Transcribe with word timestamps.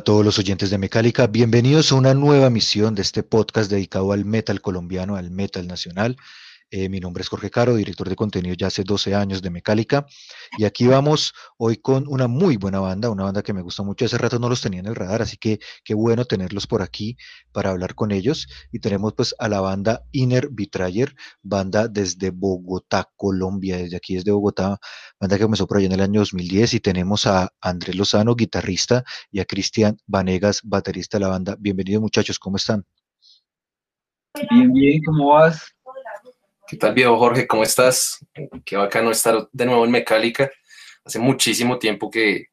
A 0.00 0.02
todos 0.02 0.24
los 0.24 0.38
oyentes 0.38 0.70
de 0.70 0.78
Mecálica, 0.78 1.26
bienvenidos 1.26 1.92
a 1.92 1.94
una 1.94 2.14
nueva 2.14 2.48
misión 2.48 2.94
de 2.94 3.02
este 3.02 3.22
podcast 3.22 3.70
dedicado 3.70 4.12
al 4.12 4.24
metal 4.24 4.62
colombiano, 4.62 5.16
al 5.16 5.30
metal 5.30 5.66
nacional. 5.66 6.16
Eh, 6.72 6.88
mi 6.88 7.00
nombre 7.00 7.22
es 7.22 7.28
Jorge 7.28 7.50
Caro, 7.50 7.74
director 7.74 8.08
de 8.08 8.14
contenido 8.14 8.54
ya 8.54 8.68
hace 8.68 8.84
12 8.84 9.12
años 9.16 9.42
de 9.42 9.50
Mecálica, 9.50 10.06
y 10.56 10.64
aquí 10.64 10.86
vamos 10.86 11.34
hoy 11.58 11.78
con 11.78 12.06
una 12.06 12.28
muy 12.28 12.56
buena 12.58 12.78
banda, 12.78 13.10
una 13.10 13.24
banda 13.24 13.42
que 13.42 13.52
me 13.52 13.60
gusta 13.60 13.82
mucho, 13.82 14.04
hace 14.04 14.16
rato 14.18 14.38
no 14.38 14.48
los 14.48 14.60
tenía 14.60 14.78
en 14.78 14.86
el 14.86 14.94
radar, 14.94 15.20
así 15.20 15.36
que 15.36 15.58
qué 15.82 15.94
bueno 15.94 16.26
tenerlos 16.26 16.68
por 16.68 16.80
aquí 16.80 17.16
para 17.50 17.70
hablar 17.70 17.96
con 17.96 18.12
ellos, 18.12 18.46
y 18.70 18.78
tenemos 18.78 19.14
pues 19.14 19.34
a 19.40 19.48
la 19.48 19.60
banda 19.60 20.04
Inner 20.12 20.48
Betrayer, 20.48 21.16
banda 21.42 21.88
desde 21.88 22.30
Bogotá, 22.30 23.10
Colombia, 23.16 23.76
desde 23.76 23.96
aquí 23.96 24.14
desde 24.14 24.30
Bogotá, 24.30 24.78
banda 25.18 25.38
que 25.38 25.42
comenzó 25.42 25.66
por 25.66 25.78
allá 25.78 25.86
en 25.86 25.92
el 25.92 26.02
año 26.02 26.20
2010, 26.20 26.74
y 26.74 26.80
tenemos 26.80 27.26
a 27.26 27.52
Andrés 27.60 27.96
Lozano, 27.96 28.36
guitarrista, 28.36 29.02
y 29.32 29.40
a 29.40 29.44
Cristian 29.44 29.96
Vanegas, 30.06 30.60
baterista 30.62 31.18
de 31.18 31.22
la 31.22 31.28
banda. 31.30 31.56
Bienvenidos 31.58 32.00
muchachos, 32.00 32.38
¿cómo 32.38 32.58
están? 32.58 32.86
Bien, 34.48 34.72
bien, 34.72 35.02
¿cómo 35.02 35.30
vas? 35.30 35.74
¿Qué 36.70 36.76
tal, 36.76 36.94
viejo 36.94 37.18
Jorge? 37.18 37.46
¿Cómo 37.46 37.62
estás? 37.62 38.18
Qué 38.64 38.76
bacano 38.76 39.10
estar 39.10 39.48
de 39.52 39.66
nuevo 39.66 39.84
en 39.84 39.90
Mecálica. 39.90 40.50
Hace 41.04 41.18
muchísimo 41.18 41.78
tiempo 41.78 42.10
que 42.10 42.46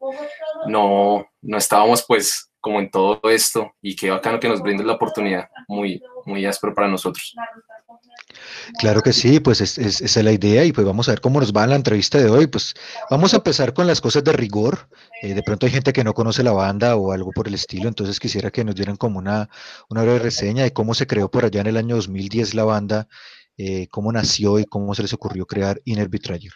no, 0.67 1.27
no 1.41 1.57
estábamos 1.57 2.03
pues 2.07 2.49
como 2.59 2.79
en 2.79 2.89
todo 2.89 3.21
esto 3.29 3.71
y 3.81 3.95
qué 3.95 4.09
bacano 4.09 4.39
que 4.39 4.49
nos 4.49 4.61
brindes 4.61 4.85
la 4.85 4.93
oportunidad. 4.93 5.47
Muy, 5.67 6.01
muy 6.25 6.45
áspero 6.45 6.73
para 6.73 6.87
nosotros. 6.87 7.35
Claro 8.79 9.01
que 9.01 9.13
sí, 9.13 9.39
pues 9.39 9.61
es, 9.61 9.77
es- 9.77 10.01
esa 10.01 10.19
es 10.19 10.25
la 10.25 10.31
idea 10.31 10.65
y 10.65 10.71
pues 10.73 10.85
vamos 10.85 11.07
a 11.07 11.11
ver 11.11 11.21
cómo 11.21 11.39
nos 11.39 11.53
va 11.53 11.63
en 11.65 11.69
la 11.71 11.75
entrevista 11.75 12.17
de 12.17 12.29
hoy. 12.29 12.47
Pues 12.47 12.73
vamos 13.09 13.33
a 13.33 13.37
empezar 13.37 13.73
con 13.73 13.85
las 13.87 14.01
cosas 14.01 14.23
de 14.23 14.31
rigor. 14.33 14.89
Eh, 15.21 15.33
de 15.33 15.43
pronto 15.43 15.65
hay 15.65 15.71
gente 15.71 15.93
que 15.93 16.03
no 16.03 16.13
conoce 16.13 16.43
la 16.43 16.51
banda 16.53 16.95
o 16.95 17.11
algo 17.11 17.31
por 17.31 17.47
el 17.47 17.53
estilo, 17.53 17.87
entonces 17.87 18.19
quisiera 18.19 18.49
que 18.51 18.63
nos 18.63 18.75
dieran 18.75 18.97
como 18.97 19.19
una, 19.19 19.49
una 19.89 20.01
breve 20.03 20.19
reseña 20.19 20.63
de 20.63 20.73
cómo 20.73 20.93
se 20.93 21.07
creó 21.07 21.29
por 21.29 21.45
allá 21.45 21.61
en 21.61 21.67
el 21.67 21.77
año 21.77 21.95
2010 21.95 22.53
la 22.55 22.63
banda, 22.65 23.07
eh, 23.57 23.87
cómo 23.89 24.11
nació 24.11 24.59
y 24.59 24.65
cómo 24.65 24.93
se 24.93 25.01
les 25.01 25.13
ocurrió 25.13 25.45
crear 25.47 25.81
Inner 25.85 26.07
Betrayer. 26.07 26.53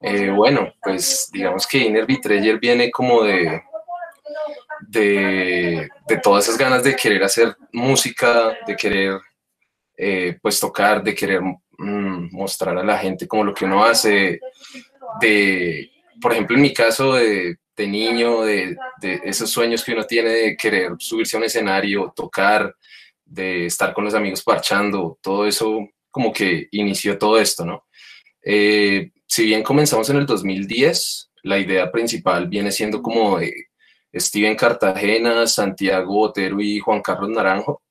Eh, 0.00 0.30
bueno, 0.30 0.72
pues 0.82 1.28
digamos 1.30 1.66
que 1.66 1.78
Inner 1.78 2.06
Betrayer 2.06 2.58
viene 2.58 2.90
como 2.90 3.22
de, 3.22 3.62
de, 4.88 5.90
todas 6.22 6.44
esas 6.44 6.58
ganas 6.58 6.82
de 6.82 6.96
querer 6.96 7.22
hacer 7.22 7.54
música, 7.72 8.56
de 8.66 8.74
querer 8.74 9.20
eh, 9.96 10.38
pues 10.40 10.58
tocar, 10.58 11.04
de 11.04 11.14
querer 11.14 11.42
mm, 11.42 12.30
mostrar 12.32 12.78
a 12.78 12.82
la 12.82 12.98
gente 12.98 13.28
como 13.28 13.44
lo 13.44 13.54
que 13.54 13.66
uno 13.66 13.84
hace, 13.84 14.40
de, 15.20 15.90
por 16.20 16.32
ejemplo, 16.32 16.56
en 16.56 16.62
mi 16.62 16.72
caso 16.72 17.14
de, 17.14 17.58
de 17.76 17.86
niño, 17.86 18.42
de 18.42 18.76
esos 19.24 19.50
sueños 19.50 19.84
que 19.84 19.92
uno 19.92 20.04
tiene 20.04 20.30
de 20.30 20.56
querer 20.56 20.92
subirse 20.98 21.36
a 21.36 21.38
un 21.38 21.44
escenario, 21.44 22.12
tocar, 22.16 22.74
de 23.32 23.66
estar 23.66 23.94
con 23.94 24.04
los 24.04 24.14
amigos 24.14 24.42
parchando, 24.42 25.18
todo 25.22 25.46
eso 25.46 25.88
como 26.10 26.32
que 26.32 26.68
inició 26.72 27.16
todo 27.16 27.38
esto, 27.38 27.64
¿no? 27.64 27.86
Eh, 28.44 29.10
si 29.26 29.46
bien 29.46 29.62
comenzamos 29.62 30.10
en 30.10 30.18
el 30.18 30.26
2010, 30.26 31.30
la 31.44 31.58
idea 31.58 31.90
principal 31.90 32.48
viene 32.48 32.70
siendo 32.70 33.00
como 33.00 33.38
de 33.38 33.68
Steven 34.14 34.54
Cartagena, 34.54 35.46
Santiago 35.46 36.12
Botero 36.12 36.60
y 36.60 36.78
Juan 36.80 37.00
Carlos 37.00 37.30
Naranjo, 37.30 37.82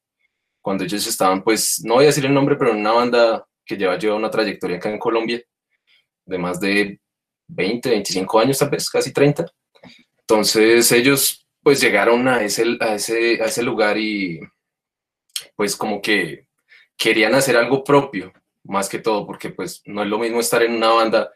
cuando 0.62 0.84
ellos 0.84 1.08
estaban, 1.08 1.44
pues, 1.44 1.82
no 1.84 1.96
voy 1.96 2.04
a 2.04 2.08
decir 2.08 2.26
el 2.26 2.34
nombre, 2.34 2.56
pero 2.56 2.72
en 2.72 2.78
una 2.78 2.92
banda 2.92 3.46
que 3.66 3.76
lleva, 3.76 3.98
lleva 3.98 4.16
una 4.16 4.30
trayectoria 4.30 4.78
acá 4.78 4.92
en 4.92 5.00
Colombia 5.00 5.42
de 6.26 6.38
más 6.38 6.60
de 6.60 7.00
20, 7.48 7.90
25 7.90 8.40
años, 8.40 8.60
tal 8.60 8.70
vez, 8.70 8.88
casi 8.88 9.12
30. 9.12 9.48
Entonces 10.20 10.92
ellos, 10.92 11.48
pues, 11.64 11.82
llegaron 11.82 12.28
a 12.28 12.44
ese, 12.44 12.78
a 12.80 12.94
ese, 12.94 13.42
a 13.42 13.46
ese 13.46 13.64
lugar 13.64 13.98
y, 13.98 14.40
pues, 15.62 15.76
como 15.76 16.02
que 16.02 16.48
querían 16.98 17.36
hacer 17.36 17.56
algo 17.56 17.84
propio, 17.84 18.34
más 18.64 18.90
que 18.90 18.98
todo, 18.98 19.28
porque, 19.28 19.52
pues, 19.52 19.84
no 19.86 20.02
es 20.02 20.10
lo 20.10 20.18
mismo 20.18 20.40
estar 20.40 20.64
en 20.64 20.74
una 20.74 20.90
banda 20.90 21.30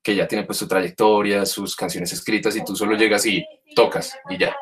que 0.00 0.14
ya 0.14 0.28
tiene, 0.28 0.44
pues, 0.44 0.56
su 0.58 0.68
trayectoria, 0.68 1.44
sus 1.44 1.74
canciones 1.74 2.12
escritas, 2.12 2.54
y 2.54 2.64
tú 2.64 2.76
solo 2.76 2.94
llegas 2.94 3.26
y 3.26 3.44
tocas, 3.74 4.16
y 4.30 4.38
ya, 4.38 4.54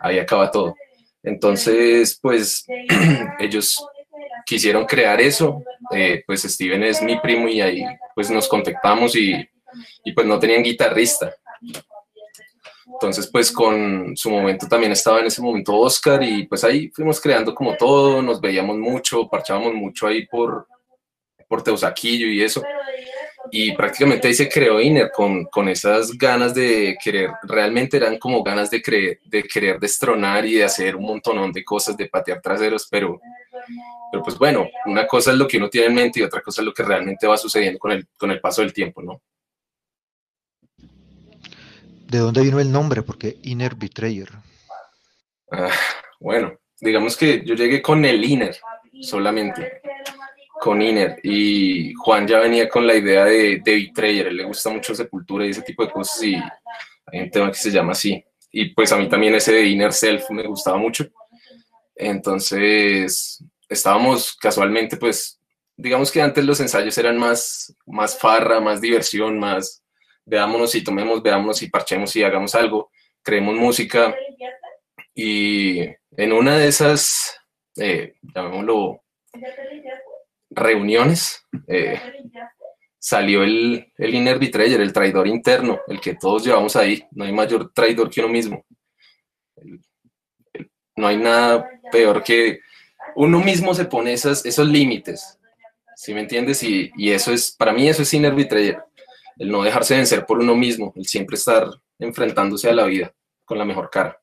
ahí 0.00 0.18
acaba 0.18 0.50
todo. 0.50 0.74
Entonces, 1.22 2.18
pues, 2.18 2.64
ellos 3.38 3.76
quisieron 4.46 4.86
crear 4.86 5.20
eso, 5.20 5.62
eh, 5.92 6.24
pues 6.26 6.44
Steven 6.44 6.82
es 6.84 7.02
mi 7.02 7.20
primo 7.20 7.48
y 7.48 7.60
ahí 7.60 7.84
pues 8.14 8.30
nos 8.30 8.48
contactamos 8.48 9.14
y, 9.16 9.34
y, 10.02 10.12
pues 10.14 10.26
no 10.26 10.38
tenían 10.38 10.62
guitarrista. 10.62 11.34
Entonces 12.96 13.28
pues 13.30 13.52
con 13.52 14.16
su 14.16 14.30
momento 14.30 14.66
también 14.66 14.92
estaba 14.92 15.20
en 15.20 15.26
ese 15.26 15.42
momento 15.42 15.76
Oscar 15.76 16.22
y 16.22 16.46
pues 16.46 16.64
ahí 16.64 16.88
fuimos 16.88 17.20
creando 17.20 17.54
como 17.54 17.76
todo, 17.76 18.22
nos 18.22 18.40
veíamos 18.40 18.78
mucho, 18.78 19.28
parchábamos 19.28 19.74
mucho 19.74 20.06
ahí 20.06 20.26
por, 20.26 20.66
por 21.46 21.62
Teusaquillo 21.62 22.26
y 22.26 22.42
eso. 22.42 22.62
Y 23.50 23.72
prácticamente 23.72 24.28
ahí 24.28 24.34
se 24.34 24.48
creó 24.48 24.80
Inner 24.80 25.10
con, 25.14 25.44
con 25.44 25.68
esas 25.68 26.12
ganas 26.12 26.54
de 26.54 26.96
querer, 27.02 27.30
realmente 27.42 27.98
eran 27.98 28.18
como 28.18 28.42
ganas 28.42 28.70
de, 28.70 28.80
creer, 28.80 29.20
de 29.26 29.42
querer 29.42 29.78
destronar 29.78 30.46
y 30.46 30.54
de 30.54 30.64
hacer 30.64 30.96
un 30.96 31.04
montonón 31.04 31.52
de 31.52 31.62
cosas, 31.62 31.98
de 31.98 32.08
patear 32.08 32.40
traseros, 32.40 32.88
pero, 32.90 33.20
pero 34.10 34.24
pues 34.24 34.38
bueno, 34.38 34.66
una 34.86 35.06
cosa 35.06 35.32
es 35.32 35.36
lo 35.36 35.46
que 35.46 35.58
uno 35.58 35.68
tiene 35.68 35.88
en 35.88 35.94
mente 35.94 36.20
y 36.20 36.22
otra 36.22 36.40
cosa 36.40 36.62
es 36.62 36.66
lo 36.66 36.72
que 36.72 36.82
realmente 36.82 37.26
va 37.26 37.36
sucediendo 37.36 37.78
con 37.78 37.92
el, 37.92 38.08
con 38.16 38.30
el 38.30 38.40
paso 38.40 38.62
del 38.62 38.72
tiempo, 38.72 39.02
¿no? 39.02 39.20
¿De 42.06 42.18
dónde 42.18 42.42
vino 42.42 42.60
el 42.60 42.70
nombre? 42.70 43.02
Porque 43.02 43.38
Inner 43.42 43.74
Betrayer. 43.74 44.28
Ah, 45.50 45.70
bueno, 46.20 46.52
digamos 46.80 47.16
que 47.16 47.44
yo 47.44 47.54
llegué 47.54 47.82
con 47.82 48.04
el 48.04 48.24
Inner 48.24 48.56
solamente, 49.00 49.80
con 50.60 50.80
Inner, 50.80 51.18
y 51.22 51.92
Juan 51.94 52.26
ya 52.26 52.40
venía 52.40 52.68
con 52.68 52.86
la 52.86 52.94
idea 52.94 53.24
de, 53.24 53.60
de 53.64 53.74
Betrayer, 53.74 54.32
le 54.32 54.44
gusta 54.44 54.70
mucho 54.70 54.94
Sepultura 54.94 55.46
y 55.46 55.50
ese 55.50 55.62
tipo 55.62 55.84
de 55.84 55.90
cosas, 55.90 56.22
y 56.22 56.34
hay 57.06 57.20
un 57.20 57.30
tema 57.30 57.48
que 57.48 57.58
se 57.58 57.70
llama 57.70 57.92
así. 57.92 58.24
Y 58.52 58.66
pues 58.66 58.92
a 58.92 58.96
mí 58.96 59.08
también 59.08 59.34
ese 59.34 59.52
de 59.52 59.66
Inner 59.66 59.92
Self 59.92 60.30
me 60.30 60.46
gustaba 60.46 60.78
mucho. 60.78 61.06
Entonces, 61.94 63.42
estábamos 63.68 64.36
casualmente, 64.36 64.96
pues, 64.96 65.40
digamos 65.76 66.10
que 66.10 66.22
antes 66.22 66.44
los 66.44 66.60
ensayos 66.60 66.96
eran 66.98 67.18
más, 67.18 67.74
más 67.84 68.18
farra, 68.18 68.60
más 68.60 68.80
diversión, 68.80 69.38
más 69.38 69.82
veámonos 70.26 70.74
y 70.74 70.84
tomemos, 70.84 71.22
veámonos 71.22 71.62
y 71.62 71.70
parchemos 71.70 72.14
y 72.16 72.22
hagamos 72.24 72.54
algo, 72.54 72.90
creemos 73.22 73.54
música. 73.54 74.14
Y 75.14 75.80
en 76.16 76.32
una 76.32 76.58
de 76.58 76.68
esas, 76.68 77.38
eh, 77.78 78.14
llamémoslo, 78.34 79.02
reuniones, 80.50 81.44
eh, 81.68 82.00
salió 82.98 83.42
el, 83.44 83.92
el 83.96 84.14
inner 84.14 84.38
betrayer, 84.38 84.80
el 84.80 84.92
traidor 84.92 85.26
interno, 85.26 85.80
el 85.88 86.00
que 86.00 86.14
todos 86.14 86.44
llevamos 86.44 86.76
ahí. 86.76 87.04
No 87.12 87.24
hay 87.24 87.32
mayor 87.32 87.72
traidor 87.72 88.10
que 88.10 88.20
uno 88.20 88.28
mismo. 88.28 88.64
El- 89.56 89.80
el- 90.54 90.70
no 90.96 91.06
hay 91.06 91.16
nada 91.16 91.68
peor 91.92 92.22
que 92.22 92.60
uno 93.14 93.38
mismo 93.40 93.74
se 93.74 93.84
pone 93.84 94.12
esas, 94.12 94.44
esos 94.44 94.66
límites. 94.68 95.38
¿Sí 95.94 96.12
me 96.12 96.20
entiendes? 96.20 96.62
Y, 96.62 96.90
y 96.96 97.12
eso 97.12 97.32
es, 97.32 97.52
para 97.56 97.72
mí 97.72 97.88
eso 97.88 98.02
es 98.02 98.12
inner 98.12 98.34
betrayer. 98.34 98.78
El 99.38 99.50
no 99.50 99.62
dejarse 99.62 99.94
vencer 99.96 100.24
por 100.26 100.38
uno 100.38 100.54
mismo, 100.54 100.92
el 100.96 101.06
siempre 101.06 101.36
estar 101.36 101.68
enfrentándose 101.98 102.68
a 102.70 102.74
la 102.74 102.84
vida 102.84 103.12
con 103.44 103.58
la 103.58 103.64
mejor 103.64 103.90
cara. 103.90 104.20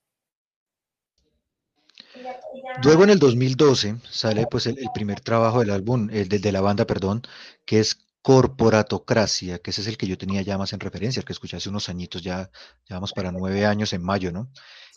Luego 2.84 3.04
en 3.04 3.10
el 3.10 3.20
2012 3.20 3.96
sale 4.10 4.46
pues 4.48 4.68
el, 4.68 4.78
el 4.78 4.90
primer 4.94 5.20
trabajo 5.22 5.60
del 5.60 5.70
álbum, 5.72 6.10
el 6.12 6.28
de, 6.30 6.40
de 6.40 6.52
la 6.52 6.62
banda, 6.62 6.86
perdón, 6.86 7.22
que 7.66 7.80
es 7.80 7.98
Corporatocracia, 8.22 9.60
que 9.60 9.72
ese 9.72 9.82
es 9.82 9.88
el 9.88 9.98
que 9.98 10.08
yo 10.08 10.18
tenía 10.18 10.42
ya 10.42 10.58
más 10.58 10.72
en 10.74 10.80
referencia, 10.80 11.20
el 11.20 11.26
que 11.26 11.34
escuché 11.34 11.58
hace 11.58 11.70
unos 11.70 11.90
añitos, 11.90 12.22
ya, 12.22 12.50
ya 12.88 12.96
vamos 12.96 13.12
para 13.14 13.32
nueve 13.32 13.66
años 13.66 13.92
en 13.94 14.02
mayo, 14.04 14.32
¿no? 14.32 14.50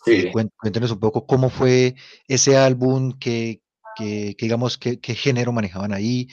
Sí. 0.05 0.31
Cuéntenos 0.31 0.91
un 0.91 0.99
poco 0.99 1.25
cómo 1.27 1.49
fue 1.49 1.95
ese 2.27 2.55
álbum, 2.57 3.11
qué, 3.19 3.61
qué- 3.97 4.35
qué, 4.37 4.45
digamos, 4.45 4.77
qué 4.77 4.97
género 5.15 5.51
manejaban 5.51 5.91
ahí, 5.93 6.27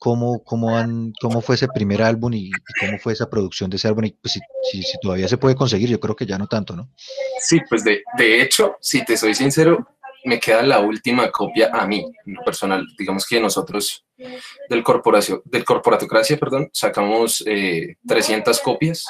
cómo, 0.00 0.42
cómo, 0.42 0.76
han, 0.76 1.12
cómo 1.20 1.42
fue 1.42 1.56
ese 1.56 1.68
primer 1.68 2.02
álbum 2.02 2.32
y, 2.32 2.46
y 2.46 2.52
cómo 2.80 2.98
fue 2.98 3.12
esa 3.12 3.28
producción 3.28 3.68
de 3.68 3.76
ese 3.76 3.86
álbum, 3.86 4.06
y 4.06 4.12
pues 4.12 4.32
si, 4.32 4.40
si, 4.70 4.82
si 4.82 4.98
todavía 4.98 5.28
se 5.28 5.36
puede 5.36 5.54
conseguir, 5.54 5.90
yo 5.90 6.00
creo 6.00 6.16
que 6.16 6.24
ya 6.24 6.38
no 6.38 6.46
tanto, 6.48 6.74
¿no? 6.74 6.88
Sí, 7.38 7.60
pues 7.68 7.84
de, 7.84 8.02
de 8.16 8.40
hecho, 8.40 8.76
si 8.80 9.04
te 9.04 9.16
soy 9.18 9.34
sincero, 9.34 9.86
me 10.24 10.40
queda 10.40 10.62
la 10.62 10.80
última 10.80 11.30
copia 11.30 11.70
a 11.72 11.86
mí, 11.86 12.10
en 12.26 12.34
lo 12.34 12.42
personal. 12.42 12.86
Digamos 12.98 13.26
que 13.26 13.40
nosotros 13.40 14.04
del 14.68 14.82
corporación, 14.82 15.42
del 15.44 15.64
Corporatocracia, 15.64 16.38
perdón, 16.38 16.70
sacamos 16.72 17.42
eh, 17.46 17.96
300 18.06 18.58
copias. 18.60 19.04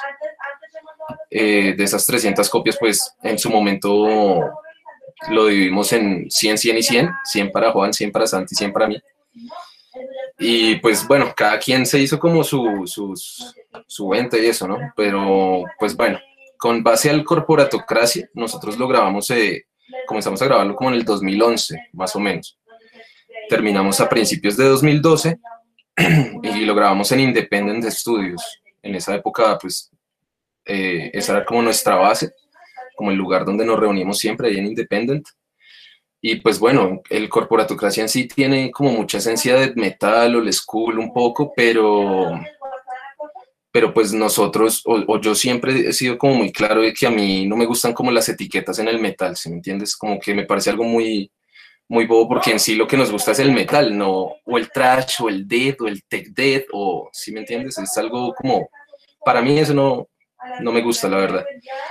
Eh, 1.30 1.74
de 1.76 1.84
esas 1.84 2.04
300 2.06 2.48
copias, 2.48 2.76
pues 2.78 3.14
en 3.22 3.38
su 3.38 3.50
momento 3.50 4.40
lo 5.28 5.46
dividimos 5.46 5.92
en 5.92 6.28
100, 6.28 6.58
100 6.58 6.78
y 6.78 6.82
100, 6.82 7.10
100 7.24 7.52
para 7.52 7.70
Juan, 7.70 7.92
100 7.92 8.10
para 8.10 8.26
Santi, 8.26 8.54
100 8.54 8.72
para 8.72 8.88
mí. 8.88 9.00
Y 10.42 10.76
pues 10.76 11.06
bueno, 11.06 11.32
cada 11.36 11.58
quien 11.58 11.84
se 11.84 12.00
hizo 12.00 12.18
como 12.18 12.42
su, 12.42 12.84
sus, 12.86 13.54
su 13.86 14.08
venta 14.08 14.38
y 14.38 14.46
eso, 14.46 14.66
¿no? 14.66 14.78
Pero 14.96 15.64
pues 15.78 15.94
bueno, 15.94 16.18
con 16.56 16.82
base 16.82 17.10
al 17.10 17.24
corporatocracia, 17.24 18.28
nosotros 18.32 18.78
lo 18.78 18.88
grabamos, 18.88 19.30
eh, 19.30 19.66
comenzamos 20.06 20.40
a 20.40 20.46
grabarlo 20.46 20.74
como 20.74 20.90
en 20.90 20.96
el 20.96 21.04
2011, 21.04 21.88
más 21.92 22.16
o 22.16 22.20
menos. 22.20 22.58
Terminamos 23.50 24.00
a 24.00 24.08
principios 24.08 24.56
de 24.56 24.64
2012 24.64 25.38
y 26.42 26.64
lo 26.64 26.74
grabamos 26.74 27.12
en 27.12 27.20
Independent 27.20 27.84
Studios. 27.84 28.42
En 28.82 28.94
esa 28.94 29.14
época, 29.14 29.58
pues, 29.60 29.90
eh, 30.64 31.10
esa 31.12 31.36
era 31.36 31.44
como 31.44 31.62
nuestra 31.62 31.96
base, 31.96 32.32
como 32.96 33.10
el 33.10 33.16
lugar 33.16 33.44
donde 33.44 33.64
nos 33.64 33.78
reunimos 33.78 34.18
siempre, 34.18 34.48
ahí 34.48 34.56
en 34.56 34.66
Independent. 34.66 35.26
Y 36.22 36.36
pues 36.36 36.58
bueno, 36.58 37.02
el 37.08 37.28
corporatocracia 37.28 38.02
en 38.02 38.08
sí 38.08 38.28
tiene 38.28 38.70
como 38.70 38.90
mucha 38.90 39.18
esencia 39.18 39.56
de 39.56 39.74
metal 39.74 40.36
o 40.36 40.40
el 40.40 40.52
school 40.52 40.98
un 40.98 41.12
poco, 41.12 41.52
pero 41.56 42.32
pero 43.72 43.94
pues 43.94 44.12
nosotros, 44.12 44.82
o, 44.84 45.20
yo 45.20 45.34
siempre 45.34 45.88
he 45.88 45.92
sido 45.92 46.18
como 46.18 46.34
muy 46.34 46.52
claro 46.52 46.82
de 46.82 46.92
que 46.92 47.06
a 47.06 47.10
mí 47.10 47.46
no 47.46 47.56
me 47.56 47.66
gustan 47.66 47.92
como 47.92 48.10
las 48.10 48.28
etiquetas 48.28 48.78
en 48.80 48.88
el 48.88 48.98
metal, 48.98 49.36
¿sí 49.36 49.48
me 49.48 49.56
entiendes? 49.56 49.96
Como 49.96 50.18
que 50.18 50.34
me 50.34 50.44
parece 50.44 50.70
algo 50.70 50.82
muy, 50.84 51.30
muy 51.88 52.06
bobo 52.06 52.28
porque 52.28 52.50
en 52.50 52.58
sí 52.58 52.74
lo 52.74 52.88
que 52.88 52.96
nos 52.96 53.12
gusta 53.12 53.30
es 53.30 53.38
el 53.38 53.52
metal, 53.52 53.96
no, 53.96 54.34
o 54.44 54.58
el 54.58 54.70
trash, 54.70 55.22
o 55.22 55.28
el 55.28 55.46
death, 55.46 55.80
o 55.82 55.86
el 55.86 56.02
tech 56.04 56.28
death, 56.30 56.64
o, 56.72 57.08
¿sí 57.12 57.32
me 57.32 57.40
entiendes? 57.40 57.78
Es 57.78 57.96
algo 57.96 58.34
como, 58.34 58.68
para 59.24 59.40
mí 59.40 59.56
eso 59.58 59.72
no, 59.72 60.08
no 60.60 60.72
me 60.72 60.82
gusta, 60.82 61.08
la 61.08 61.18
verdad. 61.18 61.44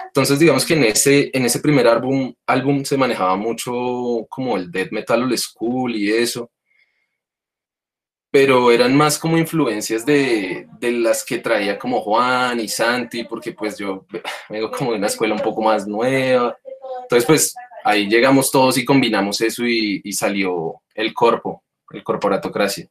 Entonces, 0.07 0.39
digamos 0.39 0.65
que 0.65 0.73
en 0.73 0.83
ese, 0.85 1.29
en 1.33 1.45
ese 1.45 1.59
primer 1.59 1.87
álbum, 1.87 2.33
álbum 2.45 2.83
se 2.83 2.97
manejaba 2.97 3.35
mucho 3.35 4.25
como 4.29 4.57
el 4.57 4.71
death 4.71 4.91
metal 4.91 5.23
o 5.23 5.25
el 5.25 5.37
school 5.37 5.95
y 5.95 6.11
eso 6.11 6.49
pero 8.31 8.71
eran 8.71 8.95
más 8.95 9.17
como 9.17 9.37
influencias 9.37 10.05
de, 10.05 10.67
de, 10.79 10.91
las 10.91 11.25
que 11.25 11.39
traía 11.39 11.79
como 11.79 12.01
Juan 12.01 12.59
y 12.59 12.67
Santi, 12.67 13.23
porque 13.23 13.53
pues 13.53 13.77
yo 13.77 14.05
vengo 14.49 14.69
como 14.69 14.91
de 14.91 14.97
una 14.97 15.07
escuela 15.07 15.33
un 15.33 15.41
poco 15.41 15.61
más 15.61 15.87
nueva. 15.87 16.55
Entonces 17.03 17.25
pues 17.25 17.55
ahí 17.83 18.07
llegamos 18.07 18.51
todos 18.51 18.77
y 18.77 18.85
combinamos 18.85 19.41
eso 19.41 19.65
y, 19.65 20.01
y 20.03 20.13
salió 20.13 20.81
el 20.93 21.13
corpo, 21.13 21.63
el 21.91 22.03
corporatocracia. 22.03 22.87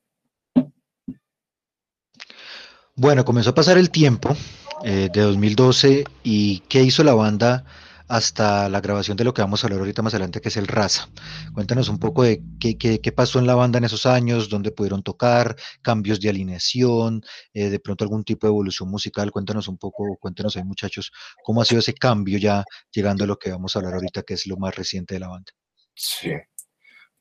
Bueno, 2.96 3.24
comenzó 3.24 3.50
a 3.50 3.54
pasar 3.54 3.78
el 3.78 3.90
tiempo 3.90 4.36
eh, 4.84 5.08
de 5.12 5.20
2012 5.20 6.04
y 6.22 6.60
¿qué 6.68 6.82
hizo 6.82 7.04
la 7.04 7.14
banda? 7.14 7.64
hasta 8.08 8.70
la 8.70 8.80
grabación 8.80 9.16
de 9.16 9.24
lo 9.24 9.34
que 9.34 9.42
vamos 9.42 9.62
a 9.62 9.66
hablar 9.66 9.80
ahorita 9.80 10.02
más 10.02 10.14
adelante, 10.14 10.40
que 10.40 10.48
es 10.48 10.56
el 10.56 10.66
Raza. 10.66 11.08
Cuéntanos 11.52 11.88
un 11.90 11.98
poco 11.98 12.22
de 12.22 12.42
qué, 12.58 12.78
qué, 12.78 13.12
pasó 13.12 13.38
en 13.38 13.46
la 13.46 13.54
banda 13.54 13.78
en 13.78 13.84
esos 13.84 14.06
años, 14.06 14.48
dónde 14.48 14.72
pudieron 14.72 15.02
tocar, 15.02 15.56
cambios 15.82 16.18
de 16.18 16.30
alineación, 16.30 17.22
eh, 17.52 17.68
de 17.68 17.78
pronto 17.78 18.04
algún 18.04 18.24
tipo 18.24 18.46
de 18.46 18.50
evolución 18.50 18.88
musical. 18.88 19.30
Cuéntanos 19.30 19.68
un 19.68 19.76
poco, 19.76 20.16
cuéntanos 20.18 20.56
ahí 20.56 20.64
muchachos, 20.64 21.12
cómo 21.44 21.60
ha 21.60 21.66
sido 21.66 21.80
ese 21.80 21.92
cambio 21.92 22.38
ya 22.38 22.64
llegando 22.90 23.24
a 23.24 23.26
lo 23.26 23.38
que 23.38 23.50
vamos 23.50 23.76
a 23.76 23.78
hablar 23.78 23.94
ahorita, 23.94 24.22
que 24.22 24.34
es 24.34 24.46
lo 24.46 24.56
más 24.56 24.74
reciente 24.74 25.14
de 25.14 25.20
la 25.20 25.28
banda. 25.28 25.52
Sí. 25.94 26.32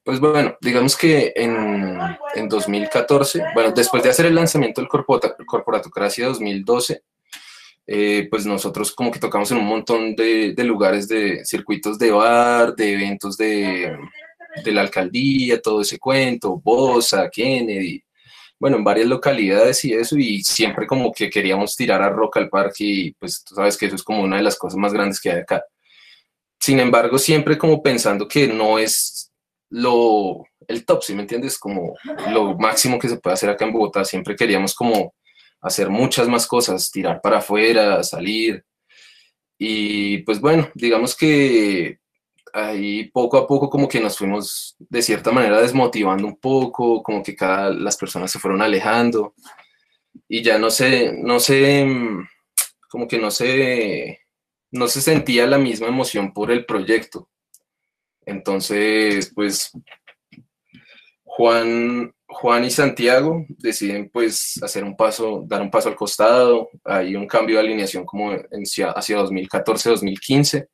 Pues 0.03 0.21
bueno, 0.21 0.55
digamos 0.61 0.95
que 0.95 1.33
en, 1.35 1.99
en 2.33 2.47
2014, 2.47 3.43
bueno, 3.53 3.73
después 3.73 4.01
de 4.01 4.09
hacer 4.09 4.25
el 4.27 4.35
lanzamiento 4.35 4.79
del 4.79 4.87
Corporatocracia 4.87 6.27
2012, 6.27 7.03
eh, 7.87 8.27
pues 8.29 8.45
nosotros 8.45 8.91
como 8.93 9.11
que 9.11 9.19
tocamos 9.19 9.49
en 9.51 9.57
un 9.57 9.65
montón 9.65 10.15
de, 10.15 10.53
de, 10.53 10.63
lugares 10.65 11.07
de 11.07 11.45
circuitos 11.45 11.97
de 11.97 12.11
bar, 12.11 12.75
de 12.75 12.93
eventos 12.93 13.37
de, 13.37 13.97
de 14.63 14.71
la 14.73 14.81
alcaldía, 14.81 15.61
todo 15.61 15.81
ese 15.81 15.97
cuento, 15.97 16.59
Bosa, 16.61 17.29
Kennedy, 17.29 18.03
bueno, 18.59 18.77
en 18.77 18.83
varias 18.83 19.07
localidades 19.07 19.85
y 19.85 19.93
eso, 19.93 20.17
y 20.17 20.43
siempre 20.43 20.87
como 20.87 21.11
que 21.13 21.29
queríamos 21.29 21.75
tirar 21.75 22.01
a 22.01 22.09
Rock 22.09 22.37
al 22.37 22.49
Parque 22.49 22.83
y 22.83 23.11
pues 23.13 23.43
tú 23.43 23.55
sabes 23.55 23.77
que 23.77 23.85
eso 23.85 23.95
es 23.95 24.03
como 24.03 24.23
una 24.23 24.37
de 24.37 24.43
las 24.43 24.57
cosas 24.57 24.77
más 24.77 24.93
grandes 24.93 25.21
que 25.21 25.31
hay 25.31 25.39
acá. 25.39 25.63
Sin 26.59 26.79
embargo, 26.79 27.19
siempre 27.19 27.57
como 27.57 27.81
pensando 27.83 28.27
que 28.27 28.47
no 28.47 28.79
es 28.79 29.31
lo, 29.69 30.43
el 30.67 30.85
top, 30.85 31.03
¿sí 31.03 31.13
me 31.13 31.21
entiendes? 31.21 31.57
Como 31.59 31.95
lo 32.31 32.57
máximo 32.57 32.97
que 32.99 33.09
se 33.09 33.17
puede 33.17 33.35
hacer 33.35 33.49
acá 33.49 33.65
en 33.65 33.73
Bogotá, 33.73 34.03
siempre 34.03 34.35
queríamos 34.35 34.73
como 34.73 35.13
hacer 35.67 35.89
muchas 35.89 36.27
más 36.27 36.47
cosas, 36.47 36.91
tirar 36.91 37.21
para 37.21 37.39
afuera, 37.39 38.03
salir. 38.03 38.63
Y 39.57 40.19
pues 40.19 40.39
bueno, 40.39 40.69
digamos 40.75 41.15
que 41.15 41.99
ahí 42.53 43.05
poco 43.11 43.37
a 43.37 43.47
poco 43.47 43.69
como 43.69 43.87
que 43.87 43.99
nos 43.99 44.17
fuimos 44.17 44.75
de 44.79 45.01
cierta 45.01 45.31
manera 45.31 45.61
desmotivando 45.61 46.27
un 46.27 46.37
poco, 46.37 47.03
como 47.03 47.21
que 47.23 47.35
cada 47.35 47.69
las 47.69 47.97
personas 47.97 48.31
se 48.31 48.39
fueron 48.39 48.61
alejando 48.61 49.33
y 50.27 50.41
ya 50.41 50.57
no 50.57 50.69
sé, 50.69 51.13
no 51.13 51.39
sé, 51.39 51.87
como 52.89 53.07
que 53.07 53.19
no 53.19 53.31
se, 53.31 54.21
no 54.71 54.87
se 54.87 55.01
sentía 55.01 55.45
la 55.47 55.57
misma 55.57 55.87
emoción 55.87 56.33
por 56.33 56.51
el 56.51 56.65
proyecto. 56.65 57.29
Entonces, 58.25 59.31
pues 59.33 59.71
Juan, 61.23 62.13
Juan 62.29 62.65
y 62.65 62.69
Santiago 62.69 63.45
deciden 63.47 64.09
pues 64.09 64.59
hacer 64.61 64.83
un 64.83 64.97
paso, 64.97 65.43
dar 65.47 65.61
un 65.61 65.71
paso 65.71 65.89
al 65.89 65.95
costado, 65.95 66.69
hay 66.83 67.15
un 67.15 67.25
cambio 67.25 67.55
de 67.55 67.61
alineación 67.61 68.05
como 68.05 68.33
en, 68.33 68.45
hacia 68.63 69.17
2014-2015. 69.19 70.67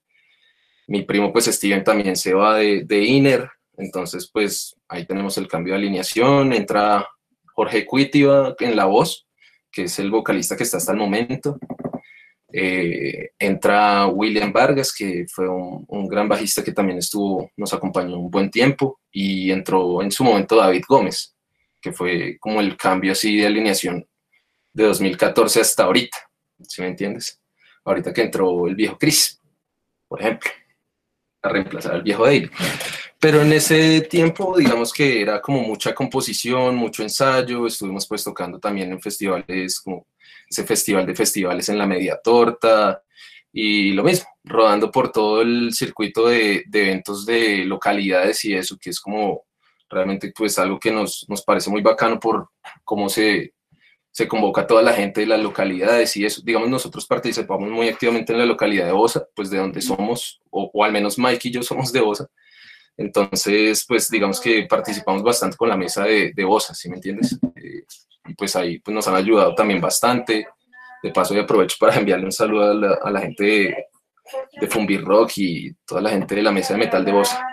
Mi 0.88 1.04
primo 1.04 1.32
pues 1.32 1.46
Steven 1.46 1.84
también 1.84 2.16
se 2.16 2.34
va 2.34 2.58
de, 2.58 2.84
de 2.86 3.04
Inner, 3.04 3.50
entonces 3.78 4.30
pues 4.34 4.76
ahí 4.88 5.06
tenemos 5.06 5.38
el 5.38 5.48
cambio 5.48 5.74
de 5.74 5.80
alineación, 5.80 6.54
entra 6.54 7.08
Jorge 7.54 7.86
Cuitiva 7.86 8.56
en 8.60 8.76
la 8.76 8.86
voz, 8.86 9.28
que 9.72 9.84
es 9.84 10.00
el 10.00 10.10
vocalista 10.10 10.58
que 10.58 10.64
está 10.64 10.78
hasta 10.78 10.92
el 10.92 10.98
momento. 10.98 11.58
Eh, 12.56 13.32
entra 13.40 14.08
William 14.08 14.54
Vargas, 14.54 14.94
que 14.94 15.26
fue 15.28 15.48
un, 15.50 15.86
un, 15.88 16.08
gran 16.08 16.30
bajista 16.30 16.64
que 16.64 16.72
también 16.72 17.00
estuvo, 17.00 17.50
nos 17.58 17.74
acompañó 17.74 18.20
un 18.20 18.30
buen 18.30 18.52
tiempo, 18.52 19.00
y 19.12 19.50
entró 19.50 20.04
en 20.04 20.12
su 20.12 20.24
momento 20.24 20.56
David 20.56 20.84
Gómez, 20.88 21.33
que 21.84 21.92
fue 21.92 22.38
como 22.40 22.62
el 22.62 22.78
cambio 22.78 23.12
así 23.12 23.38
de 23.38 23.46
alineación 23.46 24.08
de 24.72 24.86
2014 24.86 25.60
hasta 25.60 25.84
ahorita, 25.84 26.18
si 26.66 26.82
me 26.82 26.88
entiendes? 26.88 27.42
Ahorita 27.84 28.14
que 28.14 28.22
entró 28.22 28.66
el 28.66 28.76
viejo 28.76 28.98
Chris, 28.98 29.38
por 30.08 30.22
ejemplo, 30.22 30.50
a 31.42 31.50
reemplazar 31.50 31.96
al 31.96 32.02
viejo 32.02 32.26
Dale. 32.26 32.50
Pero 33.20 33.42
en 33.42 33.52
ese 33.52 34.02
tiempo, 34.02 34.58
digamos 34.58 34.94
que 34.94 35.22
era 35.22 35.42
como 35.42 35.62
mucha 35.62 35.94
composición, 35.94 36.76
mucho 36.76 37.04
ensayo, 37.04 37.68
estuvimos 37.68 38.08
pues 38.08 38.24
tocando 38.24 38.60
también 38.60 38.92
en 38.92 39.02
festivales 39.02 39.82
como 39.82 40.08
ese 40.50 40.64
festival 40.64 41.06
de 41.06 41.16
festivales 41.16 41.68
en 41.68 41.78
la 41.78 41.88
media 41.88 42.20
torta 42.24 43.04
y 43.52 43.92
lo 43.92 44.04
mismo, 44.04 44.28
rodando 44.44 44.90
por 44.90 45.12
todo 45.12 45.42
el 45.42 45.74
circuito 45.74 46.28
de, 46.28 46.64
eventos 46.74 47.26
de 47.26 47.66
localidades 47.66 48.44
y 48.46 48.54
eso, 48.54 48.78
que 48.80 48.90
es 48.90 49.00
como 49.00 49.44
realmente 49.94 50.34
pues 50.36 50.58
algo 50.60 50.80
que 50.80 50.92
nos, 50.92 51.26
nos 51.30 51.44
parece 51.44 51.70
muy 51.70 51.82
bacano 51.82 52.20
por 52.20 52.50
cómo 52.84 53.08
se, 53.10 53.54
se 54.12 54.28
convoca 54.28 54.62
a 54.62 54.68
toda 54.68 54.82
la 54.82 54.94
gente 54.94 55.22
de 55.22 55.28
las 55.28 55.40
localidades 55.40 56.16
y 56.18 56.26
eso. 56.26 56.42
Digamos, 56.44 56.70
nosotros 56.70 57.06
participamos 57.06 57.70
muy 57.70 57.88
activamente 57.88 58.34
en 58.34 58.40
la 58.40 58.46
localidad 58.46 58.86
de 58.86 58.92
Osa, 58.92 59.26
pues 59.36 59.50
de 59.50 59.58
donde 59.58 59.82
somos, 59.82 60.42
o, 60.50 60.70
o 60.74 60.84
al 60.84 60.92
menos 60.92 61.18
Mike 61.18 61.48
y 61.48 61.52
yo 61.52 61.64
somos 61.64 61.92
de 61.92 62.02
Osa. 62.02 62.28
Entonces, 62.96 63.86
pues 63.88 64.10
digamos 64.10 64.40
que 64.40 64.68
participamos 64.70 65.24
bastante 65.24 65.58
con 65.58 65.70
la 65.70 65.78
mesa 65.78 66.04
de, 66.04 66.32
de 66.34 66.46
Osa, 66.46 66.76
¿sí 66.76 66.90
me 66.90 66.96
entiendes? 66.96 67.40
Eh, 67.56 67.86
y 68.26 68.34
pues 68.36 68.56
ahí 68.56 68.80
pues, 68.80 68.94
nos 68.94 69.08
han 69.08 69.16
ayudado 69.16 69.56
también 69.56 69.82
bastante. 69.82 70.48
De 71.02 71.12
paso, 71.12 71.34
y 71.34 71.40
aprovecho 71.40 71.76
para 71.80 71.96
enviarle 71.98 72.26
un 72.26 72.32
saludo 72.32 72.72
a 72.72 72.74
la, 72.74 73.00
a 73.04 73.12
la 73.12 73.20
gente 73.20 73.44
de, 73.44 73.86
de 74.62 74.68
Fumbi 74.68 74.98
Rock 74.98 75.32
y 75.36 75.74
toda 75.86 76.00
la 76.00 76.10
gente 76.10 76.34
de 76.34 76.44
la 76.44 76.52
mesa 76.52 76.74
de 76.74 76.80
metal 76.80 77.04
de 77.04 77.12
Bosa. 77.12 77.46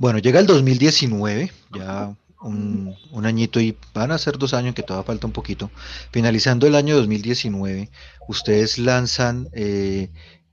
Bueno, 0.00 0.18
llega 0.18 0.40
el 0.40 0.46
2019, 0.46 1.52
ya 1.74 2.16
un, 2.40 2.96
un, 3.10 3.26
añito 3.26 3.60
y 3.60 3.76
van 3.92 4.12
a 4.12 4.16
ser 4.16 4.38
dos 4.38 4.54
años, 4.54 4.74
que 4.74 4.82
todavía 4.82 5.06
falta 5.06 5.26
un 5.26 5.34
poquito. 5.34 5.70
Finalizando 6.10 6.66
el 6.66 6.74
año 6.74 6.96
2019, 6.96 7.90
ustedes 8.26 8.78
lanzan 8.78 9.50
eh, 9.52 10.08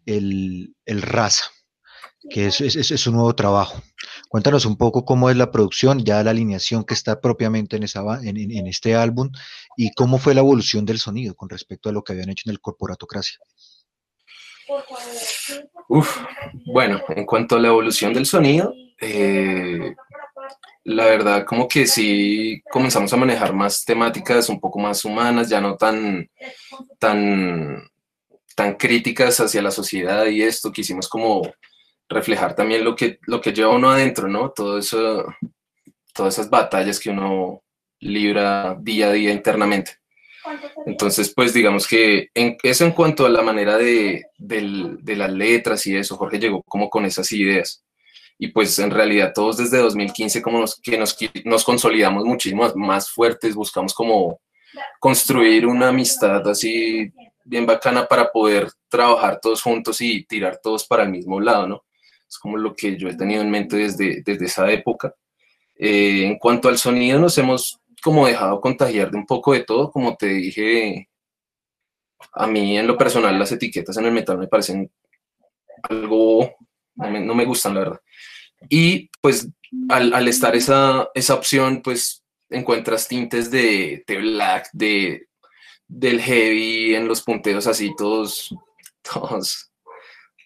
el, 0.06 0.76
el 0.86 1.02
Raza, 1.02 1.46
que 2.30 2.48
es, 2.48 2.60
es, 2.60 2.92
es, 2.92 3.08
un 3.08 3.14
nuevo 3.14 3.34
trabajo. 3.36 3.82
Cuéntanos 4.28 4.66
un 4.66 4.76
poco 4.76 5.06
cómo 5.06 5.30
es 5.30 5.38
la 5.38 5.50
producción, 5.50 6.04
ya 6.04 6.22
la 6.26 6.32
alineación 6.32 6.84
que 6.84 6.94
está 6.94 7.22
propiamente 7.22 7.78
en, 7.78 7.84
esa, 7.84 8.02
en, 8.22 8.36
en 8.36 8.68
este 8.68 8.96
álbum 8.96 9.32
y 9.78 9.94
cómo 9.94 10.18
fue 10.18 10.34
la 10.34 10.42
evolución 10.42 10.84
del 10.84 11.00
sonido 11.00 11.36
con 11.36 11.48
respecto 11.48 11.88
a 11.88 11.94
lo 11.94 12.04
que 12.04 12.12
habían 12.12 12.28
hecho 12.28 12.50
en 12.50 12.52
el 12.52 12.60
Corporatocracia. 12.60 13.40
Uf, 15.88 16.18
bueno, 16.66 17.00
en 17.08 17.26
cuanto 17.26 17.56
a 17.56 17.60
la 17.62 17.70
evolución 17.70 18.12
del 18.12 18.26
sonido, 18.26 18.74
eh, 19.00 19.96
la 20.84 21.06
verdad 21.06 21.46
como 21.46 21.68
que 21.68 21.86
sí 21.86 22.62
comenzamos 22.72 23.12
a 23.14 23.18
manejar 23.18 23.54
más 23.54 23.84
temáticas 23.84 24.50
un 24.50 24.60
poco 24.60 24.80
más 24.80 25.04
humanas, 25.06 25.50
ya 25.50 25.62
no 25.62 25.76
tan, 25.76 26.30
tan, 26.98 27.84
tan 28.56 28.76
críticas 28.76 29.40
hacia 29.40 29.62
la 29.62 29.72
sociedad 29.72 30.26
y 30.28 30.42
esto, 30.42 30.72
quisimos 30.72 31.08
como 31.08 31.42
reflejar 32.10 32.56
también 32.56 32.84
lo 32.84 32.96
que, 32.96 33.20
lo 33.24 33.42
que 33.42 33.54
lleva 33.54 33.76
uno 33.76 33.90
adentro, 33.90 34.28
¿no? 34.28 34.52
Todo 34.52 34.80
eso, 34.80 35.26
todas 36.14 36.34
esas 36.36 36.50
batallas 36.50 37.00
que 37.00 37.10
uno 37.10 37.62
libra 38.00 38.78
día 38.80 39.08
a 39.10 39.12
día 39.12 39.32
internamente. 39.32 39.98
Entonces, 40.86 41.34
pues 41.36 41.54
digamos 41.54 41.88
que 41.88 42.30
en, 42.34 42.58
eso 42.64 42.86
en 42.86 42.92
cuanto 42.92 43.26
a 43.26 43.30
la 43.30 43.42
manera 43.42 43.78
de, 43.78 44.26
de, 44.38 45.16
las 45.16 45.32
letras 45.32 45.86
y 45.88 45.96
eso, 45.96 46.16
Jorge 46.16 46.40
llegó 46.40 46.64
como 46.64 46.90
con 46.90 47.06
esas 47.06 47.32
ideas. 47.32 47.84
Y 48.40 48.50
pues 48.50 48.78
en 48.80 48.92
realidad 48.92 49.32
todos 49.34 49.58
desde 49.58 49.80
2015 49.80 50.42
como 50.42 50.60
nos, 50.60 50.80
que 50.80 50.98
nos, 50.98 51.18
nos 51.46 51.64
consolidamos 51.64 52.24
muchísimo 52.24 52.72
más 52.76 53.10
fuertes, 53.10 53.56
buscamos 53.56 53.94
como 53.94 54.40
construir 55.00 55.66
una 55.66 55.90
amistad 55.90 56.48
así 56.48 57.12
bien 57.44 57.66
bacana 57.66 58.06
para 58.08 58.32
poder 58.32 58.70
trabajar 58.90 59.40
todos 59.42 59.62
juntos 59.62 60.02
y 60.02 60.26
tirar 60.26 60.60
todos 60.62 60.86
para 60.86 61.04
el 61.04 61.10
mismo 61.10 61.40
lado, 61.40 61.68
¿no? 61.68 61.84
Es 62.28 62.38
como 62.38 62.58
lo 62.58 62.76
que 62.76 62.98
yo 62.98 63.08
he 63.08 63.16
tenido 63.16 63.42
en 63.42 63.50
mente 63.50 63.78
desde, 63.78 64.22
desde 64.24 64.46
esa 64.46 64.70
época. 64.70 65.16
Eh, 65.76 66.26
en 66.26 66.38
cuanto 66.38 66.68
al 66.68 66.78
sonido, 66.78 67.20
nos 67.20 67.38
hemos 67.38 67.80
como 68.04 68.28
dejado 68.28 68.60
contagiar 68.60 69.12
de 69.12 69.18
un 69.18 69.26
poco 69.26 69.54
de 69.54 69.64
todo, 69.64 69.92
como 69.92 70.16
te 70.16 70.28
dije, 70.28 71.10
a 72.34 72.48
mí 72.48 72.78
en 72.78 72.88
lo 72.88 72.98
personal 72.98 73.38
las 73.38 73.52
etiquetas 73.52 73.98
en 73.98 74.06
el 74.06 74.12
metal 74.12 74.38
me 74.38 74.48
parecen 74.48 74.92
algo, 75.84 76.56
no 76.98 77.36
me, 77.36 77.46
gustan 77.46 77.76
la 77.76 77.80
verdad. 77.82 78.02
Y 78.70 79.10
pues 79.22 79.48
al, 79.90 80.14
al, 80.14 80.28
estar 80.28 80.56
esa, 80.56 81.10
esa 81.14 81.36
opción, 81.36 81.82
pues 81.82 82.24
encuentras 82.50 83.08
tintes 83.08 83.52
de, 83.52 84.04
de 84.08 84.18
black, 84.18 84.70
de, 84.74 85.28
del 85.88 86.22
heavy 86.22 86.96
en 86.96 87.08
los 87.08 87.22
punteros 87.22 87.68
así 87.68 87.94
todos, 87.96 88.54
todos 89.02 89.72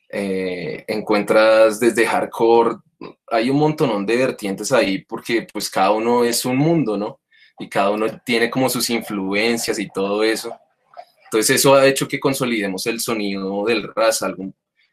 eh, 0.09 0.83
encuentras 0.87 1.79
desde 1.79 2.05
hardcore, 2.05 2.77
hay 3.27 3.49
un 3.49 3.57
montón 3.57 4.05
de 4.05 4.15
vertientes 4.15 4.71
ahí 4.71 4.99
porque 4.99 5.47
pues 5.51 5.69
cada 5.69 5.91
uno 5.91 6.23
es 6.23 6.45
un 6.45 6.57
mundo, 6.57 6.97
¿no? 6.97 7.21
y 7.61 7.69
cada 7.69 7.91
uno 7.91 8.07
tiene 8.25 8.49
como 8.49 8.69
sus 8.69 8.89
influencias 8.89 9.77
y 9.79 9.87
todo 9.87 10.23
eso. 10.23 10.53
Entonces 11.25 11.57
eso 11.57 11.75
ha 11.75 11.85
hecho 11.85 12.07
que 12.07 12.19
consolidemos 12.19 12.85
el 12.87 12.99
sonido 12.99 13.63
del 13.65 13.93
RAS, 13.93 14.21
algo 14.23 14.51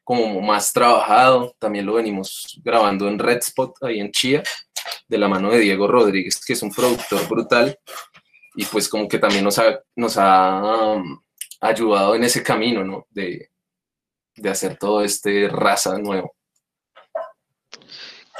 como 0.08 0.40
más 0.40 0.72
trabajado. 0.72 1.54
También 1.58 1.84
lo 1.84 1.92
venimos 1.92 2.58
grabando 2.64 3.06
en 3.08 3.18
Red 3.18 3.40
Spot, 3.40 3.74
ahí 3.82 4.00
en 4.00 4.10
Chía, 4.10 4.42
de 5.06 5.18
la 5.18 5.28
mano 5.28 5.50
de 5.50 5.58
Diego 5.58 5.86
Rodríguez, 5.86 6.42
que 6.42 6.54
es 6.54 6.62
un 6.62 6.72
productor 6.72 7.28
brutal. 7.28 7.78
Y 8.54 8.64
pues 8.64 8.88
como 8.88 9.06
que 9.06 9.18
también 9.18 9.44
nos 9.44 9.58
ha, 9.58 9.78
nos 9.94 10.16
ha 10.16 10.94
um, 10.94 11.20
ayudado 11.60 12.14
en 12.14 12.24
ese 12.24 12.42
camino, 12.42 12.82
¿no? 12.82 13.06
De, 13.10 13.50
de 14.34 14.48
hacer 14.48 14.78
todo 14.78 15.04
este 15.04 15.46
raza 15.46 15.98
nuevo. 15.98 16.34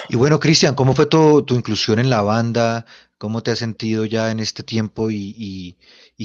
Y 0.08 0.16
bueno, 0.16 0.40
Cristian, 0.40 0.74
¿cómo 0.74 0.94
fue 0.94 1.04
tu, 1.04 1.42
tu, 1.42 1.54
inclusión 1.54 1.98
en 1.98 2.08
la 2.08 2.22
banda? 2.22 2.86
¿Cómo 3.18 3.42
te 3.42 3.50
has 3.50 3.58
sentido 3.58 4.06
ya 4.06 4.30
en 4.30 4.40
este 4.40 4.62
tiempo 4.62 5.10
y, 5.10 5.76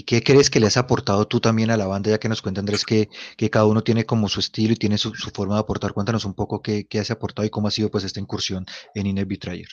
qué 0.01 0.23
crees 0.23 0.49
que 0.49 0.59
le 0.59 0.65
has 0.65 0.77
aportado 0.77 1.27
tú 1.27 1.39
también 1.39 1.69
a 1.69 1.77
la 1.77 1.85
banda? 1.85 2.09
Ya 2.09 2.19
que 2.19 2.27
nos 2.27 2.41
cuenta 2.41 2.59
Andrés 2.59 2.83
que, 2.83 3.09
que 3.37 3.51
cada 3.51 3.67
uno 3.67 3.83
tiene 3.83 4.05
como 4.05 4.27
su 4.27 4.39
estilo 4.39 4.73
y 4.73 4.77
tiene 4.77 4.97
su, 4.97 5.13
su 5.13 5.29
forma 5.29 5.53
de 5.53 5.61
aportar. 5.61 5.93
Cuéntanos 5.93 6.25
un 6.25 6.33
poco 6.33 6.63
qué, 6.63 6.87
qué, 6.87 6.99
has 6.99 7.11
aportado 7.11 7.45
y 7.45 7.51
cómo 7.51 7.67
ha 7.67 7.71
sido 7.71 7.91
pues 7.91 8.03
esta 8.03 8.19
incursión 8.19 8.65
en 8.95 9.05
Inner 9.05 9.27
Betrayer. 9.27 9.69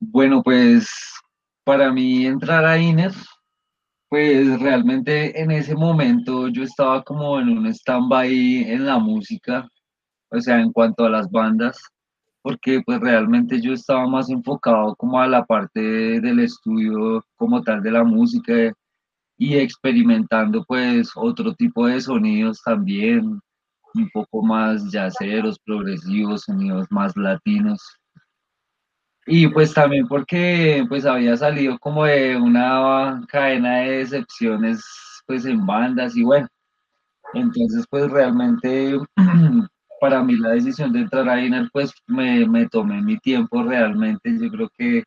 Bueno, 0.00 0.42
pues 0.42 0.88
para 1.64 1.92
mí 1.92 2.24
entrar 2.24 2.64
a 2.64 2.78
Inner, 2.78 3.12
pues 4.08 4.58
realmente 4.58 5.38
en 5.38 5.50
ese 5.50 5.74
momento 5.74 6.48
yo 6.48 6.62
estaba 6.62 7.02
como 7.02 7.38
en 7.38 7.50
un 7.50 7.66
stand-by 7.66 8.70
en 8.70 8.86
la 8.86 8.98
música, 8.98 9.68
o 10.30 10.40
sea, 10.40 10.60
en 10.60 10.72
cuanto 10.72 11.04
a 11.04 11.10
las 11.10 11.30
bandas 11.30 11.78
porque 12.46 12.80
pues 12.86 13.00
realmente 13.00 13.60
yo 13.60 13.72
estaba 13.72 14.06
más 14.06 14.30
enfocado 14.30 14.94
como 14.94 15.20
a 15.20 15.26
la 15.26 15.44
parte 15.44 15.80
del 15.80 16.38
estudio 16.38 17.24
como 17.34 17.60
tal 17.60 17.82
de 17.82 17.90
la 17.90 18.04
música 18.04 18.72
y 19.36 19.56
experimentando 19.56 20.64
pues 20.64 21.10
otro 21.16 21.52
tipo 21.54 21.88
de 21.88 22.00
sonidos 22.00 22.62
también, 22.64 23.40
un 23.94 24.10
poco 24.12 24.44
más 24.44 24.92
yaceros, 24.92 25.58
progresivos, 25.58 26.42
sonidos 26.42 26.86
más 26.88 27.16
latinos. 27.16 27.80
Y 29.26 29.48
pues 29.48 29.74
también 29.74 30.06
porque 30.06 30.86
pues 30.88 31.04
había 31.04 31.36
salido 31.36 31.76
como 31.80 32.04
de 32.04 32.36
una 32.36 33.24
cadena 33.26 33.78
de 33.78 33.90
decepciones 33.98 34.84
pues 35.26 35.46
en 35.46 35.66
bandas 35.66 36.16
y 36.16 36.22
bueno, 36.22 36.46
entonces 37.34 37.84
pues 37.90 38.08
realmente 38.08 39.00
para 40.00 40.22
mí 40.22 40.36
la 40.36 40.50
decisión 40.50 40.92
de 40.92 41.00
entrar 41.00 41.28
a 41.28 41.42
INER, 41.42 41.68
pues 41.72 41.92
me, 42.06 42.46
me, 42.48 42.68
tomé 42.68 43.02
mi 43.02 43.18
tiempo 43.18 43.62
realmente. 43.62 44.36
Yo 44.38 44.50
creo 44.50 44.68
que 44.76 45.04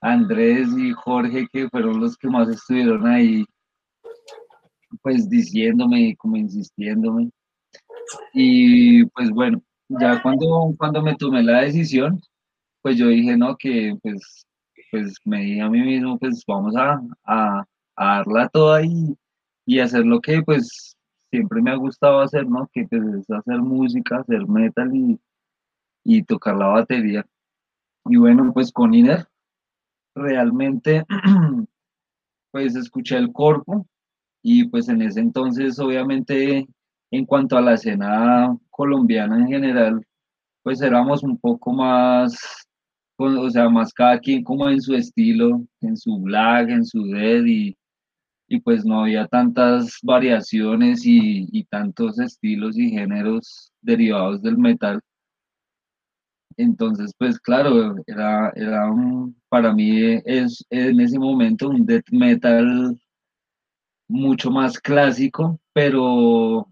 Andrés 0.00 0.68
y 0.76 0.92
Jorge, 0.92 1.46
que 1.52 1.68
fueron 1.68 2.00
los 2.00 2.16
que 2.16 2.28
más 2.28 2.48
estuvieron 2.48 3.06
ahí, 3.06 3.44
pues 5.02 5.28
diciéndome 5.28 6.00
y 6.00 6.16
como 6.16 6.36
insistiéndome. 6.36 7.30
Y 8.34 9.04
pues 9.06 9.30
bueno, 9.30 9.62
ya 9.88 10.22
cuando, 10.22 10.74
cuando 10.78 11.02
me 11.02 11.16
tomé 11.16 11.42
la 11.42 11.62
decisión, 11.62 12.20
pues 12.82 12.96
yo 12.96 13.08
dije, 13.08 13.36
no, 13.36 13.56
que 13.56 13.94
pues, 14.02 14.46
pues 14.90 15.14
me 15.24 15.42
dije 15.42 15.60
a 15.62 15.70
mí 15.70 15.80
mismo, 15.80 16.18
pues 16.18 16.42
vamos 16.46 16.76
a, 16.76 17.00
a, 17.24 17.64
a 17.96 18.16
darla 18.18 18.48
toda 18.48 18.82
y 19.66 19.80
hacer 19.80 20.04
lo 20.06 20.20
que 20.20 20.42
pues 20.42 20.95
siempre 21.36 21.60
me 21.60 21.70
ha 21.70 21.76
gustado 21.76 22.20
hacer, 22.20 22.46
¿no? 22.46 22.68
Que 22.72 22.86
pues, 22.88 23.02
es 23.02 23.30
hacer 23.30 23.60
música, 23.60 24.18
hacer 24.18 24.46
metal 24.48 24.94
y, 24.94 25.20
y 26.04 26.22
tocar 26.22 26.56
la 26.56 26.68
batería. 26.68 27.26
Y 28.06 28.16
bueno, 28.16 28.52
pues 28.54 28.72
con 28.72 28.94
Iner 28.94 29.26
realmente 30.14 31.04
pues 32.50 32.74
escuché 32.74 33.18
el 33.18 33.32
corpo 33.32 33.86
y 34.42 34.64
pues 34.68 34.88
en 34.88 35.02
ese 35.02 35.20
entonces 35.20 35.78
obviamente 35.78 36.66
en 37.10 37.26
cuanto 37.26 37.58
a 37.58 37.60
la 37.60 37.74
escena 37.74 38.56
colombiana 38.70 39.38
en 39.38 39.48
general 39.48 40.02
pues 40.62 40.80
éramos 40.80 41.22
un 41.22 41.36
poco 41.38 41.72
más 41.72 42.66
o 43.18 43.50
sea 43.50 43.68
más 43.68 43.92
cada 43.92 44.18
quien 44.18 44.42
como 44.42 44.70
en 44.70 44.80
su 44.80 44.94
estilo 44.94 45.62
en 45.82 45.96
su 45.98 46.18
black 46.18 46.70
en 46.70 46.84
su 46.84 47.04
dead 47.08 47.44
y, 47.44 47.76
y 48.48 48.60
pues 48.60 48.84
no 48.84 49.00
había 49.00 49.26
tantas 49.26 49.98
variaciones 50.02 51.02
y, 51.04 51.64
tantos 51.64 52.18
estilos 52.18 52.78
y 52.78 52.90
géneros 52.90 53.72
derivados 53.80 54.42
del 54.42 54.58
metal. 54.58 55.00
Entonces, 56.56 57.12
pues 57.18 57.38
claro, 57.38 57.96
era, 58.06 58.50
era 58.56 58.90
un, 58.90 59.36
para 59.48 59.72
mí 59.74 60.20
es 60.24 60.64
en 60.70 61.00
ese 61.00 61.18
momento 61.18 61.68
un 61.68 61.84
death 61.84 62.10
metal 62.10 62.98
mucho 64.08 64.50
más 64.50 64.78
clásico, 64.78 65.60
pero, 65.72 66.68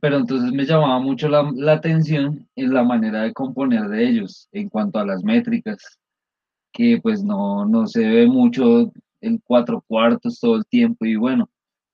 pero 0.00 0.16
entonces 0.18 0.52
me 0.52 0.64
llamaba 0.64 0.98
mucho 0.98 1.28
la, 1.28 1.48
la 1.54 1.74
atención 1.74 2.48
en 2.56 2.74
la 2.74 2.82
manera 2.82 3.22
de 3.22 3.32
componer 3.32 3.88
de 3.88 4.08
ellos 4.08 4.48
en 4.52 4.68
cuanto 4.68 4.98
a 4.98 5.06
las 5.06 5.22
métricas, 5.22 5.98
que 6.72 6.98
pues 7.00 7.22
no, 7.22 7.66
no 7.66 7.86
se 7.86 8.08
ve 8.08 8.26
mucho 8.26 8.92
en 9.20 9.38
cuatro 9.38 9.82
cuartos 9.86 10.40
todo 10.40 10.56
el 10.56 10.66
tiempo 10.66 11.04
y 11.06 11.16
bueno, 11.16 11.50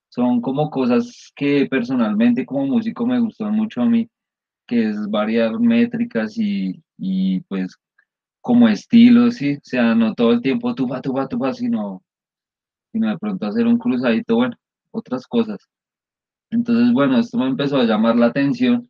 son 0.08 0.40
como 0.40 0.70
cosas 0.70 1.32
que 1.36 1.66
personalmente 1.66 2.46
como 2.46 2.66
músico 2.66 3.06
me 3.06 3.20
gustan 3.20 3.54
mucho 3.54 3.82
a 3.82 3.86
mí, 3.86 4.08
que 4.66 4.90
es 4.90 5.08
variar 5.10 5.58
métricas 5.60 6.38
y, 6.38 6.82
y 6.98 7.40
pues 7.42 7.76
como 8.40 8.68
estilo, 8.68 9.30
sí, 9.30 9.56
o 9.56 9.60
sea, 9.62 9.94
no 9.94 10.14
todo 10.14 10.32
el 10.32 10.40
tiempo 10.42 10.68
va, 10.68 11.00
tú 11.02 11.12
va, 11.16 11.52
sino, 11.52 12.02
sino 12.92 13.10
de 13.10 13.18
pronto 13.18 13.46
hacer 13.46 13.66
un 13.66 13.78
cruzadito, 13.78 14.36
bueno, 14.36 14.56
otras 14.92 15.26
cosas. 15.26 15.58
Entonces, 16.50 16.92
bueno, 16.92 17.18
esto 17.18 17.38
me 17.38 17.48
empezó 17.48 17.78
a 17.78 17.84
llamar 17.84 18.16
la 18.16 18.26
atención 18.26 18.88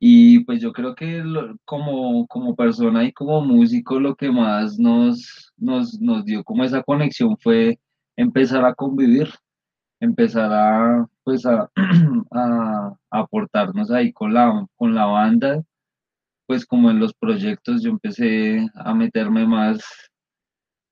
Y 0.00 0.44
pues 0.44 0.60
yo 0.60 0.72
creo 0.72 0.94
que 0.94 1.18
lo- 1.24 1.56
como, 1.64 2.26
como 2.28 2.54
persona 2.56 3.04
y 3.04 3.12
como 3.12 3.40
músico 3.42 3.98
lo 4.00 4.14
que 4.16 4.30
más 4.30 4.78
nos, 4.78 5.52
nos, 5.56 6.00
nos 6.00 6.24
dio 6.24 6.44
como 6.44 6.64
esa 6.64 6.82
conexión 6.82 7.36
fue 7.38 7.78
empezar 8.16 8.64
a 8.64 8.74
convivir, 8.74 9.28
empezar 10.00 10.52
a 10.52 11.06
pues 11.24 11.46
a, 11.46 11.70
aportarnos 13.10 13.90
ahí 13.90 14.12
con 14.12 14.34
la, 14.34 14.66
con 14.76 14.94
la 14.94 15.06
banda, 15.06 15.62
pues 16.46 16.66
como 16.66 16.90
en 16.90 17.00
los 17.00 17.14
proyectos 17.14 17.82
yo 17.82 17.90
empecé 17.90 18.68
a 18.74 18.94
meterme 18.94 19.46
más 19.46 19.80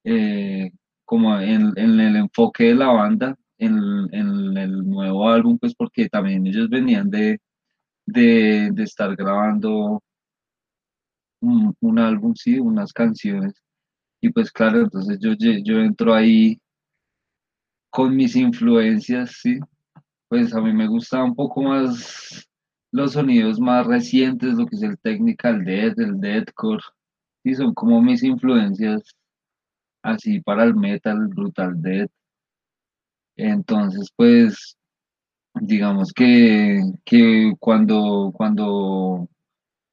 eh, 0.05 0.71
como 1.05 1.39
en, 1.41 1.73
en 1.77 2.01
el 2.01 2.17
enfoque 2.17 2.65
de 2.65 2.75
la 2.75 2.89
banda, 2.89 3.37
en, 3.59 3.75
en 4.13 4.57
el 4.57 4.85
nuevo 4.89 5.29
álbum, 5.29 5.59
pues 5.59 5.75
porque 5.75 6.09
también 6.09 6.47
ellos 6.47 6.69
venían 6.69 7.11
de, 7.11 7.39
de, 8.07 8.73
estar 8.79 9.15
grabando 9.17 10.03
un, 11.41 11.99
álbum, 11.99 12.35
sí, 12.35 12.59
unas 12.59 12.93
canciones. 12.93 13.55
Y 14.21 14.31
pues 14.31 14.51
claro, 14.51 14.81
entonces 14.81 15.19
yo, 15.21 15.33
yo 15.39 15.81
entro 15.81 16.15
ahí 16.15 16.59
con 17.91 18.17
mis 18.17 18.37
influencias, 18.37 19.39
sí. 19.43 19.59
Pues 20.29 20.55
a 20.55 20.61
mí 20.61 20.73
me 20.73 20.89
gusta 20.89 21.23
un 21.23 21.35
poco 21.35 21.63
más 21.63 22.49
los 22.93 23.13
sonidos 23.13 23.61
más 23.61 23.87
recientes, 23.87 24.55
lo 24.55 24.67
que 24.67 24.77
es 24.77 24.83
el 24.83 24.99
technical 24.99 25.65
death, 25.65 25.99
el 25.99 26.21
deathcore. 26.21 26.83
Sí, 27.45 27.55
son 27.55 27.75
como 27.75 28.03
mis 28.03 28.23
influencias 28.23 29.03
así 30.03 30.41
para 30.41 30.65
el 30.65 30.75
metal, 30.75 31.29
brutal 31.29 31.81
death. 31.81 32.11
Entonces, 33.37 34.11
pues 34.17 34.76
digamos 35.61 36.13
que, 36.13 36.81
que 37.05 37.53
cuando, 37.59 38.33
cuando 38.35 39.29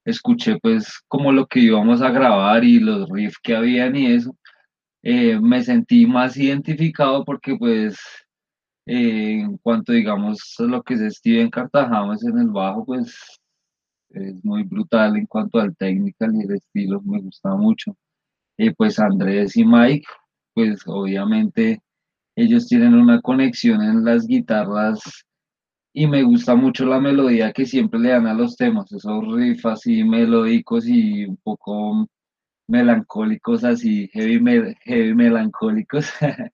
escuché 0.05 0.57
pues 0.59 1.01
como 1.07 1.31
lo 1.31 1.47
que 1.47 1.59
íbamos 1.59 2.01
a 2.01 2.11
grabar 2.11 2.63
y 2.63 2.79
los 2.79 3.09
riffs 3.09 3.37
que 3.41 3.55
habían 3.55 3.95
y 3.95 4.07
eso, 4.13 4.35
eh, 5.03 5.39
me 5.39 5.63
sentí 5.63 6.05
más 6.05 6.37
identificado 6.37 7.25
porque 7.25 7.55
pues 7.57 7.97
eh, 8.85 9.41
en 9.41 9.57
cuanto 9.57 9.93
digamos 9.93 10.55
lo 10.59 10.83
que 10.83 10.95
es 10.95 11.17
Steven 11.17 11.49
Cartajames 11.49 12.23
en 12.23 12.37
el 12.37 12.49
bajo 12.49 12.85
pues 12.85 13.15
es 14.09 14.43
muy 14.45 14.63
brutal 14.63 15.17
en 15.17 15.25
cuanto 15.25 15.59
al 15.59 15.75
technical 15.75 16.35
y 16.35 16.43
el 16.43 16.55
estilo, 16.55 17.01
me 17.01 17.19
gusta 17.19 17.55
mucho. 17.55 17.97
Eh, 18.57 18.73
pues 18.75 18.99
Andrés 18.99 19.57
y 19.57 19.65
Mike, 19.65 20.05
pues 20.53 20.83
obviamente 20.85 21.81
ellos 22.35 22.67
tienen 22.67 22.93
una 22.93 23.21
conexión 23.21 23.81
en 23.81 24.05
las 24.05 24.27
guitarras 24.27 25.01
y 25.93 26.07
me 26.07 26.23
gusta 26.23 26.55
mucho 26.55 26.85
la 26.85 26.99
melodía 26.99 27.51
que 27.53 27.65
siempre 27.65 27.99
le 27.99 28.09
dan 28.09 28.27
a 28.27 28.33
los 28.33 28.55
temas, 28.57 28.91
esos 28.91 29.25
riffs 29.33 29.65
así 29.65 30.03
melódicos 30.03 30.87
y 30.87 31.25
un 31.25 31.37
poco 31.37 32.07
melancólicos, 32.67 33.63
así 33.63 34.09
heavy, 34.13 34.75
heavy 34.85 35.15
melancólicos. 35.15 36.07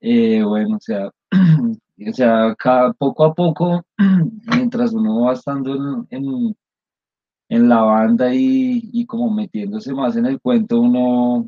Eh, 0.00 0.42
bueno, 0.44 0.76
o 0.76 0.80
sea, 0.80 1.08
o 2.08 2.12
sea, 2.12 2.54
poco 2.98 3.24
a 3.24 3.34
poco, 3.34 3.82
mientras 4.56 4.92
uno 4.92 5.22
va 5.22 5.32
estando 5.32 6.06
en, 6.10 6.24
en- 6.24 6.56
en 7.50 7.68
la 7.68 7.82
banda 7.82 8.34
y, 8.34 8.90
y 8.92 9.06
como 9.06 9.30
metiéndose 9.32 9.92
más 9.94 10.16
en 10.16 10.26
el 10.26 10.40
cuento, 10.40 10.80
uno 10.80 11.46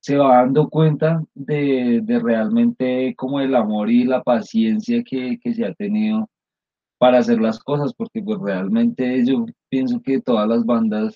se 0.00 0.16
va 0.16 0.38
dando 0.38 0.68
cuenta 0.68 1.22
de, 1.34 2.00
de 2.02 2.18
realmente 2.20 3.14
como 3.16 3.40
el 3.40 3.54
amor 3.54 3.90
y 3.90 4.04
la 4.04 4.22
paciencia 4.22 5.02
que, 5.04 5.38
que 5.42 5.54
se 5.54 5.64
ha 5.64 5.74
tenido 5.74 6.28
para 6.98 7.18
hacer 7.18 7.40
las 7.40 7.58
cosas, 7.60 7.94
porque 7.94 8.22
pues 8.22 8.38
realmente 8.40 9.24
yo 9.24 9.46
pienso 9.70 10.00
que 10.02 10.20
todas 10.20 10.48
las 10.48 10.64
bandas 10.66 11.14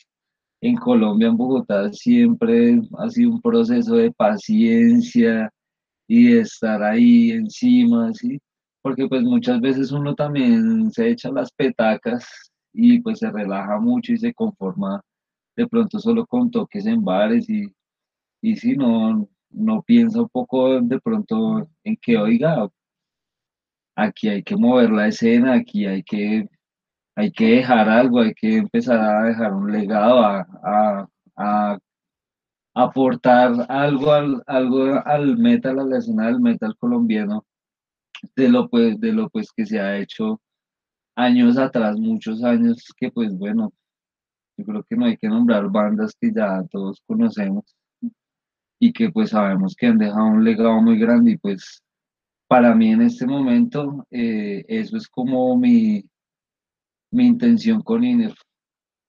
en 0.62 0.76
Colombia, 0.76 1.28
en 1.28 1.36
Bogotá, 1.36 1.92
siempre 1.92 2.80
ha 2.98 3.10
sido 3.10 3.32
un 3.32 3.42
proceso 3.42 3.96
de 3.96 4.12
paciencia 4.12 5.50
y 6.08 6.32
de 6.32 6.40
estar 6.40 6.82
ahí 6.82 7.32
encima, 7.32 8.12
¿sí? 8.14 8.38
Porque 8.82 9.06
pues 9.08 9.22
muchas 9.22 9.60
veces 9.60 9.92
uno 9.92 10.14
también 10.14 10.90
se 10.90 11.10
echa 11.10 11.30
las 11.30 11.52
petacas 11.52 12.26
y 12.72 13.00
pues 13.00 13.18
se 13.20 13.30
relaja 13.30 13.78
mucho 13.80 14.12
y 14.12 14.18
se 14.18 14.32
conforma 14.34 15.00
de 15.56 15.66
pronto 15.68 15.98
solo 15.98 16.26
con 16.26 16.50
toques 16.50 16.86
en 16.86 17.04
bares 17.04 17.48
y, 17.48 17.66
y 18.44 18.56
si 18.56 18.76
no, 18.76 19.26
no 19.50 19.82
piensa 19.82 20.20
un 20.20 20.28
poco 20.28 20.78
de 20.80 21.00
pronto 21.00 21.66
en 21.82 21.96
que, 21.96 22.18
oiga, 22.18 22.68
aquí 23.96 24.28
hay 24.28 24.42
que 24.42 24.56
mover 24.56 24.90
la 24.90 25.08
escena, 25.08 25.54
aquí 25.54 25.86
hay 25.86 26.02
que 26.02 26.48
hay 27.16 27.30
que 27.32 27.46
dejar 27.46 27.88
algo, 27.88 28.20
hay 28.20 28.34
que 28.34 28.56
empezar 28.58 29.00
a 29.00 29.22
dejar 29.24 29.52
un 29.54 29.70
legado, 29.72 30.20
a, 30.24 30.46
a- 31.36 31.78
aportar 32.74 33.66
algo 33.68 34.12
al, 34.12 34.42
algo 34.46 34.84
al 35.06 35.36
metal, 35.38 35.78
a 35.80 35.84
la 35.84 35.98
escena 35.98 36.26
del 36.26 36.40
metal 36.40 36.76
colombiano, 36.78 37.44
de 38.36 38.48
lo 38.48 38.68
pues, 38.68 39.00
de 39.00 39.12
lo 39.12 39.28
pues 39.30 39.52
que 39.56 39.66
se 39.66 39.80
ha 39.80 39.98
hecho 39.98 40.40
años 41.16 41.58
atrás, 41.58 41.98
muchos 41.98 42.44
años, 42.44 42.84
que 42.98 43.10
pues 43.12 43.36
bueno, 43.38 43.72
yo 44.58 44.64
creo 44.66 44.84
que 44.84 44.96
no 44.96 45.06
hay 45.06 45.16
que 45.16 45.28
nombrar 45.28 45.70
bandas 45.70 46.14
que 46.20 46.32
ya 46.34 46.62
todos 46.70 47.02
conocemos 47.06 47.64
y 48.84 48.92
que 48.92 49.10
pues 49.10 49.30
sabemos 49.30 49.74
que 49.74 49.86
han 49.86 49.96
dejado 49.96 50.26
un 50.26 50.44
legado 50.44 50.82
muy 50.82 50.98
grande 50.98 51.30
y 51.32 51.36
pues 51.38 51.82
para 52.46 52.74
mí 52.74 52.92
en 52.92 53.00
este 53.00 53.26
momento 53.26 54.06
eh, 54.10 54.62
eso 54.68 54.98
es 54.98 55.08
como 55.08 55.56
mi, 55.56 56.04
mi 57.10 57.26
intención 57.26 57.80
con 57.80 58.04
Inner. 58.04 58.34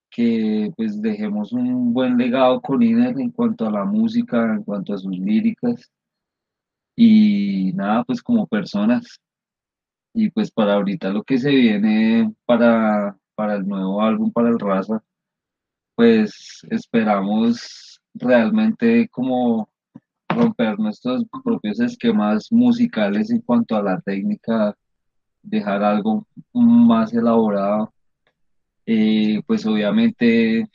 que 0.09 0.71
pues 0.77 1.01
dejemos 1.01 1.51
un 1.51 1.93
buen 1.93 2.17
legado 2.17 2.61
con 2.61 2.81
Iner 2.81 3.19
en 3.19 3.31
cuanto 3.31 3.67
a 3.67 3.71
la 3.71 3.83
música, 3.83 4.55
en 4.55 4.63
cuanto 4.63 4.93
a 4.93 4.97
sus 4.97 5.17
líricas 5.19 5.91
y 6.95 7.73
nada, 7.73 8.05
pues 8.05 8.21
como 8.23 8.47
personas. 8.47 9.19
Y 10.13 10.29
pues 10.29 10.51
para 10.51 10.75
ahorita 10.75 11.09
lo 11.09 11.23
que 11.23 11.37
se 11.37 11.49
viene 11.51 12.33
para, 12.45 13.17
para 13.35 13.55
el 13.55 13.67
nuevo 13.67 14.01
álbum, 14.01 14.31
para 14.31 14.49
el 14.49 14.59
Raza, 14.59 15.03
pues 15.95 16.65
esperamos 16.69 17.94
realmente 18.15 19.07
como 19.09 19.69
romper 20.29 20.79
nuestros 20.79 21.25
propios 21.43 21.79
esquemas 21.79 22.51
musicales 22.51 23.29
en 23.31 23.41
cuanto 23.41 23.75
a 23.75 23.83
la 23.83 24.01
técnica, 24.01 24.75
dejar 25.43 25.83
algo 25.83 26.27
más 26.53 27.13
elaborado, 27.13 27.93
eh, 28.85 29.41
pues 29.47 29.65
obviamente 29.65 30.67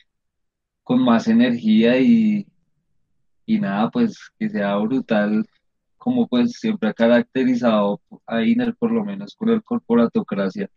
con 0.83 1.03
más 1.03 1.27
energía 1.27 1.99
y, 1.99 2.47
y 3.45 3.59
nada, 3.59 3.89
pues 3.91 4.17
que 4.39 4.49
sea 4.49 4.75
brutal, 4.77 5.45
como 5.97 6.27
pues 6.27 6.53
siempre 6.53 6.89
ha 6.89 6.93
caracterizado 6.93 8.01
a 8.25 8.43
Iner, 8.43 8.75
por 8.75 8.91
lo 8.91 9.03
menos 9.05 9.35
con 9.35 9.49
el 9.49 9.63
Corporatocracia 9.63 10.69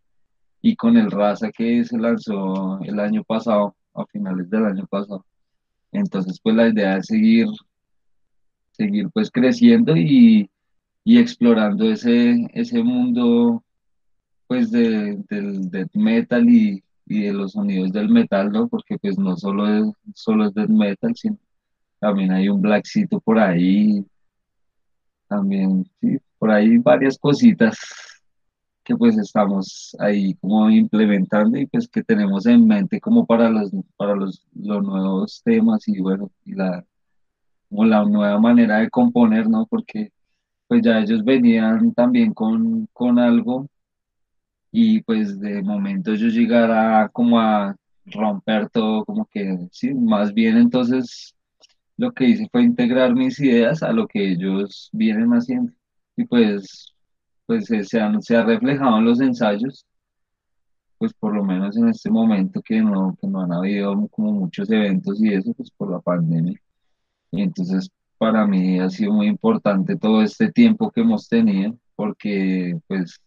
y 0.60 0.76
con 0.76 0.96
el 0.96 1.10
Raza 1.10 1.50
que 1.50 1.84
se 1.84 1.98
lanzó 1.98 2.80
el 2.82 3.00
año 3.00 3.24
pasado, 3.24 3.76
a 3.94 4.04
finales 4.06 4.50
del 4.50 4.66
año 4.66 4.86
pasado. 4.86 5.24
Entonces, 5.94 6.40
pues 6.42 6.56
la 6.56 6.68
idea 6.68 6.96
es 6.96 7.06
seguir, 7.06 7.46
seguir 8.72 9.08
pues 9.10 9.30
creciendo 9.30 9.96
y, 9.96 10.50
y 11.04 11.18
explorando 11.18 11.90
ese, 11.90 12.48
ese 12.52 12.82
mundo 12.82 13.62
pues 14.48 14.72
de, 14.72 15.22
del 15.30 15.70
death 15.70 15.94
metal 15.94 16.50
y, 16.50 16.82
y 17.06 17.22
de 17.22 17.32
los 17.32 17.52
sonidos 17.52 17.92
del 17.92 18.08
metal, 18.08 18.50
¿no? 18.50 18.66
Porque 18.68 18.98
pues 18.98 19.16
no 19.16 19.36
solo 19.36 19.68
es, 19.68 19.92
solo 20.14 20.46
es 20.46 20.54
death 20.54 20.68
metal, 20.68 21.14
sino 21.14 21.38
también 22.00 22.32
hay 22.32 22.48
un 22.48 22.60
blackcito 22.60 23.20
por 23.20 23.38
ahí, 23.38 24.04
también, 25.28 25.88
sí, 26.00 26.18
por 26.38 26.50
ahí 26.50 26.76
varias 26.78 27.16
cositas 27.18 27.78
que 28.84 28.96
pues 28.96 29.16
estamos 29.18 29.96
ahí 29.98 30.34
como 30.34 30.70
implementando 30.70 31.58
y 31.58 31.66
pues 31.66 31.88
que 31.88 32.04
tenemos 32.04 32.46
en 32.46 32.66
mente 32.66 33.00
como 33.00 33.26
para 33.26 33.48
los, 33.50 33.70
para 33.96 34.14
los, 34.14 34.46
los 34.54 34.82
nuevos 34.84 35.42
temas 35.42 35.88
y 35.88 36.00
bueno, 36.00 36.30
y 36.44 36.54
la, 36.54 36.84
como 37.68 37.84
la 37.86 38.04
nueva 38.04 38.38
manera 38.40 38.78
de 38.78 38.90
componer, 38.90 39.48
¿no? 39.48 39.66
Porque 39.66 40.12
pues 40.68 40.82
ya 40.82 41.00
ellos 41.00 41.24
venían 41.24 41.92
también 41.94 42.34
con, 42.34 42.86
con 42.92 43.18
algo 43.18 43.68
y 44.70 45.02
pues 45.02 45.38
de 45.40 45.62
momento 45.62 46.14
yo 46.14 46.28
llegar 46.28 46.70
a 46.70 47.08
como 47.08 47.40
a 47.40 47.76
romper 48.06 48.68
todo, 48.70 49.04
como 49.04 49.26
que 49.26 49.58
sí, 49.72 49.94
más 49.94 50.34
bien 50.34 50.56
entonces 50.58 51.34
lo 51.96 52.12
que 52.12 52.26
hice 52.28 52.48
fue 52.50 52.62
integrar 52.62 53.14
mis 53.14 53.38
ideas 53.40 53.82
a 53.82 53.92
lo 53.92 54.06
que 54.06 54.32
ellos 54.32 54.90
vienen 54.92 55.30
haciendo 55.30 55.72
y 56.16 56.24
pues 56.24 56.93
pues 57.46 57.70
eh, 57.70 57.84
se 57.84 58.00
han, 58.00 58.22
se 58.22 58.36
ha 58.36 58.44
reflejado 58.44 58.98
en 58.98 59.04
los 59.04 59.20
ensayos, 59.20 59.86
pues 60.98 61.12
por 61.14 61.34
lo 61.34 61.44
menos 61.44 61.76
en 61.76 61.88
este 61.88 62.10
momento 62.10 62.62
que 62.62 62.80
no, 62.80 63.16
que 63.20 63.26
no 63.26 63.42
han 63.42 63.52
habido 63.52 64.08
como 64.08 64.32
muchos 64.32 64.70
eventos 64.70 65.20
y 65.22 65.34
eso, 65.34 65.52
pues 65.54 65.70
por 65.70 65.90
la 65.90 66.00
pandemia. 66.00 66.58
Y 67.30 67.42
entonces 67.42 67.90
para 68.18 68.46
mí 68.46 68.80
ha 68.80 68.88
sido 68.90 69.12
muy 69.12 69.26
importante 69.26 69.96
todo 69.96 70.22
este 70.22 70.50
tiempo 70.52 70.90
que 70.90 71.02
hemos 71.02 71.28
tenido, 71.28 71.76
porque 71.96 72.78
pues 72.86 73.20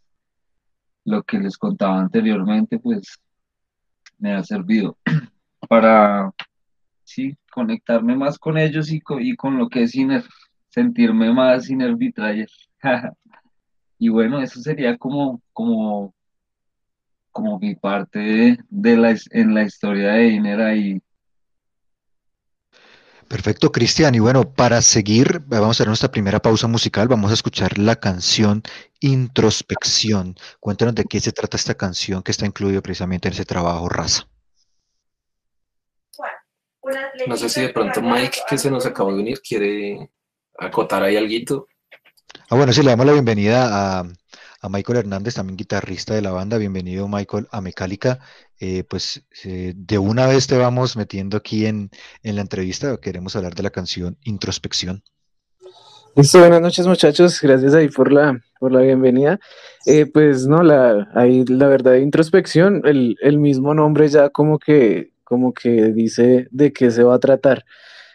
lo 1.06 1.24
que 1.24 1.40
les 1.40 1.58
contaba 1.58 2.00
anteriormente, 2.00 2.80
pues 2.80 3.20
me 4.18 4.34
ha 4.34 4.44
servido 4.44 4.98
para, 5.70 6.32
sí, 7.04 7.38
conectarme 7.52 8.16
más 8.16 8.38
con 8.38 8.58
ellos 8.58 8.92
y 8.92 9.02
con, 9.02 9.22
y 9.22 9.36
con 9.36 9.58
lo 9.58 9.70
que 9.70 9.84
es 9.84 9.96
Inner, 9.96 10.24
sentirme 10.70 11.34
más 11.34 11.70
Inner 11.70 11.96
Betrayer. 11.96 12.50
y 13.98 14.10
bueno, 14.10 14.42
eso 14.42 14.62
sería 14.62 14.98
como, 14.98 15.42
como, 15.54 16.14
como 17.32 17.60
mi 17.60 17.76
parte 17.76 18.20
de, 18.20 18.58
de 18.70 18.98
la, 18.98 19.16
en 19.32 19.54
la 19.54 19.64
historia 19.64 20.14
de 20.14 20.28
Inner 20.28 20.62
ahí 20.62 21.02
Perfecto, 23.28 23.72
Cristian. 23.72 24.16
Y 24.16 24.20
bueno, 24.20 24.54
para 24.54 24.82
seguir, 24.82 25.42
vamos 25.48 25.68
a 25.68 25.72
hacer 25.72 25.88
nuestra 25.88 26.10
primera 26.10 26.40
pausa 26.40 26.68
musical. 26.68 27.08
Vamos 27.08 27.32
a 27.32 27.34
escuchar 27.34 27.78
la 27.78 27.98
canción 27.98 28.64
Introspección. 29.02 30.36
Cuéntanos 30.60 30.96
de 30.96 31.04
qué 31.04 31.20
se 31.20 31.34
trata 31.34 31.58
esta 31.58 31.76
canción 31.76 32.24
que 32.24 32.32
está 32.32 32.46
incluida 32.46 32.82
precisamente 32.82 33.28
en 33.28 33.34
ese 33.34 33.46
trabajo 33.46 33.90
Raza. 33.90 34.28
No 37.28 37.36
sé 37.36 37.50
si 37.50 37.62
de 37.62 37.70
pronto 37.70 38.02
Mike, 38.02 38.40
que 38.50 38.58
se 38.58 38.72
nos 38.72 38.86
acabó 38.86 39.14
de 39.14 39.22
unir, 39.22 39.42
quiere 39.42 40.10
acotar 40.58 41.04
ahí 41.04 41.18
algo. 41.18 41.68
Ah, 42.50 42.56
bueno, 42.56 42.72
sí, 42.74 42.82
le 42.82 42.92
damos 42.92 43.06
la 43.06 43.14
bienvenida 43.14 44.00
a, 44.00 44.08
a 44.62 44.70
Michael 44.70 45.00
Hernández, 45.00 45.36
también 45.36 45.58
guitarrista 45.58 46.14
de 46.14 46.22
la 46.22 46.32
banda. 46.32 46.58
Bienvenido, 46.58 47.08
Michael, 47.08 47.48
a 47.52 47.62
Mecálica. 47.62 48.20
Eh, 48.60 48.84
pues 48.84 49.24
eh, 49.44 49.74
de 49.76 49.98
una 49.98 50.28
vez 50.28 50.48
te 50.48 50.58
vamos 50.58 50.98
metiendo 50.98 51.38
aquí 51.38 51.66
en, 51.66 51.92
la 52.24 52.42
entrevista. 52.42 52.98
Queremos 52.98 53.36
hablar 53.36 53.54
de 53.54 53.64
la 53.64 53.70
canción 53.70 54.18
Introspección. 54.24 55.04
Listo, 56.16 56.40
buenas 56.40 56.62
noches 56.62 56.88
muchachos, 56.88 57.40
gracias 57.40 57.76
ahí 57.76 57.90
por 57.90 58.12
la, 58.12 58.42
por 58.60 58.72
la 58.72 58.82
bienvenida. 58.82 59.40
Eh, 59.86 60.08
pues 60.08 60.48
no, 60.48 60.64
la, 60.64 61.08
ahí, 61.14 61.46
la 61.46 61.68
verdad 61.68 61.94
introspección, 61.96 62.82
el, 62.86 63.18
el, 63.22 63.38
mismo 63.38 63.76
nombre 63.76 64.08
ya 64.08 64.30
como 64.30 64.58
que, 64.58 65.12
como 65.24 65.54
que 65.54 65.94
dice 65.94 66.48
de 66.50 66.74
qué 66.74 66.90
se 66.90 67.04
va 67.04 67.16
a 67.16 67.20
tratar. 67.20 67.66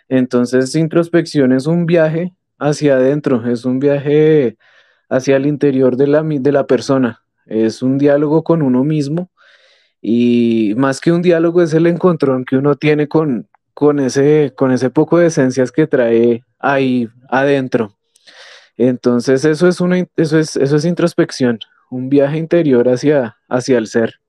Entonces, 0.09 0.75
introspección 0.75 1.53
es 1.53 1.67
un 1.67 1.87
viaje 1.87 2.35
hacia 2.63 2.95
adentro, 2.97 3.47
es 3.51 3.65
un 3.65 3.79
viaje 3.79 4.57
hacia 5.09 5.37
el 5.37 5.47
interior 5.47 5.97
de 5.97 6.07
la, 6.07 6.23
de 6.23 6.53
la 6.53 6.67
persona. 6.67 7.23
Es 7.45 7.83
un 7.83 7.99
diálogo 7.99 8.45
con 8.45 8.63
uno 8.63 8.85
mismo 8.85 9.31
y 10.01 10.75
más 10.77 11.01
que 11.01 11.13
un 11.13 11.23
diálogo 11.23 11.63
es 11.63 11.75
el 11.75 11.87
encontrón 11.87 12.45
que 12.45 12.57
uno 12.57 12.77
tiene 12.77 13.09
con, 13.09 13.49
con, 13.75 14.01
ese, 14.01 14.53
con 14.57 14.71
ese 14.71 14.91
poco 14.91 15.19
de 15.19 15.27
esencias 15.27 15.73
que 15.73 15.87
trae 15.87 16.45
ahí 16.59 17.09
adentro. 17.29 17.97
Entonces 18.77 19.45
eso 19.45 19.69
es, 19.69 19.81
una, 19.81 19.99
eso 20.17 20.39
es, 20.39 20.57
eso 20.57 20.77
es 20.77 20.85
introspección, 20.85 21.59
un 21.91 22.09
viaje 22.09 22.39
interior 22.39 22.89
hacia, 22.89 23.37
hacia 23.49 23.79
el 23.79 23.87
ser. 23.87 24.22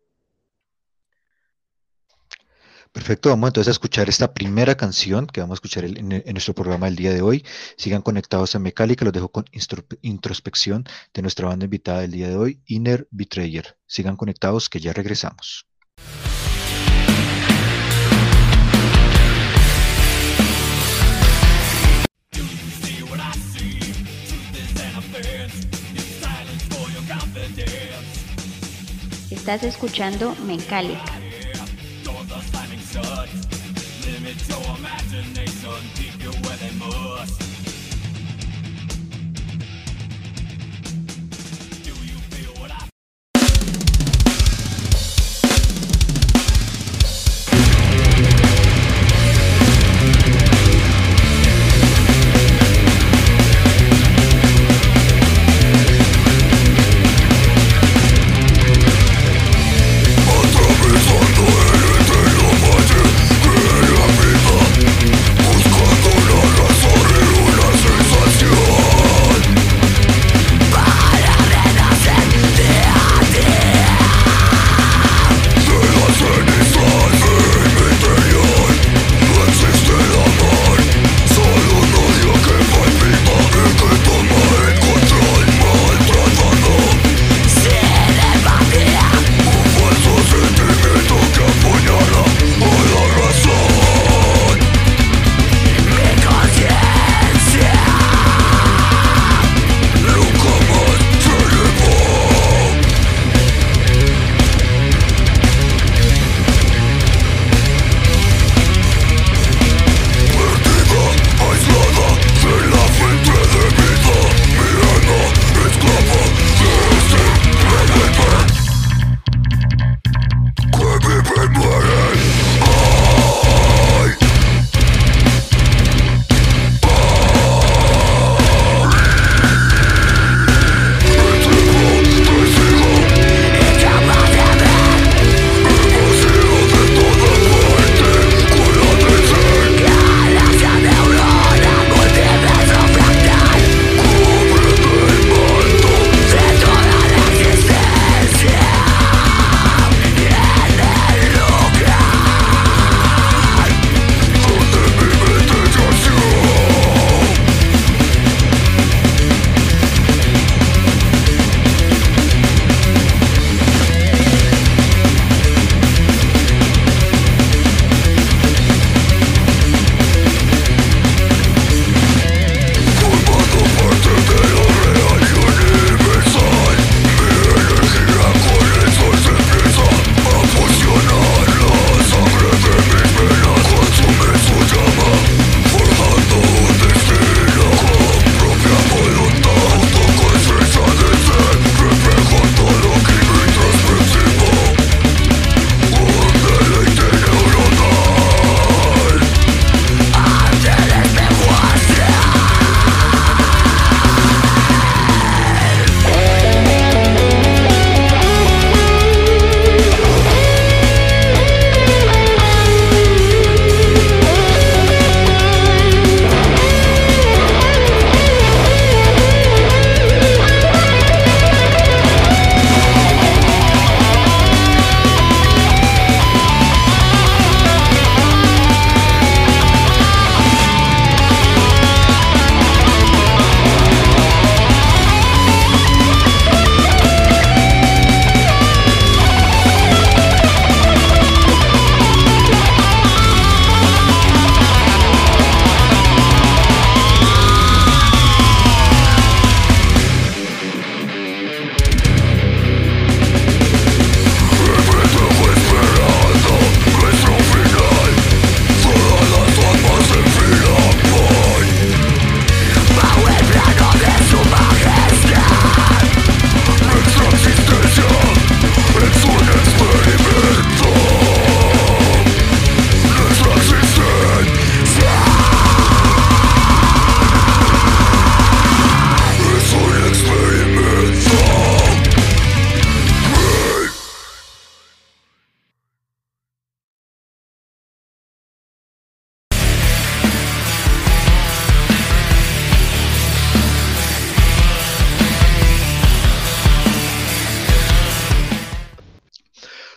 Perfecto, 2.93 3.29
vamos 3.29 3.47
entonces 3.47 3.69
a 3.69 3.71
escuchar 3.71 4.07
esta 4.07 4.35
primera 4.35 4.75
canción 4.75 5.25
que 5.25 5.41
vamos 5.41 5.55
a 5.55 5.57
escuchar 5.57 5.83
en, 5.83 6.09
nuestro 6.09 6.53
programa 6.53 6.85
del 6.85 6.95
día 6.95 7.11
de 7.11 7.23
hoy. 7.23 7.43
Sigan 7.75 8.03
conectados 8.03 8.53
a 8.53 8.59
Mecálica, 8.59 9.03
los 9.03 9.11
dejo 9.11 9.29
con 9.29 9.45
introspección 10.03 10.85
de 11.11 11.23
nuestra 11.23 11.47
banda 11.47 11.65
invitada 11.65 12.01
del 12.01 12.11
día 12.11 12.29
de 12.29 12.35
hoy, 12.35 12.61
Inner 12.67 13.07
Betrayer. 13.09 13.77
Sigan 13.87 14.15
conectados 14.15 14.69
que 14.69 14.79
ya 14.79 14.93
regresamos. 14.93 15.65
Estás 29.31 29.63
escuchando 29.63 30.35
Mecálica. 30.45 31.22
Limit 33.03 34.47
your 34.49 34.77
imagination, 34.77 35.81
keep 35.95 36.21
you 36.23 36.31
where 36.41 36.57
they 36.57 36.71
must. 36.77 37.52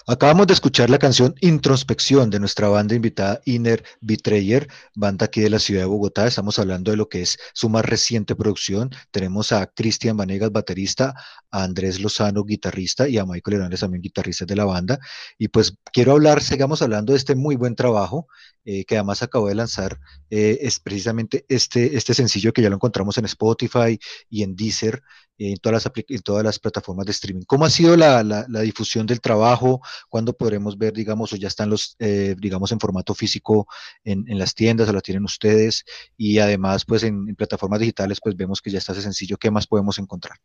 Acabamos 0.09 0.47
de 0.47 0.53
escuchar 0.53 0.89
la 0.89 1.01
canción 1.01 1.35
Introspección 1.41 2.31
de 2.31 2.39
nuestra 2.39 2.69
banda 2.69 2.95
invitada 2.95 3.41
Inner 3.45 3.83
Betrayer, 4.01 4.69
banda 4.95 5.27
aquí 5.27 5.41
de 5.41 5.51
la 5.51 5.59
ciudad 5.59 5.81
de 5.81 5.87
Bogotá. 5.87 6.29
Estamos 6.29 6.61
hablando 6.61 6.93
de 6.93 6.97
lo 6.97 7.09
que 7.09 7.23
es 7.23 7.37
su 7.55 7.69
más 7.69 7.85
reciente 7.85 8.37
producción. 8.37 8.91
Tenemos 9.11 9.51
a 9.51 9.67
Cristian 9.67 10.17
Vanegas, 10.17 10.53
baterista, 10.53 11.13
a 11.51 11.65
Andrés 11.65 11.99
Lozano, 12.01 12.45
guitarrista, 12.45 13.09
y 13.09 13.19
a 13.19 13.27
Michael 13.27 13.57
Hernández, 13.57 13.81
también 13.81 14.01
guitarrista 14.01 14.45
de 14.45 14.55
la 14.55 14.65
banda. 14.65 15.01
Y 15.39 15.49
pues 15.49 15.77
quiero 15.93 16.13
hablar, 16.13 16.41
sigamos 16.41 16.83
hablando 16.83 17.13
de 17.13 17.19
este 17.19 17.35
muy 17.35 17.57
buen 17.57 17.75
trabajo 17.75 18.29
eh, 18.65 18.85
que 18.85 18.97
además 18.97 19.23
acabó 19.25 19.49
de 19.49 19.57
lanzar. 19.57 19.99
eh, 20.31 20.59
es 20.61 20.79
precisamente 20.79 21.45
este, 21.49 21.97
este 21.97 22.15
sencillo 22.15 22.53
que 22.53 22.63
ya 22.63 22.69
lo 22.69 22.77
encontramos 22.77 23.19
en 23.19 23.25
Spotify 23.25 23.99
y 24.29 24.45
en 24.45 24.55
Deezer, 24.55 25.03
en, 25.39 25.57
todas 25.59 25.85
las, 25.85 25.93
en 26.09 26.21
todas 26.23 26.45
las 26.45 26.59
plataformas 26.59 27.07
de 27.07 27.13
streaming. 27.13 27.43
¿Cómo 27.47 27.65
ha 27.65 27.71
sido 27.71 27.97
la, 27.97 28.23
la- 28.23 28.47
difusión 28.63 29.07
del 29.07 29.21
trabajo? 29.21 29.81
¿Cuándo 30.09 30.33
podremos 30.37 30.77
ver, 30.79 30.93
digamos, 30.93 31.33
o 31.33 31.37
ya 31.37 31.49
están 31.49 31.71
los, 31.71 31.97
eh, 31.99 32.35
digamos, 32.39 32.73
en 32.73 32.81
formato 32.81 33.15
físico 33.15 33.67
en, 34.05 34.25
en 34.29 34.39
las 34.39 34.55
tiendas 34.55 34.89
o 34.89 34.93
la 34.93 35.01
tienen 35.01 35.25
ustedes? 35.25 35.85
Y 36.17 36.39
además, 36.39 36.85
pues 36.85 37.03
en, 37.03 37.29
en 37.29 37.37
plataformas 37.37 37.81
digitales, 37.81 38.19
pues 38.23 38.37
vemos 38.37 38.61
que 38.63 38.71
ya 38.71 38.79
está 38.79 38.93
ese 38.93 39.03
sencillo. 39.03 39.37
¿Qué 39.37 39.51
más 39.51 39.67
podemos 39.67 39.99
encontrar? 39.99 40.39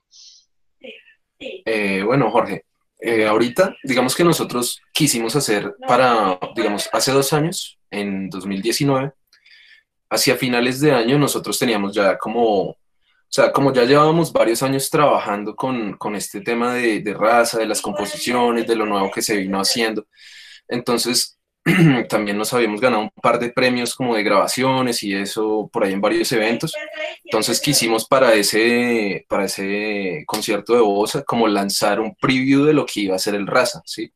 Eh, 1.40 2.04
bueno, 2.06 2.30
Jorge, 2.32 2.66
eh, 3.00 3.26
ahorita, 3.26 3.76
digamos 3.84 4.16
que 4.16 4.24
nosotros 4.24 4.80
quisimos 4.94 5.36
hacer 5.36 5.76
para, 5.88 6.40
digamos, 6.56 6.88
hace 6.94 7.12
dos 7.12 7.34
años, 7.34 7.80
en 7.90 8.30
2019, 8.30 9.12
hacia 10.10 10.36
finales 10.38 10.80
de 10.82 10.92
año, 10.92 11.18
nosotros 11.18 11.58
teníamos 11.58 11.96
ya 11.96 12.18
como, 12.18 12.78
o 13.32 13.34
sea, 13.34 13.54
como 13.54 13.72
ya 13.72 13.86
llevábamos 13.86 14.34
varios 14.34 14.62
años 14.62 14.90
trabajando 14.90 15.56
con, 15.56 15.94
con 15.94 16.18
este 16.18 16.42
tema 16.42 16.74
de, 16.74 17.00
de 17.00 17.14
raza, 17.14 17.60
de 17.60 17.66
las 17.66 17.82
composiciones, 17.82 18.68
de 18.68 18.76
lo 18.76 18.86
nuevo 18.86 19.10
que 19.10 19.22
se 19.22 19.38
vino 19.38 19.58
haciendo. 19.58 20.06
Entonces, 20.68 21.40
también 22.10 22.38
nos 22.38 22.54
habíamos 22.54 22.82
ganado 22.82 23.04
un 23.04 23.10
par 23.22 23.40
de 23.40 23.50
premios 23.50 23.96
como 23.96 24.16
de 24.16 24.24
grabaciones 24.24 25.02
y 25.04 25.14
eso 25.14 25.70
por 25.72 25.86
ahí 25.86 25.94
en 25.94 26.02
varios 26.02 26.30
eventos. 26.34 26.74
Entonces 27.24 27.62
quisimos 27.62 28.06
para 28.06 28.34
ese, 28.34 29.26
para 29.30 29.46
ese 29.46 30.26
concierto 30.28 30.74
de 30.74 30.82
Bosa 30.82 31.24
como 31.24 31.48
lanzar 31.48 32.02
un 32.02 32.14
preview 32.16 32.66
de 32.66 32.74
lo 32.74 32.86
que 32.86 33.00
iba 33.00 33.16
a 33.16 33.20
ser 33.20 33.36
el 33.36 33.48
Raza, 33.48 33.82
¿sí? 33.86 34.12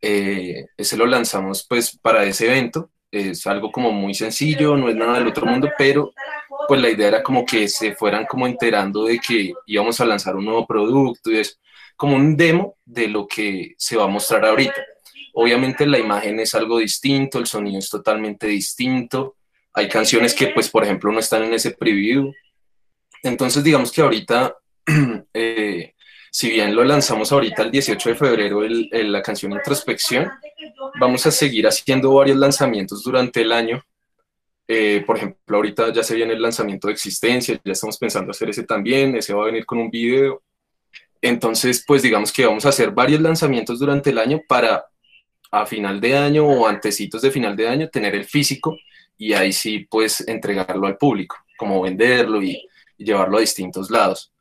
Eh, 0.00 0.66
ese 0.76 0.96
lo 0.96 1.06
lanzamos 1.06 1.64
pues 1.68 1.96
para 1.96 2.24
ese 2.24 2.46
evento. 2.46 2.90
Es 3.12 3.46
algo 3.46 3.70
como 3.70 3.92
muy 3.92 4.14
sencillo, 4.14 4.76
no 4.76 4.88
es 4.88 4.96
nada 4.96 5.20
del 5.20 5.28
otro 5.28 5.46
mundo, 5.46 5.70
pero 5.78 6.10
pues 6.68 6.80
la 6.80 6.90
idea 6.90 7.08
era 7.08 7.22
como 7.22 7.44
que 7.44 7.68
se 7.68 7.94
fueran 7.94 8.26
como 8.26 8.46
enterando 8.46 9.04
de 9.04 9.18
que 9.18 9.52
íbamos 9.66 10.00
a 10.00 10.04
lanzar 10.04 10.36
un 10.36 10.44
nuevo 10.44 10.66
producto 10.66 11.30
y 11.30 11.38
es 11.38 11.58
como 11.96 12.16
un 12.16 12.36
demo 12.36 12.76
de 12.84 13.08
lo 13.08 13.26
que 13.26 13.74
se 13.78 13.96
va 13.96 14.04
a 14.04 14.08
mostrar 14.08 14.44
ahorita. 14.44 14.74
Obviamente 15.34 15.86
la 15.86 15.98
imagen 15.98 16.40
es 16.40 16.54
algo 16.54 16.78
distinto, 16.78 17.38
el 17.38 17.46
sonido 17.46 17.78
es 17.78 17.88
totalmente 17.90 18.46
distinto. 18.46 19.36
Hay 19.74 19.88
canciones 19.88 20.34
que, 20.34 20.48
pues, 20.48 20.70
por 20.70 20.84
ejemplo, 20.84 21.12
no 21.12 21.18
están 21.18 21.44
en 21.44 21.52
ese 21.54 21.72
preview. 21.72 22.32
Entonces, 23.22 23.62
digamos 23.62 23.92
que 23.92 24.00
ahorita, 24.00 24.56
eh, 25.34 25.92
si 26.30 26.50
bien 26.50 26.74
lo 26.74 26.84
lanzamos 26.84 27.32
ahorita 27.32 27.62
el 27.62 27.70
18 27.70 28.10
de 28.10 28.14
febrero, 28.14 28.62
el- 28.64 28.88
la 29.12 29.22
canción 29.22 29.52
Introspección, 29.52 30.30
vamos 30.98 31.26
a 31.26 31.30
seguir 31.30 31.66
haciendo 31.66 32.12
varios 32.14 32.36
lanzamientos 32.38 33.02
durante 33.02 33.42
el 33.42 33.52
año. 33.52 33.82
Eh, 34.68 35.04
por 35.06 35.16
ejemplo, 35.16 35.56
ahorita 35.56 35.92
ya 35.92 36.02
se 36.02 36.16
viene 36.16 36.32
el 36.32 36.42
lanzamiento 36.42 36.88
de 36.88 36.94
Existencia, 36.94 37.60
ya 37.64 37.72
estamos 37.72 37.98
pensando 37.98 38.32
hacer 38.32 38.50
ese 38.50 38.64
también, 38.64 39.14
ese 39.16 39.32
va 39.32 39.42
a 39.42 39.46
venir 39.46 39.64
con 39.64 39.78
un 39.78 39.90
video. 39.90 40.42
Entonces, 41.22 41.84
pues 41.86 42.02
digamos 42.02 42.32
que 42.32 42.46
vamos 42.46 42.66
a 42.66 42.70
hacer 42.70 42.90
varios 42.90 43.20
lanzamientos 43.20 43.78
durante 43.78 44.10
el 44.10 44.18
año 44.18 44.40
para 44.46 44.86
a 45.50 45.64
final 45.66 46.00
de 46.00 46.16
año 46.16 46.46
o 46.46 46.66
antecitos 46.66 47.22
de 47.22 47.30
final 47.30 47.56
de 47.56 47.68
año 47.68 47.88
tener 47.88 48.14
el 48.14 48.24
físico 48.24 48.76
y 49.16 49.32
ahí 49.32 49.52
sí 49.52 49.86
pues 49.88 50.26
entregarlo 50.26 50.86
al 50.86 50.98
público, 50.98 51.36
como 51.56 51.80
venderlo 51.80 52.42
y, 52.42 52.68
y 52.98 53.04
llevarlo 53.04 53.38
a 53.38 53.40
distintos 53.40 53.90
lados. 53.90 54.32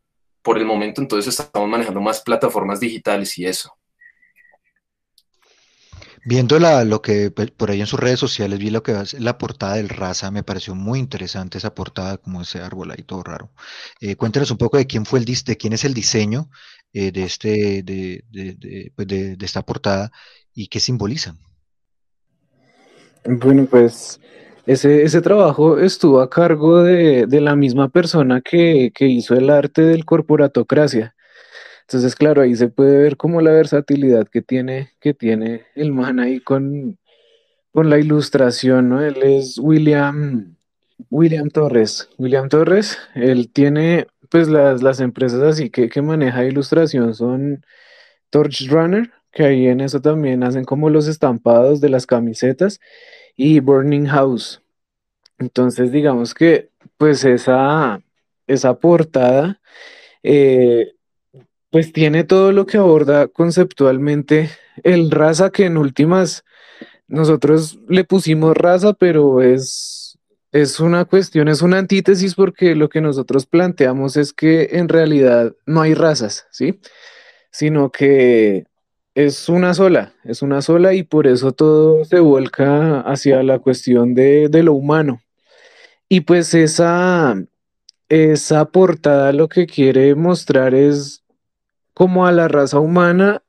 Por 0.41 0.57
el 0.57 0.65
momento 0.65 1.01
entonces 1.01 1.39
estamos 1.39 1.69
manejando 1.69 2.01
más 2.01 2.21
plataformas 2.21 2.79
digitales 2.79 3.37
y 3.37 3.45
eso. 3.45 3.71
Viendo 6.25 6.59
la, 6.59 6.83
lo 6.83 7.01
que 7.01 7.29
pues, 7.31 7.51
por 7.51 7.69
ahí 7.71 7.81
en 7.81 7.87
sus 7.87 7.99
redes 7.99 8.19
sociales 8.19 8.57
vi 8.59 8.69
lo 8.71 8.81
que 8.83 8.93
es 8.99 9.13
la 9.19 9.37
portada 9.37 9.75
del 9.75 9.89
Raza, 9.89 10.31
me 10.31 10.43
pareció 10.43 10.73
muy 10.75 10.99
interesante 10.99 11.57
esa 11.59 11.75
portada, 11.75 12.17
como 12.17 12.41
ese 12.41 12.59
árbol 12.61 12.91
ahí 12.91 13.03
todo 13.03 13.23
raro. 13.23 13.51
Eh, 14.01 14.15
cuéntanos 14.15 14.49
un 14.51 14.57
poco 14.57 14.77
de 14.77 14.87
quién 14.87 15.05
fue 15.05 15.19
el 15.19 15.25
de 15.25 15.57
quién 15.57 15.73
es 15.73 15.83
el 15.85 15.93
diseño 15.93 16.49
eh, 16.93 17.11
de 17.11 17.23
este 17.23 17.83
de, 17.83 18.23
de- 18.31 18.55
de, 18.55 18.91
pues, 18.95 19.07
de- 19.07 19.37
esta 19.41 19.61
portada 19.63 20.11
y 20.53 20.67
qué 20.67 20.79
simbolizan. 20.79 21.37
Bueno, 23.25 23.65
pues 23.69 24.19
ese, 24.65 25.03
ese 25.03 25.21
trabajo 25.21 25.79
estuvo 25.79 26.21
a 26.21 26.29
cargo 26.29 26.83
de, 26.83 27.25
de 27.27 27.41
la 27.41 27.55
misma 27.55 27.89
persona 27.89 28.41
que, 28.41 28.91
que 28.93 29.07
hizo 29.07 29.35
el 29.35 29.49
arte 29.49 29.81
del 29.81 30.05
corporatocracia. 30.05 31.14
Entonces, 31.87 32.15
claro, 32.15 32.41
ahí 32.41 32.55
se 32.55 32.67
puede 32.69 32.97
ver 32.97 33.15
como 33.15 33.41
la 33.41 33.51
versatilidad 33.51 34.27
que 34.27 34.41
tiene, 34.41 34.91
que 34.99 35.13
tiene 35.13 35.65
el 35.75 35.91
man 35.91 36.19
ahí 36.19 36.39
con, 36.39 36.97
con 37.71 37.89
la 37.91 37.99
ilustración, 37.99 38.89
¿no? 38.89 39.01
Él 39.03 39.17
es 39.21 39.59
William, 39.59 40.55
William 41.11 41.49
Torres. 41.49 42.09
William 42.17 42.49
Torres, 42.49 42.97
él 43.13 43.51
tiene, 43.51 44.07
pues 44.31 44.47
las, 44.47 44.81
las 44.81 44.99
empresas 44.99 45.41
así 45.43 45.69
que, 45.69 45.89
que 45.89 46.01
maneja 46.01 46.45
ilustración 46.45 47.13
son 47.13 47.63
Torch 48.31 48.67
Runner, 48.69 49.11
que 49.31 49.43
ahí 49.45 49.67
en 49.67 49.81
eso 49.81 50.01
también 50.01 50.43
hacen 50.43 50.65
como 50.65 50.89
los 50.89 51.07
estampados 51.07 51.81
de 51.81 51.89
las 51.89 52.07
camisetas, 52.07 52.79
y 53.35 53.59
Burning 53.59 54.07
House. 54.07 54.63
Entonces, 55.37 55.91
digamos 55.91 56.33
que, 56.33 56.71
pues 56.97 57.25
esa, 57.25 58.01
esa 58.47 58.79
portada, 58.79 59.61
eh, 60.23 60.94
pues 61.71 61.91
tiene 61.91 62.23
todo 62.23 62.51
lo 62.51 62.65
que 62.65 62.77
aborda 62.77 63.27
conceptualmente 63.27 64.49
el 64.83 65.11
raza, 65.11 65.49
que 65.49 65.65
en 65.65 65.77
últimas 65.77 66.43
nosotros 67.07 67.79
le 67.87 68.03
pusimos 68.03 68.55
raza, 68.55 68.93
pero 68.93 69.41
es, 69.41 70.17
es 70.51 70.79
una 70.79 71.05
cuestión, 71.05 71.47
es 71.47 71.61
una 71.61 71.77
antítesis 71.77 72.35
porque 72.35 72.75
lo 72.75 72.89
que 72.89 73.01
nosotros 73.01 73.45
planteamos 73.45 74.17
es 74.17 74.33
que 74.33 74.69
en 74.73 74.89
realidad 74.89 75.53
no 75.65 75.81
hay 75.81 75.93
razas, 75.93 76.47
¿sí? 76.51 76.79
Sino 77.51 77.91
que 77.91 78.65
es 79.15 79.49
una 79.49 79.73
sola, 79.73 80.13
es 80.23 80.41
una 80.41 80.61
sola 80.61 80.93
y 80.93 81.03
por 81.03 81.27
eso 81.27 81.51
todo 81.53 82.05
se 82.05 82.19
vuelca 82.19 83.01
hacia 83.01 83.43
la 83.43 83.59
cuestión 83.59 84.13
de, 84.13 84.49
de 84.49 84.63
lo 84.63 84.73
humano. 84.73 85.21
Y 86.09 86.21
pues 86.21 86.53
esa, 86.53 87.35
esa 88.09 88.65
portada 88.65 89.33
lo 89.33 89.49
que 89.49 89.65
quiere 89.65 90.15
mostrar 90.15 90.75
es 90.75 91.24
como 91.95 92.27
a 92.27 92.31
la 92.31 92.47
raza 92.47 92.79
humana 92.79 93.41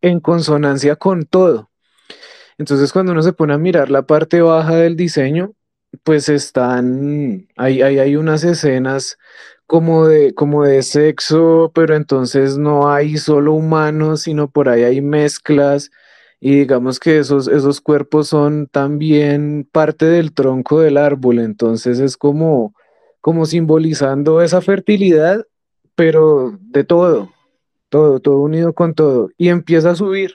en 0.00 0.18
consonancia 0.20 0.96
con 0.96 1.24
todo. 1.26 1.70
Entonces, 2.56 2.92
cuando 2.92 3.12
uno 3.12 3.22
se 3.22 3.32
pone 3.32 3.54
a 3.54 3.58
mirar 3.58 3.90
la 3.90 4.02
parte 4.02 4.40
baja 4.40 4.74
del 4.74 4.96
diseño, 4.96 5.52
pues 6.02 6.28
están, 6.28 7.46
hay, 7.56 7.82
hay, 7.82 8.16
unas 8.16 8.42
escenas 8.42 9.18
como 9.66 10.06
de, 10.06 10.34
como 10.34 10.64
de 10.64 10.82
sexo, 10.82 11.70
pero 11.74 11.94
entonces 11.94 12.58
no 12.58 12.90
hay 12.90 13.18
solo 13.18 13.52
humanos, 13.52 14.22
sino 14.22 14.50
por 14.50 14.68
ahí 14.68 14.82
hay 14.82 15.00
mezclas. 15.02 15.90
Y 16.40 16.60
digamos 16.60 16.98
que 16.98 17.18
esos, 17.18 17.48
esos 17.48 17.80
cuerpos 17.80 18.28
son 18.28 18.66
también 18.66 19.68
parte 19.70 20.06
del 20.06 20.32
tronco 20.32 20.80
del 20.80 20.96
árbol, 20.96 21.40
entonces 21.40 21.98
es 22.00 22.16
como, 22.16 22.74
como 23.20 23.44
simbolizando 23.44 24.40
esa 24.40 24.60
fertilidad, 24.62 25.44
pero 25.94 26.56
de 26.60 26.84
todo, 26.84 27.30
todo, 27.88 28.20
todo 28.20 28.38
unido 28.38 28.72
con 28.74 28.94
todo. 28.94 29.30
Y 29.36 29.48
empieza 29.48 29.90
a 29.90 29.94
subir, 29.94 30.34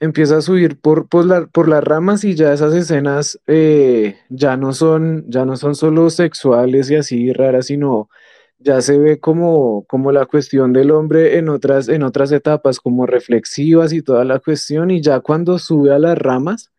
empieza 0.00 0.38
a 0.38 0.42
subir 0.42 0.80
por, 0.80 1.08
por, 1.08 1.50
por 1.50 1.68
las 1.68 1.84
ramas 1.84 2.24
y 2.24 2.34
ya 2.34 2.52
esas 2.52 2.74
escenas 2.74 3.38
eh, 3.46 4.16
ya 4.28 4.56
no 4.56 4.72
son, 4.72 5.24
ya 5.28 5.44
no 5.44 5.56
son 5.56 5.74
solo 5.74 6.10
sexuales 6.10 6.90
y 6.90 6.96
así 6.96 7.32
raras, 7.32 7.66
sino 7.66 8.08
ya 8.58 8.80
se 8.80 8.98
ve 8.98 9.20
como, 9.20 9.84
como 9.86 10.12
la 10.12 10.26
cuestión 10.26 10.72
del 10.72 10.90
hombre 10.90 11.38
en 11.38 11.48
otras, 11.48 11.88
en 11.88 12.02
otras 12.02 12.32
etapas, 12.32 12.80
como 12.80 13.06
reflexivas 13.06 13.92
y 13.92 14.02
toda 14.02 14.24
la 14.24 14.38
cuestión, 14.40 14.90
y 14.90 15.02
ya 15.02 15.20
cuando 15.20 15.58
sube 15.58 15.92
a 15.94 15.98
las 15.98 16.16
ramas 16.18 16.70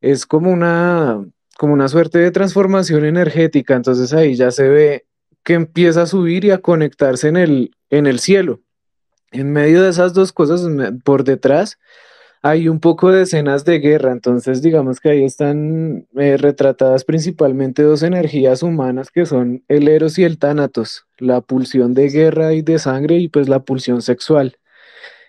es 0.00 0.26
como 0.26 0.52
una, 0.52 1.24
como 1.58 1.72
una 1.74 1.88
suerte 1.88 2.18
de 2.20 2.30
transformación 2.30 3.04
energética, 3.04 3.74
entonces 3.74 4.12
ahí 4.12 4.36
ya 4.36 4.50
se 4.52 4.68
ve 4.68 5.06
que 5.42 5.54
empieza 5.54 6.02
a 6.02 6.06
subir 6.06 6.44
y 6.44 6.50
a 6.52 6.58
conectarse 6.58 7.28
en 7.28 7.36
el, 7.36 7.70
en 7.90 8.06
el 8.06 8.20
cielo. 8.20 8.60
En 9.30 9.52
medio 9.52 9.82
de 9.82 9.90
esas 9.90 10.14
dos 10.14 10.32
cosas, 10.32 10.62
por 11.04 11.24
detrás, 11.24 11.78
hay 12.42 12.68
un 12.68 12.80
poco 12.80 13.10
de 13.10 13.22
escenas 13.22 13.64
de 13.64 13.80
guerra, 13.80 14.12
entonces 14.12 14.62
digamos 14.62 15.00
que 15.00 15.10
ahí 15.10 15.24
están 15.24 16.06
eh, 16.16 16.36
retratadas 16.36 17.04
principalmente 17.04 17.82
dos 17.82 18.02
energías 18.02 18.62
humanas 18.62 19.10
que 19.10 19.26
son 19.26 19.64
el 19.68 19.88
Eros 19.88 20.18
y 20.18 20.24
el 20.24 20.38
Tánatos, 20.38 21.06
la 21.18 21.40
pulsión 21.40 21.94
de 21.94 22.08
guerra 22.08 22.52
y 22.54 22.62
de 22.62 22.78
sangre 22.78 23.16
y 23.16 23.28
pues 23.28 23.48
la 23.48 23.60
pulsión 23.60 24.02
sexual. 24.02 24.56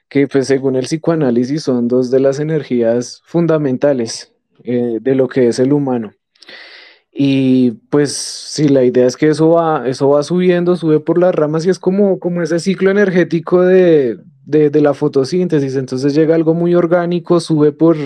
que 0.10 0.28
pues 0.28 0.48
según 0.48 0.76
el 0.76 0.86
psicoanálisis 0.86 1.64
son 1.64 1.88
dos 1.88 2.12
de 2.12 2.20
las 2.20 2.40
energías 2.40 3.22
fundamentales 3.26 4.34
eh, 4.64 5.00
de 5.02 5.16
lo 5.16 5.28
que 5.28 5.48
es 5.50 5.60
el 5.60 5.74
humano. 5.74 6.14
Y 7.22 7.72
pues 7.90 8.14
si 8.14 8.70
la 8.70 8.86
idea 8.86 9.06
es 9.06 9.18
que 9.18 9.28
eso 9.28 9.50
va, 9.50 9.86
eso 9.90 10.08
va 10.08 10.24
subiendo, 10.24 10.78
sube 10.78 11.02
por 11.02 11.20
las 11.20 11.36
ramas 11.36 11.66
y 11.66 11.70
es 11.70 11.78
como, 11.78 12.18
como 12.18 12.42
ese 12.42 12.60
ciclo 12.60 12.92
energético 12.92 13.62
de, 13.62 14.18
de, 14.46 14.70
de 14.70 14.82
la 14.82 14.94
fotosíntesis. 14.94 15.76
Entonces 15.76 16.14
llega 16.14 16.34
algo 16.34 16.54
muy 16.54 16.76
orgánico, 16.76 17.42
sube 17.42 17.74
por, 17.74 17.98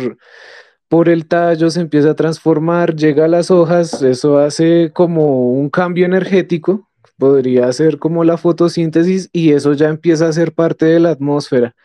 por 0.88 1.10
el 1.10 1.28
tallo, 1.28 1.70
se 1.70 1.82
empieza 1.82 2.10
a 2.10 2.16
transformar, 2.16 2.96
llega 2.96 3.26
a 3.26 3.28
las 3.28 3.52
hojas, 3.52 4.02
eso 4.02 4.40
hace 4.40 4.90
como 4.96 5.52
un 5.52 5.70
cambio 5.70 6.08
energético, 6.08 6.90
podría 7.20 7.72
ser 7.72 8.00
como 8.00 8.24
la 8.24 8.38
fotosíntesis 8.38 9.30
y 9.32 9.52
eso 9.52 9.74
ya 9.74 9.90
empieza 9.90 10.28
a 10.28 10.34
ser 10.34 10.54
parte 10.54 10.88
de 10.88 11.00
la 11.00 11.12
atmósfera. 11.12 11.76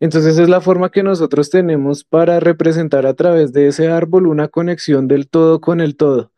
Entonces 0.00 0.38
es 0.38 0.48
la 0.48 0.62
forma 0.62 0.90
que 0.90 1.02
nosotros 1.02 1.50
tenemos 1.50 2.02
para 2.04 2.40
representar 2.40 3.04
a 3.04 3.12
través 3.12 3.52
de 3.52 3.66
ese 3.68 3.88
árbol 3.88 4.26
una 4.26 4.48
conexión 4.48 5.06
del 5.06 5.28
todo 5.28 5.60
con 5.60 5.82
el 5.82 5.94
todo. 5.94 6.32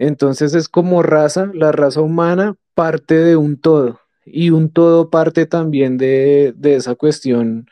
Entonces 0.00 0.54
es 0.54 0.70
como 0.70 1.02
raza, 1.02 1.50
la 1.52 1.72
raza 1.72 2.00
humana 2.00 2.56
parte 2.74 3.16
de 3.16 3.36
un 3.36 3.60
todo 3.60 4.00
y 4.24 4.48
un 4.48 4.70
todo 4.70 5.10
parte 5.10 5.44
también 5.44 5.98
de, 5.98 6.54
de 6.56 6.76
esa 6.76 6.94
cuestión 6.94 7.66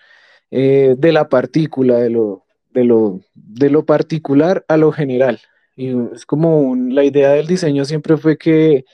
eh, 0.50 0.94
de 0.98 1.12
la 1.12 1.30
partícula, 1.30 1.96
de 1.96 2.10
lo, 2.10 2.44
de, 2.74 2.84
lo, 2.84 3.20
de 3.34 3.70
lo 3.70 3.86
particular 3.86 4.62
a 4.68 4.76
lo 4.76 4.92
general. 4.92 5.40
Y 5.74 5.88
es 6.12 6.26
como 6.26 6.76
la 6.76 7.02
idea 7.02 7.30
del 7.30 7.46
diseño 7.46 7.86
siempre 7.86 8.18
fue 8.18 8.36
que, 8.36 8.84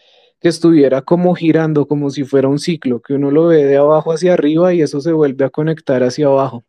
que 0.40 0.48
estuviera 0.48 1.02
como 1.02 1.34
girando, 1.34 1.86
como 1.88 2.10
si 2.10 2.22
fuera 2.22 2.46
un 2.46 2.60
ciclo, 2.60 3.00
que 3.00 3.14
uno 3.14 3.32
lo 3.32 3.48
ve 3.48 3.64
de 3.64 3.78
abajo 3.78 4.12
hacia 4.12 4.34
arriba 4.34 4.72
y 4.74 4.80
eso 4.80 5.00
se 5.00 5.10
vuelve 5.10 5.44
a 5.44 5.50
conectar 5.50 6.04
hacia 6.04 6.26
abajo. 6.26 6.62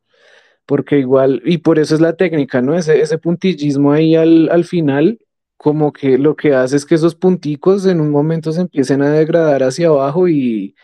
Porque 0.66 0.98
igual, 0.98 1.44
y 1.46 1.60
por 1.60 1.78
eso 1.78 1.94
es 1.94 2.02
la 2.02 2.14
técnica, 2.16 2.60
¿no? 2.64 2.76
Ese, 2.76 3.00
ese 3.02 3.20
puntillismo 3.20 3.92
ahí 3.92 4.16
al, 4.16 4.50
al 4.50 4.64
final 4.64 5.20
como 5.58 5.94
que 5.94 6.18
lo 6.18 6.36
que 6.36 6.54
hace 6.54 6.76
es 6.76 6.86
que 6.86 6.96
esos 6.96 7.16
punticos 7.16 7.86
en 7.86 8.02
un 8.02 8.12
momento 8.12 8.52
se 8.52 8.62
empiecen 8.62 9.02
a 9.02 9.10
degradar 9.12 9.64
hacia 9.64 9.88
abajo 9.88 10.28
y, 10.28 10.76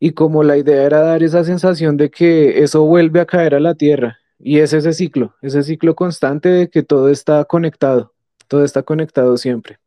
y 0.00 0.12
como 0.12 0.42
la 0.42 0.56
idea 0.56 0.84
era 0.84 1.00
dar 1.00 1.22
esa 1.22 1.44
sensación 1.44 1.96
de 1.96 2.10
que 2.10 2.62
eso 2.62 2.84
vuelve 2.84 3.20
a 3.20 3.26
caer 3.26 3.54
a 3.54 3.60
la 3.60 3.74
tierra. 3.74 4.18
Y 4.38 4.58
es 4.58 4.72
ese 4.72 4.92
ciclo, 4.92 5.36
ese 5.42 5.62
ciclo 5.62 5.94
constante 5.94 6.48
de 6.48 6.70
que 6.70 6.82
todo 6.82 7.08
está 7.08 7.44
conectado, 7.44 8.12
todo 8.48 8.64
está 8.64 8.82
conectado 8.82 9.36
siempre. 9.36 9.81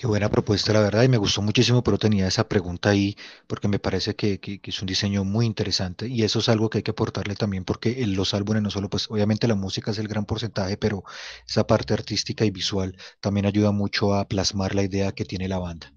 Qué 0.00 0.06
buena 0.06 0.30
propuesta, 0.30 0.72
la 0.72 0.80
verdad, 0.80 1.02
y 1.02 1.08
me 1.08 1.18
gustó 1.18 1.42
muchísimo, 1.42 1.82
pero 1.84 1.98
tenía 1.98 2.26
esa 2.26 2.48
pregunta 2.48 2.88
ahí 2.88 3.18
porque 3.46 3.68
me 3.68 3.78
parece 3.78 4.16
que, 4.16 4.40
es 4.62 4.80
un 4.80 4.86
diseño 4.86 5.24
muy 5.24 5.44
interesante 5.44 6.08
y 6.08 6.22
eso 6.22 6.38
es 6.38 6.48
algo 6.48 6.70
que 6.70 6.78
hay 6.78 6.82
que 6.82 6.92
aportarle 6.92 7.34
también 7.36 7.66
porque 7.66 8.02
en 8.02 8.16
los 8.16 8.32
álbumes 8.32 8.62
no 8.62 8.70
solo, 8.70 8.88
pues 8.88 9.10
obviamente 9.10 9.46
la 9.46 9.56
música 9.56 9.90
es 9.90 9.98
el 9.98 10.08
gran 10.08 10.24
porcentaje, 10.24 10.78
pero 10.78 11.04
esa 11.46 11.66
parte 11.66 11.92
artística 11.92 12.46
y 12.46 12.50
visual 12.50 12.96
también 13.20 13.44
ayuda 13.44 13.72
mucho 13.72 14.14
a 14.14 14.26
plasmar 14.26 14.74
la 14.74 14.84
idea 14.84 15.12
que 15.12 15.26
tiene 15.26 15.48
la 15.48 15.58
banda. 15.58 15.92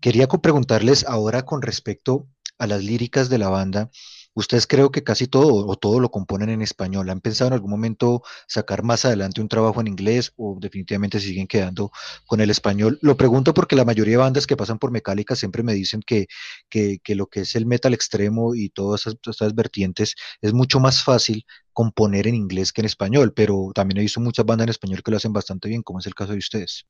Quería 0.00 0.28
preguntarles 0.28 1.04
ahora 1.04 1.42
con 1.42 1.62
respecto 1.62 2.28
a 2.58 2.68
las 2.68 2.84
líricas 2.84 3.28
de 3.28 3.38
la 3.38 3.48
banda. 3.48 3.90
Ustedes 4.34 4.66
creo 4.66 4.90
que 4.90 5.04
casi 5.04 5.26
todo 5.26 5.66
o 5.66 5.76
todo 5.76 6.00
lo 6.00 6.10
componen 6.10 6.48
en 6.48 6.62
español. 6.62 7.10
¿Han 7.10 7.20
pensado 7.20 7.48
en 7.48 7.54
algún 7.54 7.70
momento 7.70 8.22
sacar 8.46 8.82
más 8.82 9.04
adelante 9.04 9.40
un 9.40 9.48
trabajo 9.48 9.80
en 9.80 9.88
inglés 9.88 10.32
o 10.36 10.56
definitivamente 10.60 11.20
siguen 11.20 11.46
quedando 11.46 11.90
con 12.26 12.40
el 12.40 12.50
español? 12.50 12.98
Lo 13.02 13.16
pregunto 13.16 13.52
porque 13.54 13.76
la 13.76 13.84
mayoría 13.84 14.12
de 14.12 14.18
bandas 14.18 14.46
que 14.46 14.56
pasan 14.56 14.78
por 14.78 14.90
Metallica 14.90 15.36
siempre 15.36 15.62
me 15.62 15.74
dicen 15.74 16.00
que, 16.04 16.26
que, 16.70 16.98
que 17.02 17.14
lo 17.14 17.26
que 17.26 17.40
es 17.40 17.54
el 17.56 17.66
metal 17.66 17.94
extremo 17.94 18.54
y 18.54 18.70
todas 18.70 19.06
esas, 19.06 19.54
vertientes 19.54 20.14
es 20.40 20.52
mucho 20.54 20.80
más 20.80 21.04
fácil 21.04 21.44
componer 21.72 22.26
en 22.26 22.34
inglés 22.34 22.72
que 22.72 22.80
en 22.80 22.86
español, 22.86 23.32
pero 23.34 23.70
también 23.74 23.98
he 23.98 24.02
visto 24.02 24.20
muchas 24.20 24.46
bandas 24.46 24.66
en 24.66 24.70
español 24.70 25.02
que 25.02 25.10
lo 25.10 25.16
hacen 25.16 25.32
bastante 25.32 25.68
bien, 25.68 25.82
como 25.82 25.98
es 25.98 26.06
el 26.06 26.14
caso 26.14 26.32
de 26.32 26.38
ustedes. 26.38 26.86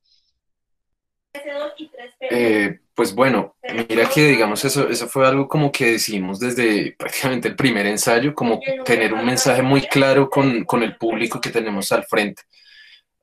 Eh, 2.29 2.79
pues 2.95 3.13
bueno, 3.13 3.55
mira 3.89 4.07
que 4.09 4.27
digamos 4.27 4.63
eso, 4.65 4.87
eso 4.89 5.07
fue 5.07 5.27
algo 5.27 5.47
como 5.47 5.71
que 5.71 5.93
decidimos 5.93 6.39
desde 6.39 6.93
prácticamente 6.97 7.47
el 7.47 7.55
primer 7.55 7.85
ensayo, 7.87 8.35
como 8.35 8.59
tener 8.85 9.13
un 9.13 9.25
mensaje 9.25 9.61
muy 9.61 9.81
claro 9.81 10.29
con, 10.29 10.63
con 10.63 10.83
el 10.83 10.95
público 10.97 11.41
que 11.41 11.49
tenemos 11.49 11.91
al 11.91 12.05
frente. 12.05 12.43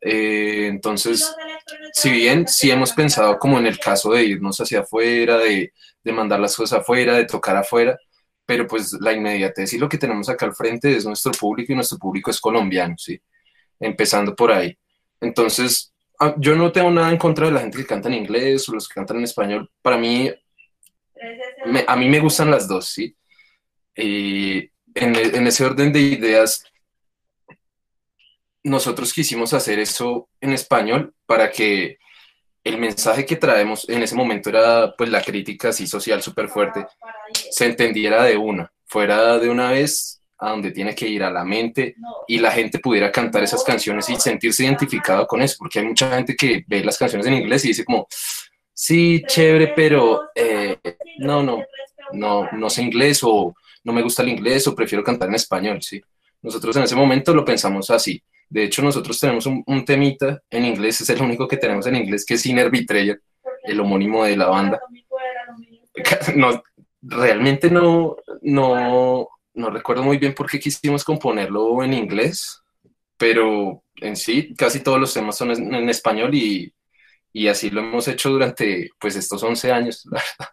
Eh, 0.00 0.66
entonces, 0.68 1.34
si 1.92 2.10
bien 2.10 2.48
sí 2.48 2.70
hemos 2.70 2.92
pensado 2.92 3.38
como 3.38 3.58
en 3.58 3.66
el 3.66 3.78
caso 3.78 4.12
de 4.12 4.24
irnos 4.24 4.58
hacia 4.60 4.80
afuera, 4.80 5.38
de, 5.38 5.72
de 6.02 6.12
mandar 6.12 6.40
las 6.40 6.56
cosas 6.56 6.80
afuera, 6.80 7.14
de 7.16 7.26
tocar 7.26 7.56
afuera, 7.56 7.96
pero 8.46 8.66
pues 8.66 8.92
la 9.00 9.12
inmediatez 9.12 9.72
y 9.74 9.78
lo 9.78 9.88
que 9.88 9.98
tenemos 9.98 10.28
acá 10.28 10.46
al 10.46 10.54
frente 10.54 10.96
es 10.96 11.06
nuestro 11.06 11.32
público 11.32 11.72
y 11.72 11.76
nuestro 11.76 11.98
público 11.98 12.30
es 12.30 12.40
colombiano, 12.40 12.96
¿sí? 12.98 13.20
Empezando 13.78 14.34
por 14.34 14.50
ahí. 14.50 14.76
Entonces, 15.20 15.92
yo 16.38 16.54
no 16.56 16.72
tengo 16.72 16.90
nada 16.90 17.11
en 17.11 17.18
contra 17.18 17.46
de 17.46 17.52
la 17.52 17.61
gente 17.61 17.78
que 17.78 17.87
canta 17.87 18.09
en 18.09 18.14
inglés 18.14 18.68
o 18.68 18.72
los 18.74 18.88
que 18.88 18.94
cantan 18.94 19.18
en 19.18 19.24
español. 19.24 19.70
Para 19.83 19.96
mí, 19.98 20.30
me- 21.66 21.85
a 21.87 21.96
mí 21.96 22.09
me 22.09 22.20
gustan 22.20 22.50
las 22.50 22.66
dos, 22.68 22.87
¿sí? 22.87 23.14
Y 23.96 24.59
en, 24.94 25.14
e- 25.16 25.37
en 25.37 25.46
ese 25.46 25.64
orden 25.64 25.92
de 25.92 26.00
ideas, 26.00 26.64
nosotros 28.62 29.12
quisimos 29.12 29.54
hacer 29.54 29.79
eso 29.79 30.29
en 30.40 30.52
español 30.52 31.14
para 31.27 31.50
que 31.50 31.98
el 32.64 32.79
mensaje 32.79 33.25
que 33.25 33.37
traemos 33.37 33.88
en 33.88 34.02
ese 34.02 34.14
momento 34.14 34.50
era 34.50 34.94
pues 34.96 35.08
la 35.10 35.23
crítica 35.23 35.71
así 35.71 35.87
social 35.87 36.23
súper 36.23 36.48
fuerte, 36.48 36.87
se 37.50 37.66
entendiera 37.66 38.25
de 38.25 38.37
una, 38.37 38.71
fuera 38.87 39.38
de 39.38 39.48
una 39.48 39.71
vez 39.73 40.19
a 40.40 40.50
donde 40.50 40.70
tiene 40.70 40.94
que 40.94 41.06
ir 41.06 41.22
a 41.22 41.30
la 41.30 41.44
mente 41.44 41.94
y 42.26 42.38
la 42.38 42.50
gente 42.50 42.78
pudiera 42.78 43.12
cantar 43.12 43.42
esas 43.42 43.62
canciones 43.62 44.08
y 44.08 44.16
sentirse 44.16 44.64
identificado 44.64 45.26
con 45.26 45.42
eso, 45.42 45.56
porque 45.58 45.80
hay 45.80 45.86
mucha 45.86 46.14
gente 46.14 46.34
que 46.34 46.64
ve 46.66 46.82
las 46.82 46.96
canciones 46.96 47.26
en 47.26 47.34
inglés 47.34 47.64
y 47.64 47.68
dice 47.68 47.84
como, 47.84 48.06
sí, 48.72 49.22
chévere, 49.26 49.72
pero 49.76 50.30
eh, 50.34 50.78
no, 51.18 51.42
no, 51.42 51.62
no, 52.12 52.48
no 52.52 52.70
sé 52.70 52.82
inglés 52.82 53.20
o 53.22 53.54
no 53.84 53.92
me 53.92 54.02
gusta 54.02 54.22
el 54.22 54.30
inglés 54.30 54.66
o 54.66 54.74
prefiero 54.74 55.04
cantar 55.04 55.28
en 55.28 55.34
español, 55.34 55.82
¿sí? 55.82 56.00
Nosotros 56.42 56.74
en 56.76 56.84
ese 56.84 56.96
momento 56.96 57.34
lo 57.34 57.44
pensamos 57.44 57.90
así. 57.90 58.22
De 58.48 58.64
hecho, 58.64 58.82
nosotros 58.82 59.20
tenemos 59.20 59.46
un, 59.46 59.62
un 59.66 59.84
temita 59.84 60.42
en 60.50 60.64
inglés, 60.64 61.00
es 61.02 61.10
el 61.10 61.22
único 61.22 61.46
que 61.46 61.58
tenemos 61.58 61.86
en 61.86 61.96
inglés, 61.96 62.24
que 62.24 62.34
es 62.34 62.46
Inner 62.46 62.70
Betrayer, 62.70 63.20
el 63.64 63.80
homónimo 63.80 64.24
de 64.24 64.36
la 64.36 64.46
banda. 64.46 64.80
No, 66.34 66.62
realmente 67.02 67.70
no, 67.70 68.16
no, 68.42 69.28
no 69.61 69.71
recuerdo 69.71 70.02
muy 70.02 70.19
bien 70.19 70.35
por 70.35 70.50
qué 70.50 70.58
quisimos 70.58 71.04
componerlo 71.04 71.83
en 71.83 71.92
inglés, 71.92 72.63
pero 73.17 73.83
en 73.96 74.17
sí 74.17 74.54
casi 74.54 74.81
todos 74.81 74.98
los 74.98 75.13
temas 75.13 75.37
son 75.37 75.50
en, 75.50 75.75
en 75.75 75.88
español 75.88 76.35
y, 76.35 76.73
y 77.33 77.48
así 77.48 77.71
lo 77.71 77.81
hemos 77.81 78.08
hecho 78.08 78.31
durante 78.31 78.90
pues 78.98 79.17
estos 79.17 79.42
11 79.42 79.73
años, 79.73 80.04
la 80.11 80.19
verdad. 80.19 80.52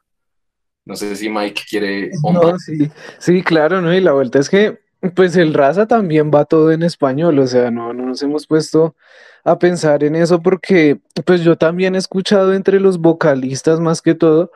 No 0.86 0.96
sé 0.96 1.16
si 1.18 1.30
Mike 1.30 1.64
quiere... 1.70 2.12
No, 2.24 2.58
sí, 2.60 2.90
sí, 3.20 3.44
claro, 3.44 3.82
¿no? 3.82 3.94
Y 3.94 4.00
la 4.00 4.14
vuelta 4.14 4.40
es 4.40 4.50
que, 4.50 4.80
pues 5.16 5.36
el 5.36 5.54
raza 5.54 5.86
también 5.86 6.32
va 6.34 6.46
todo 6.46 6.72
en 6.72 6.82
español, 6.82 7.40
o 7.40 7.48
sea, 7.48 7.72
no, 7.72 7.92
no 7.94 8.06
nos 8.06 8.24
hemos 8.24 8.48
puesto 8.48 8.96
a 9.44 9.60
pensar 9.60 10.06
en 10.06 10.16
eso 10.16 10.42
porque, 10.42 11.00
pues 11.26 11.42
yo 11.42 11.58
también 11.58 11.96
he 11.96 11.98
escuchado 11.98 12.54
entre 12.54 12.80
los 12.80 13.00
vocalistas 13.00 13.82
más 13.82 14.02
que 14.02 14.16
todo 14.16 14.52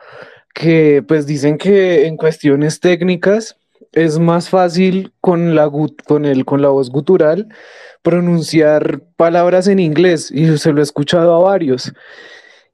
que, 0.54 1.04
pues 1.06 1.26
dicen 1.26 1.58
que 1.58 2.06
en 2.06 2.16
cuestiones 2.16 2.80
técnicas 2.80 3.56
es 3.92 4.18
más 4.18 4.48
fácil 4.48 5.12
con 5.20 5.54
la, 5.54 5.70
con 6.06 6.24
el, 6.24 6.44
con 6.44 6.62
la 6.62 6.68
voz 6.68 6.90
gutural 6.90 7.48
pronunciar 8.02 9.02
palabras 9.16 9.68
en 9.68 9.78
inglés 9.78 10.30
y 10.30 10.58
se 10.58 10.72
lo 10.72 10.80
he 10.80 10.82
escuchado 10.82 11.34
a 11.34 11.50
varios. 11.50 11.92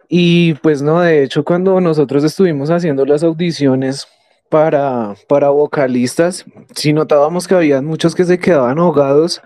Y 0.09 0.55
pues 0.55 0.81
no, 0.81 1.01
de 1.01 1.23
hecho, 1.23 1.45
cuando 1.45 1.81
nosotros 1.81 2.25
estuvimos 2.25 2.71
haciendo 2.71 3.05
las 3.05 3.23
audiciones 3.23 4.07
para, 4.49 5.15
para 5.29 5.51
vocalistas, 5.51 6.45
sí 6.75 6.93
notábamos 6.93 7.47
que 7.49 7.55
había 7.55 7.83
muchos 7.83 8.15
que 8.15 8.25
se 8.25 8.39
quedaban 8.39 8.79
ahogados 8.79 9.43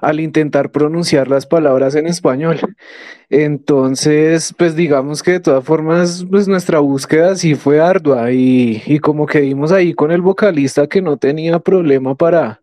al 0.00 0.18
intentar 0.20 0.70
pronunciar 0.70 1.28
las 1.28 1.46
palabras 1.46 1.94
en 1.94 2.06
español. 2.06 2.58
Entonces, 3.28 4.54
pues 4.58 4.74
digamos 4.76 5.22
que 5.22 5.32
de 5.32 5.40
todas 5.40 5.64
formas, 5.64 6.24
pues 6.30 6.48
nuestra 6.48 6.80
búsqueda 6.80 7.36
sí 7.36 7.54
fue 7.54 7.80
ardua 7.80 8.32
y, 8.32 8.82
y 8.86 8.98
como 8.98 9.26
que 9.26 9.40
dimos 9.40 9.72
ahí 9.72 9.94
con 9.94 10.10
el 10.10 10.20
vocalista 10.20 10.86
que 10.88 11.00
no 11.02 11.16
tenía 11.16 11.58
problema 11.60 12.14
para, 12.16 12.60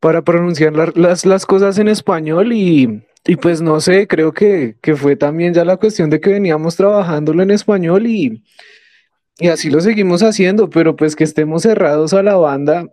para 0.00 0.22
pronunciar 0.22 0.74
la- 0.74 0.92
las, 0.94 1.26
las 1.26 1.46
cosas 1.46 1.78
en 1.78 1.88
español 1.88 2.52
y, 2.52 3.02
y 3.26 3.36
pues 3.36 3.60
no 3.62 3.80
sé, 3.80 4.06
creo 4.08 4.32
que, 4.32 4.76
que 4.82 4.96
fue 4.96 5.16
también 5.16 5.54
ya 5.54 5.64
la 5.64 5.76
cuestión 5.76 6.10
de 6.10 6.20
que 6.20 6.30
veníamos 6.30 6.76
trabajándolo 6.76 7.42
en 7.42 7.50
español 7.52 8.06
y, 8.06 8.42
y 9.40 9.48
así 9.48 9.70
lo 9.70 9.80
seguimos 9.80 10.22
haciendo, 10.22 10.70
pero 10.70 10.96
pues 10.96 11.16
que 11.16 11.24
estemos 11.24 11.62
cerrados 11.62 12.12
a 12.12 12.22
la 12.22 12.36
banda 12.36 12.86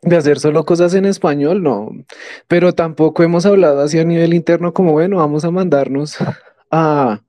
de 0.00 0.16
hacer 0.16 0.40
solo 0.40 0.64
cosas 0.64 0.94
en 0.94 1.04
español, 1.04 1.62
no, 1.62 1.92
pero 2.48 2.72
tampoco 2.72 3.22
hemos 3.22 3.46
hablado 3.46 3.82
así 3.82 3.98
a 3.98 4.04
nivel 4.04 4.34
interno 4.34 4.72
como, 4.72 4.92
bueno, 4.92 5.18
vamos 5.18 5.44
a 5.44 5.50
mandarnos 5.50 6.16
a, 6.70 7.20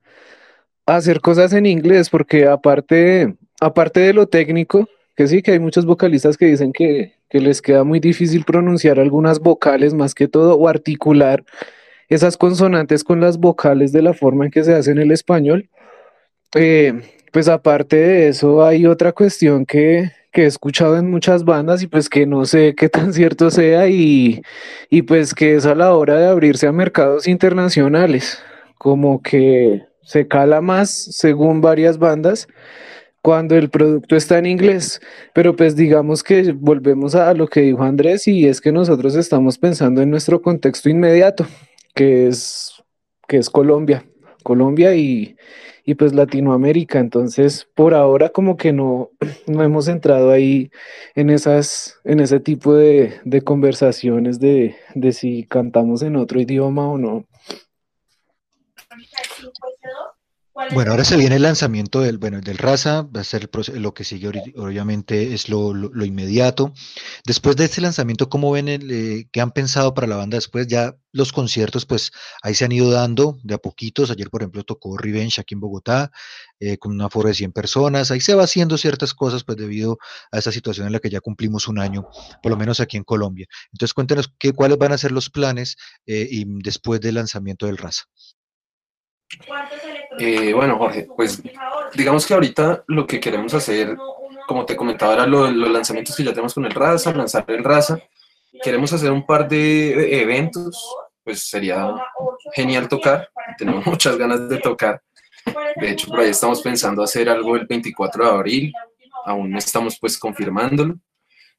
a 0.86 0.96
hacer 0.96 1.22
cosas 1.22 1.54
en 1.54 1.66
inglés, 1.66 2.10
porque 2.10 2.48
aparte, 2.48 3.36
aparte 3.60 4.00
de 4.00 4.14
lo 4.14 4.28
técnico, 4.28 4.88
que 5.16 5.28
sí, 5.28 5.44
que 5.44 5.52
hay 5.52 5.60
muchos 5.60 5.86
vocalistas 5.86 6.38
que 6.38 6.46
dicen 6.46 6.74
que, 6.74 7.14
que 7.30 7.40
les 7.40 7.62
queda 7.62 7.84
muy 7.84 8.00
difícil 8.00 8.46
pronunciar 8.46 9.00
algunas 9.00 9.40
vocales 9.40 9.94
más 9.94 10.16
que 10.16 10.28
todo 10.28 10.56
o 10.56 10.68
articular 10.68 11.44
esas 12.10 12.38
consonantes 12.38 13.04
con 13.04 13.20
las 13.20 13.38
vocales 13.38 13.92
de 13.92 14.02
la 14.02 14.14
forma 14.14 14.46
en 14.46 14.52
que 14.52 14.64
se 14.64 14.74
hace 14.74 14.92
en 14.92 15.00
el 15.00 15.12
español. 15.12 15.70
Eh, 16.56 17.02
pues 17.34 17.48
aparte 17.50 17.96
de 17.96 18.28
eso, 18.30 18.64
hay 18.64 18.86
otra 18.86 19.12
cuestión 19.12 19.66
que, 19.66 20.12
que 20.32 20.44
he 20.44 20.46
escuchado 20.46 20.98
en 20.98 21.10
muchas 21.10 21.44
bandas 21.44 21.82
y 21.82 21.88
pues 21.88 22.08
que 22.08 22.28
no 22.28 22.46
sé 22.46 22.76
qué 22.78 22.90
tan 22.90 23.12
cierto 23.12 23.50
sea 23.50 23.88
y, 23.90 24.44
y 24.92 25.02
pues 25.02 25.34
que 25.34 25.56
es 25.56 25.66
a 25.66 25.74
la 25.74 25.96
hora 25.96 26.20
de 26.20 26.28
abrirse 26.28 26.68
a 26.68 26.72
mercados 26.72 27.28
internacionales, 27.28 28.40
como 28.78 29.24
que 29.24 29.82
se 30.04 30.28
cala 30.28 30.62
más 30.62 30.92
según 30.92 31.60
varias 31.60 31.98
bandas 31.98 32.48
cuando 33.24 33.56
el 33.56 33.72
producto 33.72 34.16
está 34.16 34.38
en 34.38 34.46
inglés, 34.46 35.02
pero 35.34 35.56
pues 35.56 35.76
digamos 35.76 36.22
que 36.24 36.52
volvemos 36.52 37.16
a 37.16 37.34
lo 37.34 37.48
que 37.48 37.62
dijo 37.62 37.82
Andrés 37.82 38.28
y 38.28 38.46
es 38.46 38.62
que 38.62 38.72
nosotros 38.72 39.16
estamos 39.16 39.58
pensando 39.58 40.04
en 40.04 40.12
nuestro 40.12 40.40
contexto 40.42 40.88
inmediato, 40.88 41.48
que 41.96 42.28
es, 42.28 42.74
que 43.28 43.38
es 43.38 43.50
Colombia, 43.50 44.06
Colombia 44.44 44.96
y, 44.96 45.36
y 45.86 45.96
pues 45.96 46.14
Latinoamérica, 46.14 47.00
entonces 47.00 47.68
por 47.76 47.94
ahora 47.94 48.30
como 48.30 48.58
que 48.58 48.74
no, 48.74 49.10
no 49.48 49.64
hemos 49.64 49.88
entrado 49.88 50.32
ahí 50.32 50.72
en 51.16 51.30
esas, 51.30 52.00
en 52.04 52.20
ese 52.20 52.40
tipo 52.40 52.74
de, 52.76 53.14
de 53.26 53.42
conversaciones 53.42 54.40
de, 54.40 54.76
de 54.96 55.12
si 55.14 55.44
cantamos 55.46 56.04
en 56.04 56.16
otro 56.16 56.40
idioma 56.40 56.88
o 56.88 56.98
no. 56.98 57.26
Bueno, 60.70 60.92
ahora 60.92 61.04
se 61.04 61.18
viene 61.18 61.36
el 61.38 61.42
lanzamiento 61.42 62.02
del, 62.02 62.18
bueno, 62.20 62.40
del 62.40 62.58
Raza, 62.58 63.02
va 63.04 63.22
a 63.22 63.24
ser 63.24 63.50
el 63.54 63.82
lo 63.82 63.94
que 63.94 64.04
sigue 64.04 64.28
obviamente 64.56 65.34
es 65.34 65.50
lo, 65.50 65.74
lo- 65.74 65.90
lo 65.94 66.06
inmediato. 66.06 66.74
Después 67.26 67.56
de 67.56 67.66
este 67.66 67.82
lanzamiento, 67.82 68.30
¿cómo 68.30 68.52
ven 68.52 68.68
el, 68.68 68.90
eh, 68.92 69.28
qué 69.32 69.42
han 69.42 69.52
pensado 69.52 69.94
para 69.94 70.08
la 70.08 70.16
banda 70.16 70.38
después? 70.38 70.68
Ya 70.68 70.96
los 71.12 71.34
conciertos, 71.34 71.86
pues 71.86 72.12
ahí 72.44 72.54
se 72.56 72.66
han 72.66 72.72
ido 72.72 72.92
dando 72.92 73.38
de 73.44 73.56
a 73.56 73.58
poquitos. 73.58 74.12
Ayer, 74.12 74.30
por 74.30 74.42
ejemplo, 74.42 74.64
tocó 74.64 74.98
Revenge 74.98 75.42
aquí 75.42 75.54
en 75.56 75.60
Bogotá, 75.62 76.12
eh, 76.60 76.78
con 76.78 76.92
un 76.94 77.02
aforo 77.02 77.30
de 77.30 77.36
100 77.36 77.52
personas. 77.52 78.12
Ahí 78.12 78.22
se 78.22 78.36
va 78.36 78.44
haciendo 78.44 78.78
ciertas 78.78 79.14
cosas, 79.14 79.44
pues 79.44 79.58
debido 79.58 79.98
a 80.32 80.38
esta 80.40 80.52
situación 80.52 80.88
en 80.88 80.94
la 80.94 81.00
que 81.00 81.10
ya 81.10 81.20
cumplimos 81.22 81.68
un 81.68 81.80
año, 81.80 82.08
por 82.42 82.52
lo 82.52 82.58
menos 82.58 82.80
aquí 82.80 82.98
en 82.98 83.04
Colombia. 83.04 83.48
Entonces, 83.72 83.94
cuéntenos 83.94 84.34
qué, 84.40 84.54
cuáles 84.54 84.78
van 84.78 84.92
a 84.94 84.98
ser 84.98 85.12
los 85.12 85.30
planes 85.30 85.78
eh, 86.06 86.28
y 86.30 86.46
después 86.64 87.02
del 87.02 87.16
lanzamiento 87.16 87.66
del 87.68 87.78
Raza. 87.78 88.04
Eh, 90.20 90.54
bueno, 90.54 90.78
Jorge, 90.78 91.08
pues 91.16 91.42
digamos 91.94 92.26
que 92.26 92.34
ahorita 92.34 92.84
lo 92.88 93.06
que 93.08 93.20
queremos 93.20 93.54
hacer, 93.54 93.96
como 94.48 94.66
te 94.66 94.76
comentaba, 94.76 95.14
era 95.14 95.28
lo- 95.28 95.50
los 95.50 95.70
lanzamientos 95.72 96.16
que 96.16 96.24
ya 96.24 96.32
tenemos 96.32 96.54
con 96.54 96.66
el 96.66 96.72
Raza, 96.72 97.14
lanzar 97.14 97.46
el 97.48 97.64
Raza. 97.64 98.00
Queremos 98.64 98.92
hacer 98.94 99.12
un 99.12 99.26
par 99.26 99.48
de 99.48 100.22
eventos, 100.22 100.96
pues 101.24 101.48
sería 101.50 101.94
genial 102.54 102.88
tocar, 102.88 103.30
tenemos 103.58 103.86
muchas 103.88 104.18
ganas 104.18 104.48
de 104.50 104.58
tocar. 104.60 105.02
De 105.76 105.92
hecho, 105.92 106.08
por 106.08 106.20
ahí 106.20 106.30
estamos 106.30 106.62
pensando 106.62 107.04
hacer 107.04 107.28
algo 107.30 107.56
el 107.56 107.66
24 107.66 108.24
de 108.26 108.30
abril, 108.32 108.74
aún 109.26 109.56
estamos 109.58 109.98
pues 110.00 110.18
confirmándolo, 110.18 110.96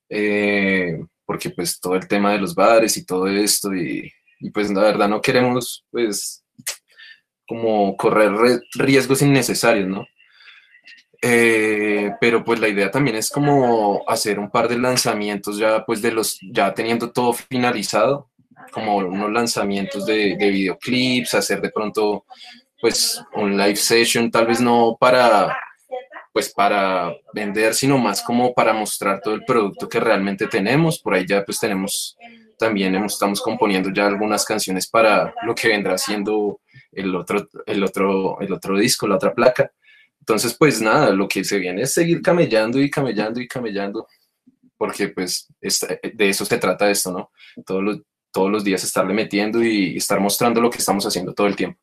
eh, 0.09 1.05
porque 1.27 1.51
pues 1.51 1.81
todo 1.81 1.95
el 1.97 2.07
tema 2.07 2.33
de 2.33 2.39
los 2.39 2.55
bares 2.55 2.97
y 2.97 3.05
todo 3.05 3.27
esto, 3.27 3.75
y, 3.75 4.11
y, 4.41 4.51
pues 4.51 4.71
la 4.71 4.83
verdad 4.83 5.09
no 5.09 5.21
queremos 5.21 5.85
pues 5.91 6.44
como 7.47 7.97
correr 7.97 8.33
re- 8.33 8.61
riesgos 8.75 9.23
innecesarios, 9.23 9.89
¿no? 9.89 10.07
Eh, 11.23 12.13
pero 12.21 12.45
pues 12.45 12.61
la 12.61 12.69
idea 12.69 12.91
también 12.91 13.17
es 13.17 13.31
como 13.31 14.03
hacer 14.07 14.39
un 14.39 14.51
par 14.51 14.69
de 14.69 14.79
lanzamientos 14.79 15.57
ya 15.57 15.83
pues 15.87 16.03
de 16.03 16.13
los, 16.13 16.39
ya 16.53 16.75
teniendo 16.75 17.11
todo 17.13 17.33
finalizado, 17.33 18.29
como 18.73 18.97
unos 18.99 19.33
lanzamientos 19.33 20.05
de, 20.05 20.37
de 20.37 20.51
videoclips, 20.51 21.35
hacer 21.35 21.63
de 21.63 21.71
pronto 21.71 22.27
pues 22.81 23.23
un 23.35 23.57
live 23.57 23.77
session, 23.77 24.31
tal 24.31 24.47
vez 24.47 24.61
no 24.61 24.97
para 25.01 25.57
pues 26.33 26.53
para 26.53 27.15
vender, 27.33 27.75
sino 27.75 27.97
más 27.97 28.21
como 28.21 28.53
para 28.53 28.73
mostrar 28.73 29.21
todo 29.23 29.35
el 29.35 29.45
producto 29.45 29.89
que 29.89 30.01
realmente 30.01 30.49
tenemos. 30.49 30.99
Por 30.99 31.15
ahí 31.15 31.25
ya 31.27 31.45
pues 31.45 31.61
tenemos, 31.61 32.17
también 32.59 32.95
estamos 32.97 33.41
componiendo 33.41 33.91
ya 33.95 34.07
algunas 34.07 34.45
canciones 34.45 34.89
para 34.89 35.33
lo 35.47 35.55
que 35.55 35.69
vendrá 35.69 35.97
siendo 35.97 36.61
el 36.97 37.15
otro, 37.15 37.49
el 37.67 37.83
otro, 37.85 38.41
el 38.41 38.53
otro 38.53 38.79
disco, 38.79 39.07
la 39.07 39.17
otra 39.17 39.35
placa. 39.35 39.73
Entonces, 40.21 40.55
pues 40.59 40.81
nada, 40.81 41.11
lo 41.11 41.29
que 41.29 41.45
se 41.45 41.59
viene 41.59 41.83
es 41.83 41.93
seguir 41.93 42.23
camellando 42.23 42.81
y 42.81 42.91
camellando 42.91 43.41
y 43.41 43.49
camellando, 43.49 44.09
porque 44.79 45.09
pues 45.09 45.49
esta- 45.61 45.99
de 46.03 46.29
eso 46.29 46.45
se 46.45 46.59
trata 46.59 46.91
esto, 46.91 47.13
¿no? 47.13 47.31
Todos 47.65 47.83
los, 47.83 48.01
todos 48.33 48.51
los 48.51 48.65
días 48.65 48.83
estarle 48.83 49.15
metiendo 49.15 49.63
y 49.63 49.97
estar 49.97 50.21
mostrando 50.21 50.61
lo 50.61 50.71
que 50.71 50.79
estamos 50.79 51.05
haciendo 51.07 51.35
todo 51.35 51.47
el 51.47 51.57
tiempo. 51.57 51.79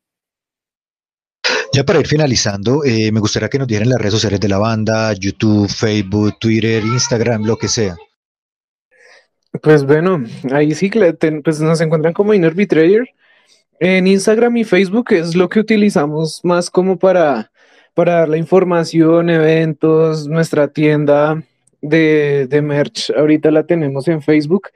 Ya 1.72 1.84
para 1.84 2.00
ir 2.00 2.06
finalizando, 2.06 2.84
eh, 2.84 3.10
me 3.10 3.20
gustaría 3.20 3.48
que 3.48 3.58
nos 3.58 3.66
dieran 3.66 3.88
las 3.88 3.98
redes 3.98 4.14
sociales 4.14 4.40
de 4.40 4.48
la 4.48 4.58
banda, 4.58 5.12
YouTube, 5.14 5.68
Facebook, 5.70 6.38
Twitter, 6.38 6.82
Instagram, 6.84 7.44
lo 7.44 7.56
que 7.56 7.68
sea. 7.68 7.96
Pues 9.62 9.84
bueno, 9.84 10.22
ahí 10.52 10.74
sí, 10.74 10.90
pues 11.44 11.60
nos 11.60 11.80
encuentran 11.80 12.12
como 12.12 12.34
Inner 12.34 12.54
Betrayer. 12.54 13.08
En 13.84 14.06
Instagram 14.06 14.58
y 14.58 14.62
Facebook 14.62 15.10
es 15.10 15.34
lo 15.34 15.48
que 15.48 15.58
utilizamos 15.58 16.38
más 16.44 16.70
como 16.70 17.00
para, 17.00 17.50
para 17.94 18.20
dar 18.20 18.28
la 18.28 18.36
información, 18.36 19.28
eventos, 19.28 20.28
nuestra 20.28 20.68
tienda 20.68 21.42
de, 21.80 22.46
de 22.48 22.62
merch. 22.62 23.10
Ahorita 23.10 23.50
la 23.50 23.66
tenemos 23.66 24.06
en 24.06 24.22
Facebook. 24.22 24.68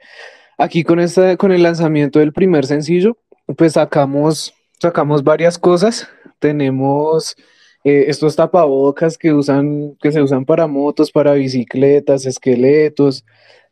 Aquí 0.57 0.83
con 0.83 0.99
esta, 0.99 1.37
con 1.37 1.53
el 1.53 1.63
lanzamiento 1.63 2.19
del 2.19 2.33
primer 2.33 2.65
sencillo, 2.65 3.17
pues 3.55 3.71
sacamos, 3.71 4.53
sacamos 4.77 5.23
varias 5.23 5.57
cosas. 5.57 6.09
Tenemos 6.39 7.37
eh, 7.85 8.07
estos 8.09 8.35
tapabocas 8.35 9.17
que 9.17 9.31
usan, 9.31 9.95
que 10.01 10.11
se 10.11 10.21
usan 10.21 10.43
para 10.43 10.67
motos, 10.67 11.13
para 11.13 11.31
bicicletas, 11.31 12.25
esqueletos 12.25 13.23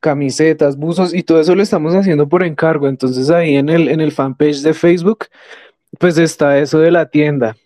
camisetas, 0.06 0.78
buzos 0.78 1.16
y 1.16 1.24
todo 1.24 1.40
eso 1.40 1.56
lo 1.56 1.64
estamos 1.64 1.96
haciendo 1.96 2.30
por 2.30 2.44
encargo. 2.44 2.88
Entonces 2.88 3.32
ahí 3.32 3.56
en 3.56 3.70
el, 3.70 3.88
en 3.90 4.02
el 4.02 4.12
fanpage 4.12 4.62
de 4.62 4.76
Facebook, 4.76 5.26
pues 6.00 6.20
está 6.20 6.60
eso 6.60 6.78
de 6.78 6.92
la 6.92 7.10
tienda. 7.10 7.58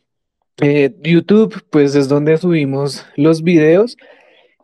Eh, 0.62 0.96
YouTube, 1.04 1.62
pues 1.70 1.96
es 1.96 2.08
donde 2.08 2.38
subimos 2.38 3.06
los 3.18 3.44
videos. 3.44 3.98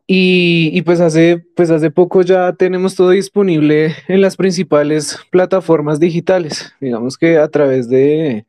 Y, 0.07 0.69
y 0.73 0.84
pues 0.84 1.01
hace, 1.01 1.43
pues 1.53 1.69
hace 1.69 1.91
poco 1.91 2.21
ya 2.21 2.53
tenemos 2.53 2.95
todo 2.95 3.09
disponible 3.09 3.93
en 4.07 4.21
las 4.21 4.38
principales 4.38 5.19
plataformas 5.30 5.99
digitales. 5.99 6.73
Digamos 6.80 7.17
que 7.17 7.38
a 7.38 7.49
través 7.49 7.89
de, 7.89 8.45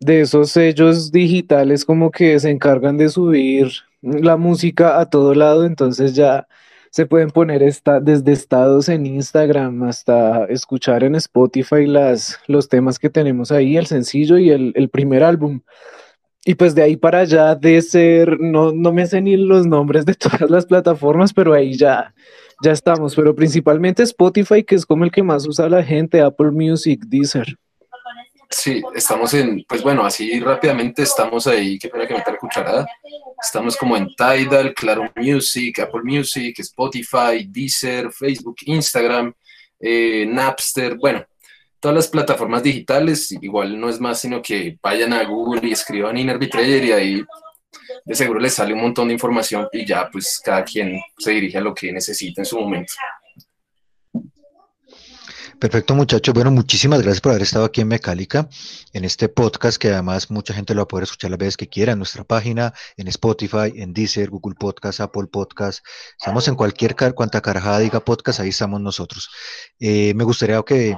de 0.00 0.20
esos 0.20 0.50
sellos 0.50 1.12
digitales 1.12 1.86
como 1.86 2.10
que 2.10 2.38
se 2.38 2.50
encargan 2.50 2.98
de 2.98 3.08
subir 3.08 3.68
la 4.02 4.36
música 4.36 5.00
a 5.00 5.08
todo 5.08 5.34
lado, 5.34 5.64
entonces 5.64 6.14
ya 6.14 6.46
se 6.90 7.06
pueden 7.06 7.30
poner 7.30 7.62
esta, 7.62 8.00
desde 8.00 8.32
estados 8.32 8.88
en 8.88 9.06
Instagram 9.06 9.84
hasta 9.84 10.44
escuchar 10.46 11.04
en 11.04 11.14
Spotify 11.14 11.86
las, 11.86 12.38
los 12.48 12.68
temas 12.68 12.98
que 12.98 13.08
tenemos 13.08 13.52
ahí, 13.52 13.76
el 13.76 13.86
sencillo 13.86 14.38
y 14.38 14.50
el, 14.50 14.72
el 14.74 14.88
primer 14.88 15.22
álbum. 15.22 15.60
Y 16.44 16.54
pues 16.54 16.74
de 16.74 16.82
ahí 16.82 16.96
para 16.96 17.20
allá 17.20 17.54
de 17.54 17.80
ser, 17.82 18.40
no, 18.40 18.72
no 18.72 18.92
me 18.92 19.06
sé 19.06 19.20
ni 19.20 19.36
los 19.36 19.66
nombres 19.66 20.04
de 20.04 20.14
todas 20.16 20.50
las 20.50 20.66
plataformas, 20.66 21.32
pero 21.32 21.54
ahí 21.54 21.76
ya, 21.76 22.12
ya 22.62 22.72
estamos. 22.72 23.14
Pero 23.14 23.34
principalmente 23.36 24.02
Spotify, 24.02 24.64
que 24.64 24.74
es 24.74 24.84
como 24.84 25.04
el 25.04 25.12
que 25.12 25.22
más 25.22 25.46
usa 25.46 25.68
la 25.68 25.84
gente, 25.84 26.20
Apple 26.20 26.50
Music, 26.50 27.04
Deezer. 27.06 27.56
Sí, 28.52 28.82
estamos 28.96 29.32
en, 29.34 29.64
pues 29.68 29.80
bueno, 29.80 30.04
así 30.04 30.40
rápidamente 30.40 31.02
estamos 31.02 31.46
ahí, 31.46 31.78
qué 31.78 31.88
pena 31.88 32.06
que 32.06 32.14
meter 32.14 32.36
cucharada. 32.36 32.84
Estamos 33.40 33.76
como 33.76 33.96
en 33.96 34.08
Tidal, 34.16 34.74
Claro 34.74 35.10
Music, 35.14 35.78
Apple 35.78 36.02
Music, 36.02 36.58
Spotify, 36.58 37.46
Deezer, 37.48 38.10
Facebook, 38.10 38.56
Instagram, 38.64 39.32
eh, 39.78 40.26
Napster, 40.28 40.96
bueno, 40.96 41.24
todas 41.78 41.94
las 41.94 42.08
plataformas 42.08 42.64
digitales, 42.64 43.30
igual 43.40 43.80
no 43.80 43.88
es 43.88 44.00
más 44.00 44.20
sino 44.20 44.42
que 44.42 44.76
vayan 44.82 45.12
a 45.12 45.24
Google 45.24 45.66
y 45.68 45.72
escriban 45.72 46.18
Inner 46.18 46.38
Betrayer 46.38 46.84
y 46.84 46.92
ahí 46.92 47.24
de 48.04 48.14
seguro 48.16 48.40
les 48.40 48.54
sale 48.54 48.74
un 48.74 48.82
montón 48.82 49.08
de 49.08 49.14
información 49.14 49.68
y 49.72 49.86
ya 49.86 50.10
pues 50.10 50.40
cada 50.44 50.64
quien 50.64 51.00
se 51.16 51.30
dirige 51.30 51.58
a 51.58 51.62
lo 51.62 51.72
que 51.72 51.92
necesita 51.92 52.40
en 52.40 52.46
su 52.46 52.58
momento. 52.58 52.94
Perfecto, 55.60 55.94
muchachos. 55.94 56.32
Bueno, 56.34 56.50
muchísimas 56.50 57.02
gracias 57.02 57.20
por 57.20 57.32
haber 57.32 57.42
estado 57.42 57.66
aquí 57.66 57.82
en 57.82 57.88
Mecálica, 57.88 58.48
en 58.94 59.04
este 59.04 59.28
podcast 59.28 59.76
que 59.76 59.88
además 59.90 60.30
mucha 60.30 60.54
gente 60.54 60.72
lo 60.72 60.78
va 60.78 60.84
a 60.84 60.88
poder 60.88 61.02
escuchar 61.02 61.30
las 61.30 61.38
veces 61.38 61.58
que 61.58 61.68
quiera 61.68 61.92
en 61.92 61.98
nuestra 61.98 62.24
página, 62.24 62.72
en 62.96 63.08
Spotify, 63.08 63.70
en 63.74 63.92
Deezer, 63.92 64.30
Google 64.30 64.54
Podcast, 64.58 65.00
Apple 65.00 65.26
Podcast. 65.30 65.84
Estamos 66.18 66.48
en 66.48 66.54
cualquier 66.54 66.94
car 66.94 67.12
cuanta 67.12 67.42
carajada 67.42 67.80
diga 67.80 68.00
podcast, 68.00 68.40
ahí 68.40 68.48
estamos 68.48 68.80
nosotros. 68.80 69.28
Eh, 69.78 70.14
me 70.14 70.24
gustaría 70.24 70.62
que, 70.62 70.96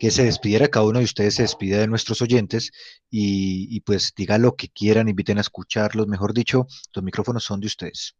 que 0.00 0.10
se 0.10 0.24
despidiera 0.24 0.66
cada 0.66 0.86
uno 0.86 0.98
de 0.98 1.04
ustedes, 1.04 1.36
se 1.36 1.42
despida 1.42 1.78
de 1.78 1.86
nuestros 1.86 2.20
oyentes 2.20 2.72
y, 3.10 3.68
y 3.70 3.78
pues 3.82 4.12
diga 4.16 4.38
lo 4.38 4.56
que 4.56 4.70
quieran, 4.70 5.08
inviten 5.08 5.38
a 5.38 5.42
escucharlos. 5.42 6.08
Mejor 6.08 6.34
dicho, 6.34 6.66
los 6.92 7.04
micrófonos 7.04 7.44
son 7.44 7.60
de 7.60 7.68
ustedes. 7.68 8.16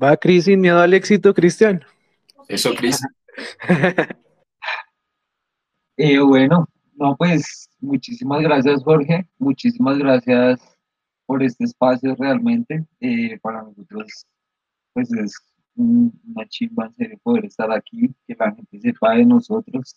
Va, 0.00 0.16
Cris, 0.16 0.44
sin 0.44 0.60
miedo 0.60 0.78
al 0.78 0.94
éxito, 0.94 1.34
Cristian. 1.34 1.84
Eso, 2.48 2.72
Cris. 2.76 3.00
Eh, 5.96 6.18
bueno, 6.20 6.68
no, 6.94 7.16
pues 7.16 7.70
muchísimas 7.80 8.42
gracias, 8.42 8.82
Jorge. 8.84 9.26
Muchísimas 9.38 9.98
gracias 9.98 10.60
por 11.26 11.42
este 11.42 11.64
espacio 11.64 12.14
realmente. 12.16 12.84
Eh, 13.00 13.38
para 13.40 13.62
nosotros, 13.62 14.26
pues 14.92 15.12
es 15.12 15.34
un- 15.76 16.12
una 16.26 16.46
chimba 16.48 16.86
en 16.86 16.94
serio 16.94 17.18
poder 17.22 17.46
estar 17.46 17.70
aquí, 17.72 18.14
que 18.26 18.36
la 18.38 18.52
gente 18.54 18.80
sepa 18.80 19.14
de 19.14 19.24
nosotros, 19.26 19.96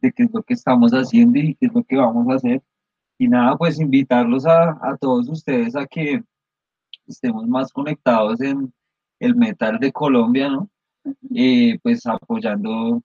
de 0.00 0.12
qué 0.12 0.24
es 0.24 0.30
lo 0.32 0.42
que 0.42 0.54
estamos 0.54 0.92
haciendo 0.92 1.38
y 1.38 1.54
qué 1.54 1.66
es 1.66 1.74
lo 1.74 1.84
que 1.84 1.96
vamos 1.96 2.28
a 2.28 2.34
hacer. 2.36 2.62
Y 3.18 3.28
nada, 3.28 3.56
pues 3.56 3.78
invitarlos 3.80 4.46
a, 4.46 4.70
a 4.82 4.96
todos 4.98 5.28
ustedes 5.28 5.76
a 5.76 5.86
que 5.86 6.22
estemos 7.06 7.46
más 7.48 7.72
conectados 7.72 8.40
en 8.40 8.72
el 9.20 9.34
metal 9.36 9.78
de 9.78 9.92
Colombia, 9.92 10.48
¿no? 10.48 10.70
Eh, 11.34 11.78
pues 11.82 12.06
apoyando 12.06 13.02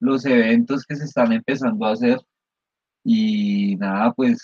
los 0.00 0.24
eventos 0.24 0.84
que 0.84 0.96
se 0.96 1.04
están 1.04 1.32
empezando 1.32 1.84
a 1.86 1.92
hacer. 1.92 2.20
Y 3.04 3.76
nada, 3.76 4.12
pues 4.12 4.38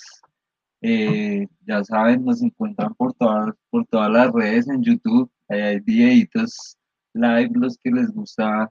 eh, 0.81 1.47
ya 1.67 1.83
saben, 1.85 2.25
nos 2.25 2.43
encuentran 2.43 2.95
por 2.95 3.15
todas, 3.15 3.55
por 3.71 3.87
todas 3.87 4.11
las 4.11 4.33
redes 4.33 4.69
en 4.69 4.83
YouTube. 4.83 5.31
Hay 5.49 5.81
videitos 5.81 6.77
live, 7.15 7.51
los 7.55 7.79
que 7.79 7.91
les 7.91 8.11
gusta 8.13 8.71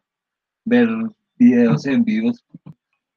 ver 0.65 0.87
videos 1.37 1.85
en 1.85 2.03
vivos. 2.03 2.43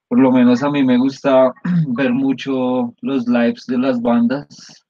Por 0.07 0.19
lo 0.19 0.31
menos 0.31 0.63
a 0.63 0.69
mí 0.69 0.83
me 0.83 0.97
gusta 0.97 1.53
ver 1.89 2.13
mucho 2.13 2.95
los 3.01 3.27
lives 3.27 3.65
de 3.67 3.77
las 3.77 4.01
bandas. 4.01 4.85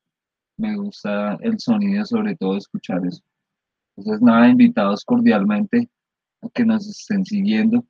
Me 0.58 0.76
gusta 0.76 1.38
el 1.42 1.60
sonido, 1.60 2.06
sobre 2.06 2.36
todo 2.36 2.58
escuchar 2.58 3.06
eso. 3.06 3.22
Entonces, 3.96 4.22
nada, 4.22 4.48
invitados 4.48 5.04
cordialmente 5.04 5.90
a 6.42 6.50
que 6.50 6.64
nos 6.66 6.88
estén 6.88 7.26
siguiendo. 7.26 7.84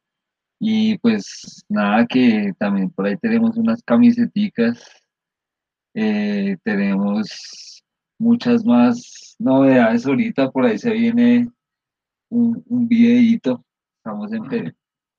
Y 0.60 0.98
pues 1.00 1.64
nada, 1.70 2.06
que 2.08 2.52
también 2.58 2.90
por 2.90 3.06
ahí 3.06 3.18
tenemos 3.18 3.58
unas 3.58 3.84
camiseticas, 3.84 4.84
eh, 5.94 6.58
tenemos 6.64 7.84
muchas 8.20 8.66
más 8.66 9.36
novedades 9.40 10.06
ahorita, 10.06 10.50
por 10.52 10.66
ahí 10.66 10.78
se 10.78 10.92
viene 10.92 11.50
un, 12.30 12.64
un 12.68 12.88
videíto, 12.88 13.64
estamos 13.98 14.32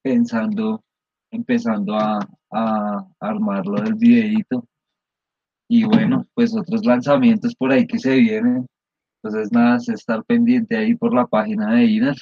pensando, 0.03 0.82
empezando 1.30 1.95
a, 1.95 2.18
a 2.51 3.07
armarlo 3.20 3.82
del 3.82 3.95
videíto. 3.95 4.66
Y 5.70 5.84
bueno, 5.84 6.26
pues 6.34 6.57
otros 6.57 6.84
lanzamientos 6.84 7.55
por 7.55 7.72
ahí 7.72 7.86
que 7.86 7.99
se 7.99 8.16
vienen. 8.16 8.66
Entonces 9.22 9.53
nada, 9.53 9.76
es 9.76 9.89
estar 9.89 10.24
pendiente 10.24 10.76
ahí 10.76 10.95
por 10.95 11.14
la 11.14 11.26
página 11.26 11.74
de 11.74 11.84
INAR. 11.84 12.16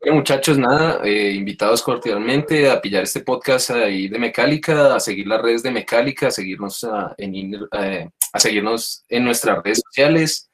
Bueno, 0.00 0.16
muchachos, 0.16 0.56
nada, 0.58 1.00
eh, 1.04 1.32
invitados 1.32 1.82
cordialmente 1.82 2.70
a 2.70 2.80
pillar 2.80 3.02
este 3.02 3.20
podcast 3.20 3.70
ahí 3.70 4.08
de 4.08 4.18
Mecálica, 4.18 4.94
a 4.94 5.00
seguir 5.00 5.26
las 5.26 5.42
redes 5.42 5.62
de 5.64 5.72
Mecálica, 5.72 6.28
a 6.28 6.30
seguirnos, 6.30 6.84
a, 6.84 7.14
en, 7.18 7.34
in- 7.34 7.68
eh, 7.72 8.08
a 8.32 8.38
seguirnos 8.38 9.04
en 9.08 9.24
nuestras 9.24 9.60
redes 9.62 9.82
sociales. 9.84 10.50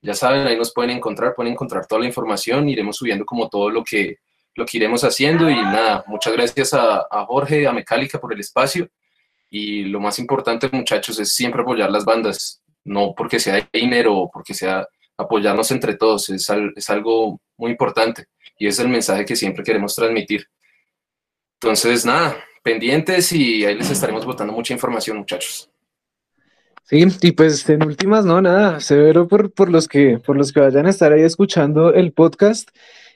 Ya 0.00 0.14
saben, 0.14 0.46
ahí 0.46 0.56
nos 0.56 0.72
pueden 0.72 0.90
encontrar, 0.92 1.34
pueden 1.34 1.52
encontrar 1.52 1.86
toda 1.86 2.00
la 2.00 2.06
información, 2.06 2.68
iremos 2.70 2.96
subiendo 2.96 3.26
como 3.26 3.48
todo 3.50 3.68
lo 3.68 3.84
que, 3.84 4.16
lo 4.54 4.64
que 4.64 4.78
iremos 4.78 5.04
haciendo 5.04 5.50
y 5.50 5.56
nada, 5.56 6.02
muchas 6.06 6.32
gracias 6.32 6.72
a, 6.72 7.06
a 7.10 7.26
Jorge, 7.26 7.66
a 7.66 7.72
Mecálica 7.72 8.18
por 8.18 8.32
el 8.32 8.40
espacio 8.40 8.88
y 9.50 9.84
lo 9.84 10.00
más 10.00 10.18
importante, 10.18 10.70
muchachos, 10.72 11.18
es 11.18 11.34
siempre 11.34 11.60
apoyar 11.62 11.90
las 11.90 12.04
bandas, 12.06 12.62
no 12.84 13.14
porque 13.14 13.38
sea 13.40 13.68
dinero 13.72 14.16
o 14.16 14.30
porque 14.30 14.54
sea 14.54 14.86
apoyarnos 15.16 15.70
entre 15.70 15.94
todos, 15.94 16.28
es, 16.30 16.48
es 16.76 16.90
algo 16.90 17.40
muy 17.56 17.70
importante 17.70 18.26
y 18.58 18.66
es 18.66 18.78
el 18.78 18.88
mensaje 18.88 19.24
que 19.24 19.36
siempre 19.36 19.64
queremos 19.64 19.94
transmitir. 19.94 20.46
Entonces, 21.60 22.04
nada, 22.04 22.36
pendientes 22.62 23.32
y 23.32 23.64
ahí 23.64 23.74
les 23.74 23.90
estaremos 23.90 24.24
botando 24.24 24.52
mucha 24.52 24.74
información, 24.74 25.18
muchachos. 25.18 25.70
Sí, 26.84 27.04
y 27.22 27.32
pues 27.32 27.68
en 27.68 27.84
últimas, 27.84 28.24
no, 28.24 28.40
nada, 28.40 28.78
severo 28.78 29.26
por, 29.26 29.52
por 29.52 29.70
los 29.70 29.88
que, 29.88 30.18
por 30.18 30.36
los 30.36 30.52
que 30.52 30.60
vayan 30.60 30.86
a 30.86 30.90
estar 30.90 31.12
ahí 31.12 31.22
escuchando 31.22 31.92
el 31.92 32.12
podcast. 32.12 32.68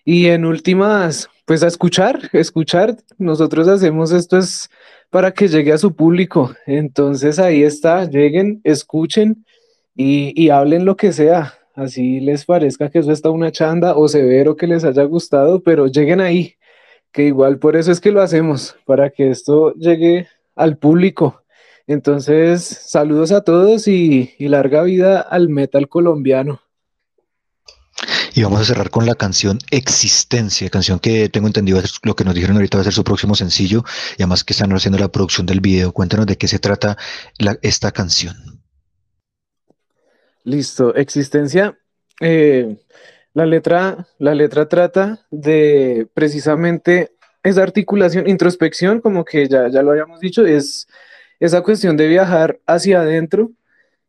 Y 0.04 0.26
en 0.26 0.44
últimas, 0.44 1.28
pues 1.44 1.62
a 1.62 1.68
escuchar, 1.68 2.30
escuchar. 2.32 2.96
Nosotros 3.18 3.68
hacemos 3.68 4.10
esto 4.10 4.38
es 4.38 4.70
para 5.10 5.32
que 5.32 5.46
llegue 5.46 5.72
a 5.72 5.78
su 5.78 5.94
público. 5.94 6.54
Entonces 6.66 7.38
ahí 7.38 7.62
está, 7.62 8.06
lleguen, 8.06 8.60
escuchen 8.64 9.44
y, 9.94 10.32
y 10.34 10.50
hablen 10.50 10.84
lo 10.84 10.96
que 10.96 11.12
sea. 11.12 11.59
Así 11.74 12.20
les 12.20 12.44
parezca 12.44 12.90
que 12.90 12.98
eso 12.98 13.12
está 13.12 13.30
una 13.30 13.52
chanda 13.52 13.96
o 13.96 14.08
severo 14.08 14.56
que 14.56 14.66
les 14.66 14.84
haya 14.84 15.04
gustado, 15.04 15.62
pero 15.62 15.86
lleguen 15.86 16.20
ahí, 16.20 16.56
que 17.12 17.24
igual 17.24 17.58
por 17.58 17.76
eso 17.76 17.92
es 17.92 18.00
que 18.00 18.12
lo 18.12 18.20
hacemos, 18.20 18.76
para 18.84 19.10
que 19.10 19.30
esto 19.30 19.72
llegue 19.74 20.26
al 20.56 20.76
público. 20.76 21.42
Entonces, 21.86 22.62
saludos 22.62 23.32
a 23.32 23.42
todos 23.42 23.88
y, 23.88 24.34
larga 24.38 24.82
vida 24.82 25.20
al 25.20 25.48
metal 25.48 25.88
colombiano. 25.88 26.60
Y 28.32 28.42
vamos 28.44 28.60
a 28.60 28.64
cerrar 28.64 28.90
con 28.90 29.06
la 29.06 29.16
canción 29.16 29.58
Existencia, 29.70 30.70
canción 30.70 31.00
que 31.00 31.28
tengo 31.28 31.48
entendido 31.48 31.80
es 31.80 31.98
lo 32.04 32.14
que 32.14 32.24
nos 32.24 32.34
dijeron 32.34 32.56
ahorita 32.56 32.78
va 32.78 32.82
a 32.82 32.84
ser 32.84 32.92
su 32.92 33.02
próximo 33.02 33.34
sencillo 33.34 33.84
y 34.16 34.22
además 34.22 34.44
que 34.44 34.52
están 34.52 34.72
haciendo 34.72 34.98
la 34.98 35.08
producción 35.08 35.46
del 35.46 35.60
video. 35.60 35.92
Cuéntanos 35.92 36.26
de 36.26 36.38
qué 36.38 36.46
se 36.46 36.60
trata 36.60 36.96
esta 37.62 37.90
canción. 37.90 38.59
Listo, 40.44 40.94
existencia. 40.94 41.76
eh, 42.20 42.76
la 43.32 43.46
letra, 43.46 44.06
la 44.18 44.34
letra 44.34 44.68
trata 44.68 45.20
de 45.30 46.08
precisamente 46.14 47.12
esa 47.42 47.62
articulación, 47.62 48.28
introspección, 48.28 49.00
como 49.00 49.24
que 49.24 49.48
ya, 49.48 49.68
ya 49.68 49.82
lo 49.82 49.92
habíamos 49.92 50.20
dicho, 50.20 50.44
es 50.44 50.88
esa 51.38 51.62
cuestión 51.62 51.96
de 51.96 52.08
viajar 52.08 52.58
hacia 52.66 53.00
adentro 53.00 53.52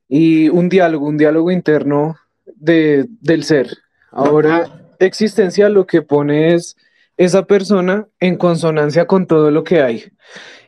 y 0.10 0.50
un 0.50 0.70
diálogo, 0.70 1.08
un 1.08 1.18
diálogo 1.18 1.52
interno 1.52 2.18
de, 2.46 3.06
del 3.22 3.44
ser. 3.44 3.70
Ahora, 4.12 4.82
existencia 5.00 5.70
lo 5.70 5.86
que 5.86 6.02
pone 6.02 6.54
es 6.54 6.76
esa 7.16 7.46
persona 7.46 8.08
en 8.20 8.36
consonancia 8.36 9.06
con 9.06 9.28
todo 9.28 9.52
lo 9.52 9.64
que 9.64 9.82
hay. 9.82 10.12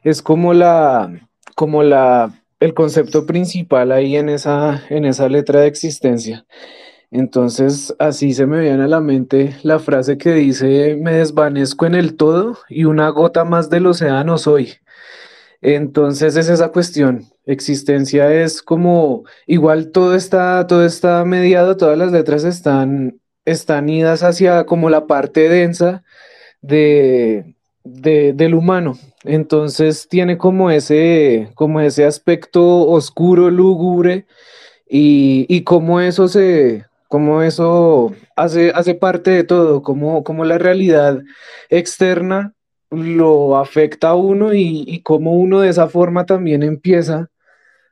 Es 0.03 0.22
como 0.22 0.53
la, 0.53 1.11
como 1.55 1.84
la, 1.84 2.32
el 2.64 2.74
concepto 2.74 3.26
principal 3.26 3.91
ahí 3.91 4.16
en 4.16 4.30
esa, 4.30 4.84
en 4.89 5.03
esa 5.03 5.28
letra 5.28 5.59
de 5.61 5.68
existencia. 5.68 6.45
Entonces, 7.11 7.93
así 7.99 8.34
se 8.34 8.45
me 8.45 8.61
viene 8.61 8.84
a 8.84 8.88
la 8.88 9.01
mente 9.01 9.57
la 9.64 9.80
frase 9.80 10.18
que 10.18 10.34
dice, 10.34 10.95
me 10.97 11.14
desvanezco 11.14 11.86
en 11.86 11.95
el 11.95 12.16
todo 12.16 12.57
y 12.70 12.86
una 12.86 13.09
gota 13.09 13.43
más 13.43 13.70
del 13.70 13.88
océano 13.88 14.38
soy. 14.38 14.76
Entonces 15.61 16.38
es 16.38 16.49
esa 16.49 16.70
cuestión. 16.72 17.26
Existencia 17.45 18.34
es 18.34 18.61
como, 18.61 19.24
igual 19.45 19.91
todo 19.91 20.16
está, 20.16 20.66
todo 20.68 20.86
está 20.86 21.26
mediado, 21.26 21.76
todas 21.78 21.97
las 21.97 22.14
letras 22.14 22.45
están, 22.45 23.20
están 23.45 23.89
idas 23.89 24.24
hacia 24.24 24.66
como 24.66 24.89
la 24.89 25.05
parte 25.07 25.49
densa 25.49 26.03
de, 26.61 27.55
de- 27.84 28.34
del 28.34 28.56
humano. 28.56 28.98
Entonces 29.24 30.08
tiene 30.10 30.38
como 30.38 30.72
ese, 30.72 31.50
como 31.56 31.80
ese 31.82 32.06
aspecto 32.06 32.88
oscuro, 32.90 33.50
lúgubre, 33.50 34.26
y, 34.90 35.46
y 35.50 35.64
cómo 35.64 36.02
eso 36.02 36.28
se, 36.28 36.86
cómo 37.08 37.42
eso 37.42 38.14
hace, 38.36 38.72
hace 38.76 38.96
parte 38.96 39.32
de 39.32 39.44
todo, 39.44 39.82
cómo, 39.82 40.24
cómo 40.24 40.46
la 40.46 40.58
realidad 40.58 41.22
externa 41.70 42.54
lo 42.92 43.58
afecta 43.58 44.10
a 44.10 44.16
uno 44.16 44.54
y, 44.54 44.84
y 44.88 45.02
cómo 45.02 45.34
uno 45.34 45.62
de 45.62 45.70
esa 45.70 45.88
forma 45.90 46.26
también 46.26 46.64
empieza 46.64 47.30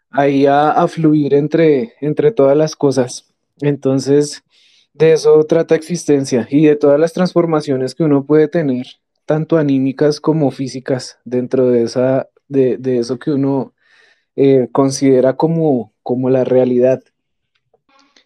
ahí 0.09 0.45
a, 0.45 0.71
a 0.71 0.87
fluir 0.87 1.33
entre, 1.33 1.93
entre 2.01 2.31
todas 2.31 2.57
las 2.57 2.75
cosas. 2.75 3.33
Entonces, 3.61 4.43
de 4.93 5.13
eso 5.13 5.43
trata 5.45 5.75
existencia 5.75 6.47
y 6.49 6.65
de 6.65 6.75
todas 6.75 6.99
las 6.99 7.13
transformaciones 7.13 7.95
que 7.95 8.03
uno 8.03 8.25
puede 8.25 8.47
tener, 8.47 8.85
tanto 9.31 9.57
anímicas 9.57 10.19
como 10.19 10.51
físicas, 10.51 11.17
dentro 11.23 11.69
de 11.69 11.83
esa, 11.83 12.27
de, 12.49 12.75
de 12.75 12.97
eso 12.97 13.17
que 13.17 13.31
uno 13.31 13.73
eh, 14.35 14.67
considera 14.73 15.37
como, 15.37 15.93
como 16.03 16.29
la 16.29 16.43
realidad. 16.43 17.01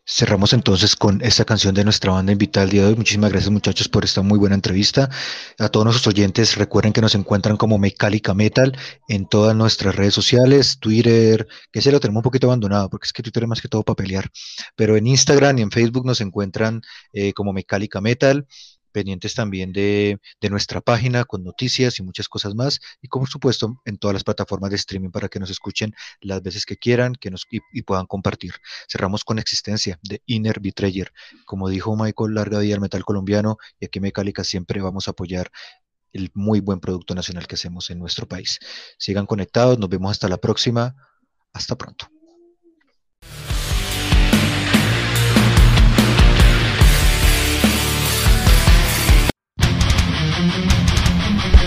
Cerramos 0.03 0.53
entonces 0.53 0.95
con 0.95 1.22
esta 1.22 1.45
canción 1.45 1.76
de 1.76 1.84
nuestra 1.84 2.12
banda 2.12 2.32
invitada 2.32 2.64
el 2.64 2.72
día 2.72 2.82
de 2.82 2.88
hoy. 2.88 2.95
Muchísimas 2.95 3.30
gracias 3.32 3.51
muchachos 3.51 3.88
por 3.88 4.03
esta 4.03 4.24
muy 4.24 4.39
buena 4.39 4.56
entrevista. 4.56 5.12
A 5.60 5.70
todos 5.70 5.86
nuestros 5.86 6.08
oyentes 6.08 6.56
recuerden 6.56 6.91
que 6.91 7.01
nos 7.01 7.14
encuentran 7.14 7.56
como 7.56 7.78
Mecálica 7.78 8.34
Metal 8.34 8.76
en 9.08 9.28
todas 9.28 9.56
nuestras 9.56 9.95
redes 9.95 10.16
sociales, 10.16 10.80
Twitter, 10.80 11.47
que 11.72 11.80
ese 11.80 11.91
lo 11.91 11.99
tenemos 11.99 12.22
un 12.22 12.24
poquito 12.24 12.47
abandonado 12.47 12.89
porque 12.89 13.06
es 13.06 13.14
que 13.14 13.22
Twitter 13.22 13.43
es 13.43 13.49
más 13.49 13.62
que 13.62 13.68
todo 13.68 13.84
para 13.84 13.97
pelear, 13.97 14.32
pero 14.76 14.97
en 14.97 15.06
Instagram 15.06 15.60
y 15.60 15.62
en 15.62 15.70
Facebook 15.70 16.03
nos 16.03 16.20
encuentran 16.20 16.82
eh, 17.14 17.32
como 17.34 17.53
Mecálica 17.53 18.01
Metal. 18.01 18.47
Pendientes 18.95 19.35
también 19.35 19.73
de, 19.73 20.19
de 20.39 20.49
nuestra 20.49 20.79
página 20.79 21.25
con 21.25 21.43
noticias 21.43 21.99
y 21.99 22.03
muchas 22.03 22.29
cosas 22.29 22.55
más, 22.55 22.79
y 23.01 23.09
como 23.09 23.25
supuesto 23.25 23.81
en 23.83 23.97
todas 23.97 24.13
las 24.13 24.23
plataformas 24.23 24.69
de 24.69 24.77
streaming 24.77 25.09
para 25.09 25.27
que 25.27 25.37
nos 25.37 25.49
escuchen 25.49 25.93
las 26.21 26.41
veces 26.41 26.65
que 26.65 26.77
quieran 26.77 27.13
que 27.15 27.29
nos, 27.29 27.45
y, 27.51 27.81
puedan 27.81 28.05
compartir. 28.05 28.53
Cerramos 28.89 29.25
con 29.25 29.37
Existencia 29.37 29.99
de 30.01 30.21
Inner 30.27 30.61
Betrayer. 30.61 31.11
Como 31.45 31.67
dijo 31.67 31.93
Michael, 31.97 32.35
larga 32.35 32.59
vida 32.59 32.75
al 32.75 32.79
metal 32.79 33.03
colombiano, 33.03 33.57
y 33.81 33.85
aquí 33.85 33.99
en 33.99 34.03
Mecálica 34.03 34.45
siempre 34.45 34.81
vamos 34.81 35.09
a 35.09 35.11
apoyar 35.11 35.51
el 36.13 36.31
muy 36.33 36.61
buen 36.61 36.79
producto 36.79 37.13
nacional 37.15 37.47
que 37.47 37.55
hacemos 37.55 37.89
en 37.89 37.99
nuestro 37.99 38.29
país. 38.29 38.59
Sigan 38.97 39.25
conectados, 39.25 39.77
nos 39.77 39.89
vemos 39.89 40.11
hasta 40.11 40.29
la 40.29 40.37
próxima. 40.37 40.95
Hasta 41.51 41.75
pronto. 41.75 42.07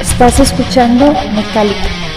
Estás 0.00 0.40
escuchando 0.40 1.12
Metallica. 1.34 2.07